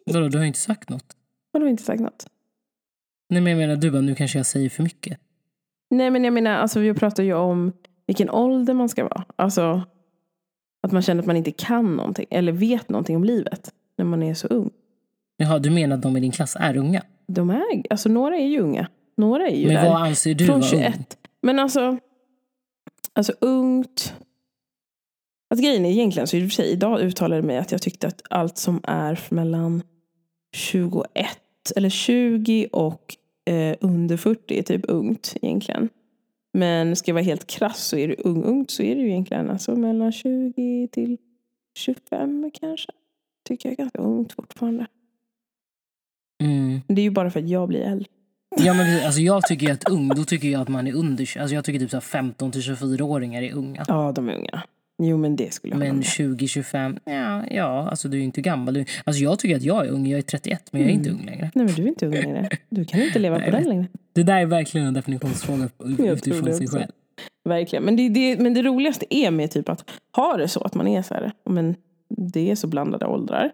Vadå, 0.06 0.28
du 0.28 0.36
har 0.38 0.42
ju 0.44 0.48
inte 0.48 0.60
sagt 0.60 0.88
något. 0.88 1.06
Har 1.52 1.60
du 1.60 1.68
inte 1.70 1.82
sagt 1.82 2.00
något? 2.00 2.26
Nej, 3.30 3.40
men 3.42 3.50
jag 3.50 3.58
menar 3.58 3.76
du 3.76 3.90
bara, 3.90 4.02
nu 4.02 4.14
kanske 4.14 4.38
jag 4.38 4.46
säger 4.46 4.68
för 4.70 4.82
mycket. 4.82 5.18
Nej 5.90 6.10
men 6.10 6.24
jag 6.24 6.32
menar, 6.32 6.50
alltså 6.50 6.80
vi 6.80 6.94
pratar 6.94 7.22
ju 7.22 7.34
om 7.34 7.72
vilken 8.06 8.30
ålder 8.30 8.74
man 8.74 8.88
ska 8.88 9.02
vara. 9.04 9.24
Alltså 9.36 9.82
att 10.82 10.92
man 10.92 11.02
känner 11.02 11.20
att 11.20 11.26
man 11.26 11.36
inte 11.36 11.52
kan 11.52 11.96
någonting 11.96 12.26
eller 12.30 12.52
vet 12.52 12.88
någonting 12.88 13.16
om 13.16 13.24
livet 13.24 13.72
när 13.98 14.04
man 14.04 14.22
är 14.22 14.34
så 14.34 14.46
ung. 14.46 14.70
Jaha, 15.36 15.58
du 15.58 15.70
menar 15.70 15.96
att 15.96 16.02
de 16.02 16.16
i 16.16 16.20
din 16.20 16.32
klass 16.32 16.56
är 16.60 16.76
unga? 16.76 17.02
De 17.26 17.50
är, 17.50 17.82
alltså 17.90 18.08
några 18.08 18.36
är 18.36 18.46
ju 18.46 18.60
unga. 18.60 18.88
Några 19.16 19.48
är 19.48 19.56
ju 19.56 19.66
Men 19.66 19.74
där. 19.74 19.88
vad 19.90 20.02
anser 20.02 20.34
du 20.34 20.46
Från 20.46 20.60
vara 20.60 20.70
21. 20.70 20.96
ung? 20.96 21.04
Men 21.42 21.58
alltså, 21.58 21.98
alltså 23.12 23.32
ungt. 23.40 24.14
Alltså 25.50 25.64
grejen 25.64 25.84
är 25.86 25.90
egentligen 25.90 26.26
så 26.26 26.36
i 26.36 26.40
och 26.40 26.48
för 26.48 26.54
sig, 26.54 26.70
idag 26.70 27.00
uttalade 27.00 27.36
jag 27.36 27.44
mig 27.44 27.58
att 27.58 27.72
jag 27.72 27.82
tyckte 27.82 28.06
att 28.06 28.22
allt 28.30 28.58
som 28.58 28.80
är 28.82 29.20
mellan 29.30 29.82
21 30.52 31.06
eller 31.76 31.88
20 31.90 32.68
och 32.72 33.16
eh, 33.50 33.76
under 33.80 34.16
40 34.16 34.58
är 34.58 34.62
typ 34.62 34.84
ungt 34.88 35.36
egentligen. 35.42 35.88
Men 36.56 36.96
ska 36.96 37.08
jag 37.10 37.14
vara 37.14 37.24
helt 37.24 37.46
krass 37.46 37.84
så 37.84 37.96
är 37.96 38.08
det 38.08 38.14
ung-ungt 38.14 38.70
så 38.70 38.82
är 38.82 38.94
det 38.94 39.00
ju 39.00 39.08
egentligen 39.08 39.50
alltså 39.50 39.76
mellan 39.76 40.12
20 40.12 40.88
till 40.92 41.18
25 41.78 42.50
kanske. 42.60 42.92
Tycker 43.48 43.68
jag 43.68 43.72
är 43.72 43.76
ganska 43.76 43.98
ungt 43.98 44.32
fortfarande. 44.32 44.86
Mm. 46.42 46.80
Det 46.86 47.00
är 47.00 47.04
ju 47.04 47.10
bara 47.10 47.30
för 47.30 47.40
att 47.40 47.48
jag 47.48 47.68
blir 47.68 47.80
äldre. 47.80 48.08
Ja, 48.56 48.74
men 48.74 49.06
alltså, 49.06 49.20
jag 49.20 49.42
tycker 49.42 49.72
att 49.72 49.88
ung, 49.88 50.08
då 50.08 50.24
tycker 50.24 50.48
jag 50.48 50.62
att 50.62 50.68
man 50.68 50.86
är 50.86 50.94
under... 50.94 51.38
Alltså, 51.40 51.54
jag 51.54 51.64
tycker 51.64 51.78
typ 51.78 51.90
så 51.90 51.96
här 51.96 52.00
15 52.00 52.52
till 52.52 52.60
24-åringar 52.60 53.42
är 53.42 53.52
unga. 53.52 53.84
Ja, 53.88 54.12
de 54.12 54.28
är 54.28 54.34
unga. 54.34 54.62
Jo, 55.02 55.16
men 55.16 55.36
det 55.36 55.52
skulle 55.52 55.72
jag 55.72 55.78
Men 55.78 55.96
med. 55.96 56.04
20-25, 56.04 56.98
ja, 57.04 57.44
ja, 57.50 57.88
alltså 57.90 58.08
du 58.08 58.16
är 58.16 58.18
ju 58.18 58.24
inte 58.24 58.40
gammal. 58.40 58.74
Du, 58.74 58.84
alltså 59.04 59.22
jag 59.22 59.38
tycker 59.38 59.56
att 59.56 59.62
jag 59.62 59.86
är 59.86 59.90
ung, 59.90 60.06
jag 60.06 60.18
är 60.18 60.22
31 60.22 60.72
men 60.72 60.80
jag 60.82 60.90
är 60.90 60.94
inte 60.94 61.10
ung 61.10 61.24
längre. 61.26 61.50
Nej, 61.54 61.64
men 61.64 61.74
du 61.74 61.82
är 61.82 61.88
inte 61.88 62.06
ung 62.06 62.12
längre. 62.12 62.48
Du 62.68 62.84
kan 62.84 63.00
inte 63.02 63.18
leva 63.18 63.38
Nej, 63.38 63.50
på 63.50 63.56
den 63.56 63.68
längre. 63.68 63.86
Det 64.12 64.22
där 64.22 64.40
är 64.40 64.46
verkligen 64.46 64.86
en 64.86 64.94
definitionsfråga 64.94 65.68
utifrån 65.88 66.54
sig 66.54 66.68
själv. 66.68 66.90
Verkligen. 67.44 67.84
Men 67.84 67.96
det, 67.96 68.08
det, 68.08 68.38
men 68.40 68.54
det 68.54 68.62
roligaste 68.62 69.06
är 69.14 69.30
med 69.30 69.50
typ 69.50 69.68
att 69.68 69.90
ha 70.16 70.36
det 70.36 70.48
så 70.48 70.60
att 70.60 70.74
man 70.74 70.88
är 70.88 71.02
så 71.02 71.14
här, 71.14 71.32
men 71.50 71.74
det 72.08 72.50
är 72.50 72.54
så 72.54 72.66
blandade 72.66 73.06
åldrar. 73.06 73.50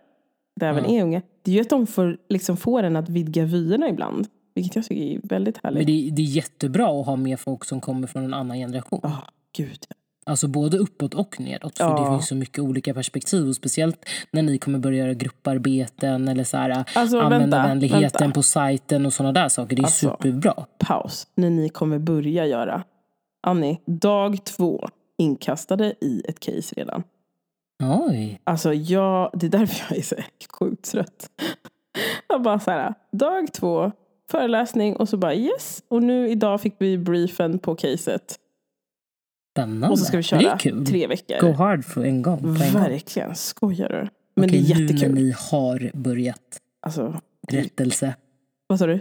även 0.61 0.85
Ja. 0.85 0.90
är 0.98 1.03
unga, 1.03 1.22
det 1.42 1.50
är 1.50 1.55
ju 1.55 1.61
att 1.61 1.70
de 1.70 1.87
får, 1.87 2.18
liksom, 2.29 2.57
får 2.57 2.83
en 2.83 2.96
att 2.96 3.09
vidga 3.09 3.44
vyerna 3.44 3.88
ibland. 3.88 4.26
Vilket 4.55 4.76
jag 4.76 4.85
tycker 4.85 5.03
är 5.03 5.20
väldigt 5.22 5.62
Men 5.62 5.74
härligt. 5.74 5.87
det, 5.87 6.11
det 6.16 6.22
är 6.22 6.26
jättebra 6.26 7.00
att 7.00 7.07
ha 7.07 7.16
med 7.16 7.40
folk 7.40 7.64
som 7.64 7.81
kommer 7.81 8.07
från 8.07 8.24
en 8.24 8.35
annan 8.35 8.57
generation. 8.59 9.00
Ja, 9.03 9.24
gud. 9.57 9.79
Alltså 10.31 10.49
både 10.49 10.79
uppåt 10.79 11.14
och 11.14 11.40
nedåt. 11.40 11.79
För 11.79 11.85
Ja. 11.85 12.01
det 12.01 12.07
finns 12.11 12.29
så 12.29 12.35
mycket 12.35 12.59
olika 12.59 12.95
perspektiv. 12.95 13.49
Och 13.49 13.55
speciellt 13.57 14.05
när 14.33 14.43
ni 14.43 14.59
kommer 14.59 14.79
börja 14.79 14.99
göra 14.99 15.14
grupparbeten 15.14 16.29
eller 16.29 16.45
så 16.45 16.57
här, 16.57 16.71
Alltså, 16.95 17.16
vänta, 17.16 17.35
användarvänligheten 17.35 18.11
vänta. 18.21 18.35
på 18.35 18.43
sajten 18.43 19.07
och 19.07 19.12
sådana 19.12 19.33
där 19.33 19.49
saker. 19.49 19.77
Det 19.77 19.83
är 19.83 19.85
Alltså. 19.85 20.11
superbra. 20.11 20.55
Paus. 20.79 21.27
När 21.35 21.51
ni 21.51 21.69
kommer 21.69 21.99
börja 21.99 22.47
göra. 22.47 22.83
Annie, 23.43 23.79
dag 23.87 24.45
två 24.45 24.88
inkastade 25.19 25.95
i 26.01 26.23
ett 26.29 26.40
case 26.40 26.75
redan. 26.77 27.03
Oj. 27.83 28.40
Alltså 28.45 28.73
jag, 28.75 29.31
det 29.35 29.47
är 29.47 29.51
därför 29.51 29.85
jag 29.95 29.99
är 29.99 30.03
så 30.03 30.16
sjukt 30.59 30.90
trött. 30.90 31.31
Jag 32.29 32.43
bara 32.43 32.61
så 32.61 32.71
här, 32.71 32.95
dag 33.12 33.53
två, 33.53 33.93
föreläsning 34.31 34.97
och 34.97 35.09
så 35.09 35.16
bara 35.16 35.35
yes. 35.35 35.83
Och 35.88 36.03
nu 36.03 36.29
idag 36.29 36.61
fick 36.61 36.75
vi 36.79 36.99
briefen 36.99 37.59
på 37.59 37.75
caset. 37.75 38.37
Spännande. 39.54 39.88
Och 39.88 39.98
så 39.98 40.04
ska 40.04 40.16
vi 40.16 40.22
köra 40.22 40.58
tre 40.86 41.06
veckor. 41.06 41.40
Go 41.40 41.52
hard 41.52 41.84
för 41.84 42.04
en 42.04 42.22
gång. 42.22 42.38
En 42.38 42.44
gång. 42.44 42.82
Verkligen, 42.82 43.34
skojar 43.34 43.88
du? 43.88 44.08
Men 44.36 44.50
Okej, 44.50 44.62
det 44.62 44.72
är 44.72 44.76
nu 44.76 44.82
jättekul. 44.82 45.14
när 45.14 45.20
ni 45.22 45.34
har 45.50 45.90
börjat. 45.94 46.60
Alltså, 46.82 47.20
Rättelse. 47.48 48.14
vad 48.66 48.78
sa 48.78 48.86
du? 48.86 49.00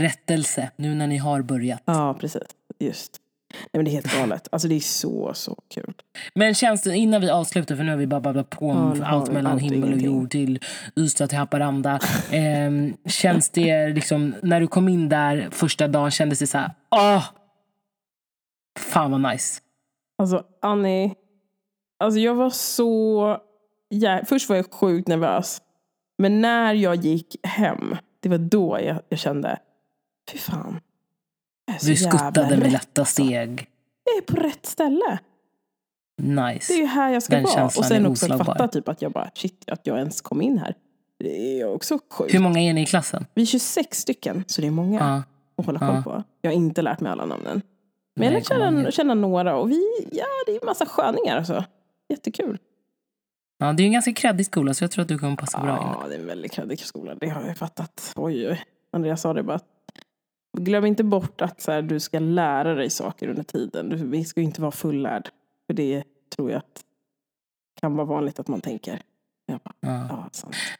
Rättelse. 0.00 0.70
Nu 0.76 0.94
när 0.94 1.06
ni 1.06 1.16
har 1.16 1.42
börjat. 1.42 1.82
Ja, 1.84 2.16
precis. 2.20 2.42
Just. 2.78 3.18
Nej, 3.52 3.68
men 3.72 3.84
det 3.84 3.90
är 3.90 3.92
helt 3.92 4.18
galet. 4.18 4.48
Alltså 4.52 4.68
det 4.68 4.74
är 4.74 4.80
så, 4.80 5.34
så 5.34 5.58
kul. 5.74 5.94
Men 6.34 6.54
känns 6.54 6.82
det, 6.82 6.96
innan 6.96 7.20
vi 7.20 7.30
avslutar, 7.30 7.76
för 7.76 7.84
nu 7.84 7.90
har 7.90 7.98
vi 7.98 8.06
bara 8.06 8.20
babblat 8.20 8.50
på 8.50 8.70
om 8.70 8.76
Ja, 8.76 8.94
nu 8.94 9.04
allt 9.04 9.32
mellan 9.32 9.52
allt 9.52 9.62
himmel 9.62 9.92
och 9.92 9.98
jord 9.98 10.30
till 10.30 10.60
Ystad 10.96 11.26
till 11.26 11.38
Haparanda. 11.38 12.00
Ehm, 12.30 12.96
känns 13.06 13.48
det 13.50 13.88
liksom, 13.88 14.34
när 14.42 14.60
du 14.60 14.66
kom 14.66 14.88
in 14.88 15.08
där 15.08 15.48
första 15.50 15.88
dagen, 15.88 16.10
kändes 16.10 16.38
det 16.38 16.46
så 16.46 16.58
här, 16.58 16.70
åh! 16.90 17.24
Fan 18.78 19.10
vad 19.10 19.32
nice. 19.32 19.60
Alltså 20.22 20.44
Annie, 20.62 21.14
alltså 21.98 22.20
jag 22.20 22.34
var 22.34 22.50
så... 22.50 23.38
Ja, 23.88 24.20
först 24.26 24.48
var 24.48 24.56
jag 24.56 24.72
sjukt 24.72 25.08
nervös. 25.08 25.62
Men 26.18 26.40
när 26.40 26.74
jag 26.74 26.96
gick 26.96 27.36
hem, 27.42 27.96
det 28.20 28.28
var 28.28 28.38
då 28.38 28.78
jag, 28.82 29.00
jag 29.08 29.18
kände, 29.18 29.58
fy 30.30 30.38
fan. 30.38 30.80
Du 31.82 31.96
skuttade 31.96 32.56
med 32.56 32.72
lätta 32.72 33.00
alltså. 33.00 33.22
steg. 33.22 33.66
Jag 34.04 34.16
är 34.16 34.20
på 34.34 34.36
rätt 34.36 34.66
ställe. 34.66 35.18
Det 36.16 36.28
är 36.32 36.52
Nice. 36.54 36.72
ju 36.74 36.86
här 36.86 37.10
jag 37.12 37.22
ska 37.22 37.34
Den 37.36 37.44
vara. 37.44 37.64
Och 37.64 37.72
sen 37.72 38.06
också 38.06 38.26
oslagbar. 38.26 38.44
fatta 38.44 38.68
typ 38.68 38.88
att 38.88 39.02
jag 39.02 39.12
bara, 39.12 39.30
shit, 39.34 39.64
att 39.70 39.86
jag 39.86 39.98
ens 39.98 40.20
kom 40.20 40.42
in 40.42 40.58
här. 40.58 40.74
Det 41.18 41.60
är 41.60 41.74
också 41.74 41.98
sjukt. 42.10 42.34
Hur 42.34 42.38
många 42.40 42.60
är 42.60 42.72
ni 42.74 42.82
i 42.82 42.86
klassen? 42.86 43.26
Vi 43.34 43.42
är 43.42 43.46
26 43.46 43.98
stycken, 44.00 44.44
så 44.46 44.60
det 44.60 44.66
är 44.66 44.70
många 44.70 44.98
Ja. 44.98 45.22
att 45.56 45.66
hålla 45.66 45.78
Ja. 45.82 45.92
koll 45.92 46.02
på. 46.02 46.22
Jag 46.40 46.50
har 46.50 46.56
inte 46.56 46.82
lärt 46.82 47.00
mig 47.00 47.12
alla 47.12 47.26
namnen. 47.26 47.62
Men 48.14 48.24
jag 48.24 48.32
lär 48.32 48.40
känna, 48.40 48.90
känna 48.90 49.14
några 49.14 49.56
och 49.56 49.70
vi, 49.70 50.08
ja 50.12 50.26
det 50.46 50.56
är 50.56 50.66
massa 50.66 50.86
sköningar 50.86 51.36
alltså. 51.36 51.64
Jättekul. 52.08 52.58
Ja, 53.58 53.72
det 53.72 53.82
är 53.82 53.84
en 53.84 53.92
ganska 53.92 54.12
kreddig 54.12 54.46
skola 54.46 54.74
så 54.74 54.84
jag 54.84 54.90
tror 54.90 55.02
att 55.02 55.08
du 55.08 55.18
kommer 55.18 55.36
passa 55.36 55.60
bra 55.60 55.76
in. 55.76 55.86
Ja, 56.00 56.08
det 56.08 56.14
är 56.14 56.18
en 56.18 56.26
väldigt 56.26 56.52
kreddig 56.52 56.78
skola. 56.80 57.14
Det 57.14 57.28
har 57.28 57.46
jag 57.46 57.56
fattat. 57.56 58.12
Oj, 58.16 58.48
oj. 58.48 58.64
Andreas 58.92 59.20
sa 59.20 59.32
det 59.32 59.42
bara. 59.42 59.60
Glöm 60.58 60.86
inte 60.86 61.04
bort 61.04 61.40
att 61.40 61.60
så 61.60 61.72
här, 61.72 61.82
du 61.82 62.00
ska 62.00 62.18
lära 62.18 62.74
dig 62.74 62.90
saker 62.90 63.28
under 63.28 63.42
tiden. 63.42 63.88
Du, 63.88 63.96
vi 63.96 64.24
ska 64.24 64.40
ju 64.40 64.46
inte 64.46 64.60
vara 64.60 64.72
fullärd. 64.72 65.28
För 65.66 65.74
det 65.74 66.04
tror 66.36 66.50
jag 66.50 66.58
att 66.58 66.84
kan 67.80 67.96
vara 67.96 68.06
vanligt 68.06 68.40
att 68.40 68.48
man 68.48 68.60
tänker. 68.60 69.02
Bara, 69.48 69.58
Ja. 69.80 70.28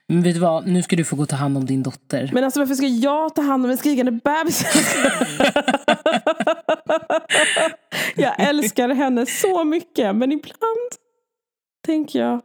Men 0.08 0.22
vet 0.22 0.34
du 0.34 0.40
vad, 0.40 0.66
nu 0.66 0.82
ska 0.82 0.96
du 0.96 1.04
få 1.04 1.16
gå 1.16 1.22
och 1.22 1.28
ta 1.28 1.36
hand 1.36 1.56
om 1.56 1.64
din 1.66 1.82
dotter. 1.82 2.30
Men 2.32 2.44
alltså 2.44 2.60
varför 2.60 2.74
ska 2.74 2.86
jag 2.86 3.34
ta 3.34 3.42
hand 3.42 3.64
om 3.64 3.70
en 3.70 3.76
skrikande 3.76 4.12
bebis? 4.12 4.64
jag 8.16 8.40
älskar 8.48 8.88
henne 8.88 9.26
så 9.26 9.64
mycket. 9.64 10.16
Men 10.16 10.32
ibland 10.32 10.90
tänker 11.86 12.18
jag 12.20 12.40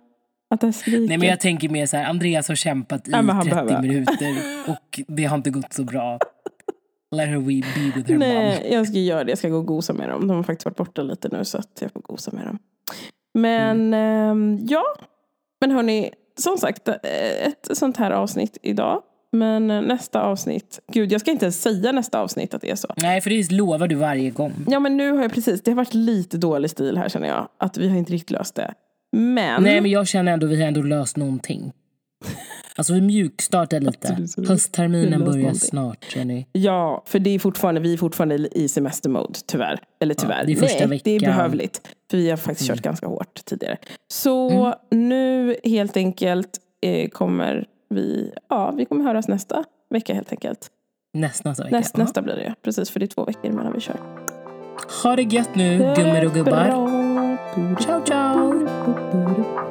att 0.53 0.61
det 0.61 0.73
skriker. 0.73 1.07
Nej 1.07 1.17
men 1.17 1.27
jag 1.27 1.39
tänker 1.39 1.69
mer 1.69 1.85
så 1.85 1.97
här, 1.97 2.05
Andreas 2.05 2.47
har 2.47 2.55
kämpat 2.55 3.07
i 3.07 3.11
Ja, 3.11 3.21
men 3.21 3.35
han 3.35 3.45
30 3.45 3.55
behöver- 3.55 3.81
minuter 3.81 4.35
och 4.67 4.99
det 5.07 5.25
har 5.25 5.37
inte 5.37 5.49
gått 5.49 5.73
så 5.73 5.83
bra. 5.83 6.19
Let 7.15 7.27
her 7.29 7.37
we 7.37 7.43
be 7.75 7.91
with 7.95 8.07
her 8.09 8.17
mom. 8.17 8.19
Nej, 8.19 8.67
jag 8.71 8.87
ska 8.87 8.97
göra 8.97 9.23
det. 9.23 9.31
Jag 9.31 9.37
ska 9.37 9.49
gå 9.49 9.57
och 9.57 9.65
gosa 9.65 9.93
med 9.93 10.09
dem. 10.09 10.27
De 10.27 10.35
har 10.37 10.43
faktiskt 10.43 10.65
varit 10.65 10.77
borta 10.77 11.01
lite 11.01 11.29
nu 11.31 11.45
så 11.45 11.57
att 11.57 11.77
jag 11.81 11.91
får 11.91 12.01
gosa 12.01 12.31
med 12.31 12.45
dem. 12.45 12.59
Men 13.33 13.93
ehm, 13.93 14.57
ja, 14.69 14.83
men 15.61 15.71
hörni, 15.71 16.11
som 16.37 16.57
sagt, 16.57 16.87
eh, 16.87 16.95
ett 17.47 17.69
sånt 17.73 17.97
här 17.97 18.11
avsnitt 18.11 18.57
idag. 18.61 19.01
Men 19.31 19.67
nästa 19.67 20.21
avsnitt, 20.21 20.79
gud 20.91 21.11
jag 21.11 21.21
ska 21.21 21.31
inte 21.31 21.45
ens 21.45 21.61
säga 21.61 21.91
nästa 21.91 22.19
avsnitt 22.19 22.53
att 22.53 22.61
det 22.61 22.69
är 22.69 22.75
så. 22.75 22.93
Nej 22.97 23.21
för 23.21 23.29
det 23.29 23.51
lovar 23.51 23.87
du 23.87 23.95
varje 23.95 24.29
gång. 24.29 24.53
Ja 24.67 24.79
men 24.79 24.97
nu 24.97 25.11
har 25.11 25.21
jag 25.21 25.33
precis, 25.33 25.61
det 25.63 25.71
har 25.71 25.75
varit 25.75 25.93
lite 25.93 26.37
dålig 26.37 26.69
stil 26.71 26.97
här 26.97 27.09
känner 27.09 27.27
jag. 27.27 27.47
Att 27.57 27.77
vi 27.77 27.89
har 27.89 27.97
inte 27.97 28.13
riktigt 28.13 28.31
löst 28.31 28.55
det. 28.55 28.73
Men, 29.11 29.63
Nej 29.63 29.81
men 29.81 29.91
jag 29.91 30.07
känner 30.07 30.33
ändå 30.33 30.45
att 30.45 30.51
vi 30.51 30.61
har 30.61 30.67
ändå 30.67 30.81
löst 30.81 31.17
någonting. 31.17 31.71
Alltså 32.77 32.93
vi 32.93 33.01
mjukstartar 33.01 33.79
lite. 33.79 34.17
Absolut, 34.21 34.49
Höstterminen 34.49 35.25
börjar 35.25 35.53
snart. 35.53 36.15
Jenny. 36.15 36.45
ja, 36.51 37.03
för 37.05 37.19
det 37.19 37.29
är 37.29 37.39
fortfarande, 37.39 37.81
vi 37.81 37.93
är 37.93 37.97
fortfarande 37.97 38.57
i 38.57 38.67
semestermode 38.67 39.39
tyvärr. 39.45 39.79
Eller 39.99 40.13
tyvärr, 40.13 40.45
det 40.45 40.51
är 40.51 40.55
första 40.55 40.85
nej 40.87 41.01
det 41.03 41.11
är 41.11 41.19
veckan. 41.19 41.29
Mm. 41.29 41.37
behövligt. 41.37 41.81
För 42.11 42.17
vi 42.17 42.29
har 42.29 42.37
faktiskt 42.37 42.67
kört 42.69 42.81
ganska 42.81 43.07
hårt 43.07 43.45
tidigare. 43.45 43.77
Så 44.11 44.73
nu 44.91 45.55
helt 45.63 45.97
enkelt 45.97 46.49
eh, 46.81 47.09
kommer 47.09 47.65
vi, 47.89 48.31
ja 48.49 48.71
vi 48.77 48.85
kommer 48.85 49.03
höras 49.03 49.27
nästa 49.27 49.63
vecka 49.89 50.13
helt 50.13 50.31
enkelt. 50.31 50.67
Nästa 51.13 51.49
vecka. 51.49 51.69
Näst, 51.77 51.97
Ja. 51.97 52.03
nästa 52.03 52.21
blir 52.21 52.35
det 52.35 52.55
precis 52.61 52.89
för 52.89 52.99
det 52.99 53.05
är 53.05 53.07
två 53.07 53.25
veckor 53.25 53.45
emellan 53.51 53.73
vi 53.73 53.79
kör. 53.81 53.97
Ha 55.03 55.15
det 55.15 55.23
gött 55.23 55.55
nu 55.55 55.77
gummor 55.77 56.25
och 56.25 56.33
gubbar. 56.33 56.67
Bra. 56.67 57.77
Ciao 57.79 58.05
ciao. 58.05 59.66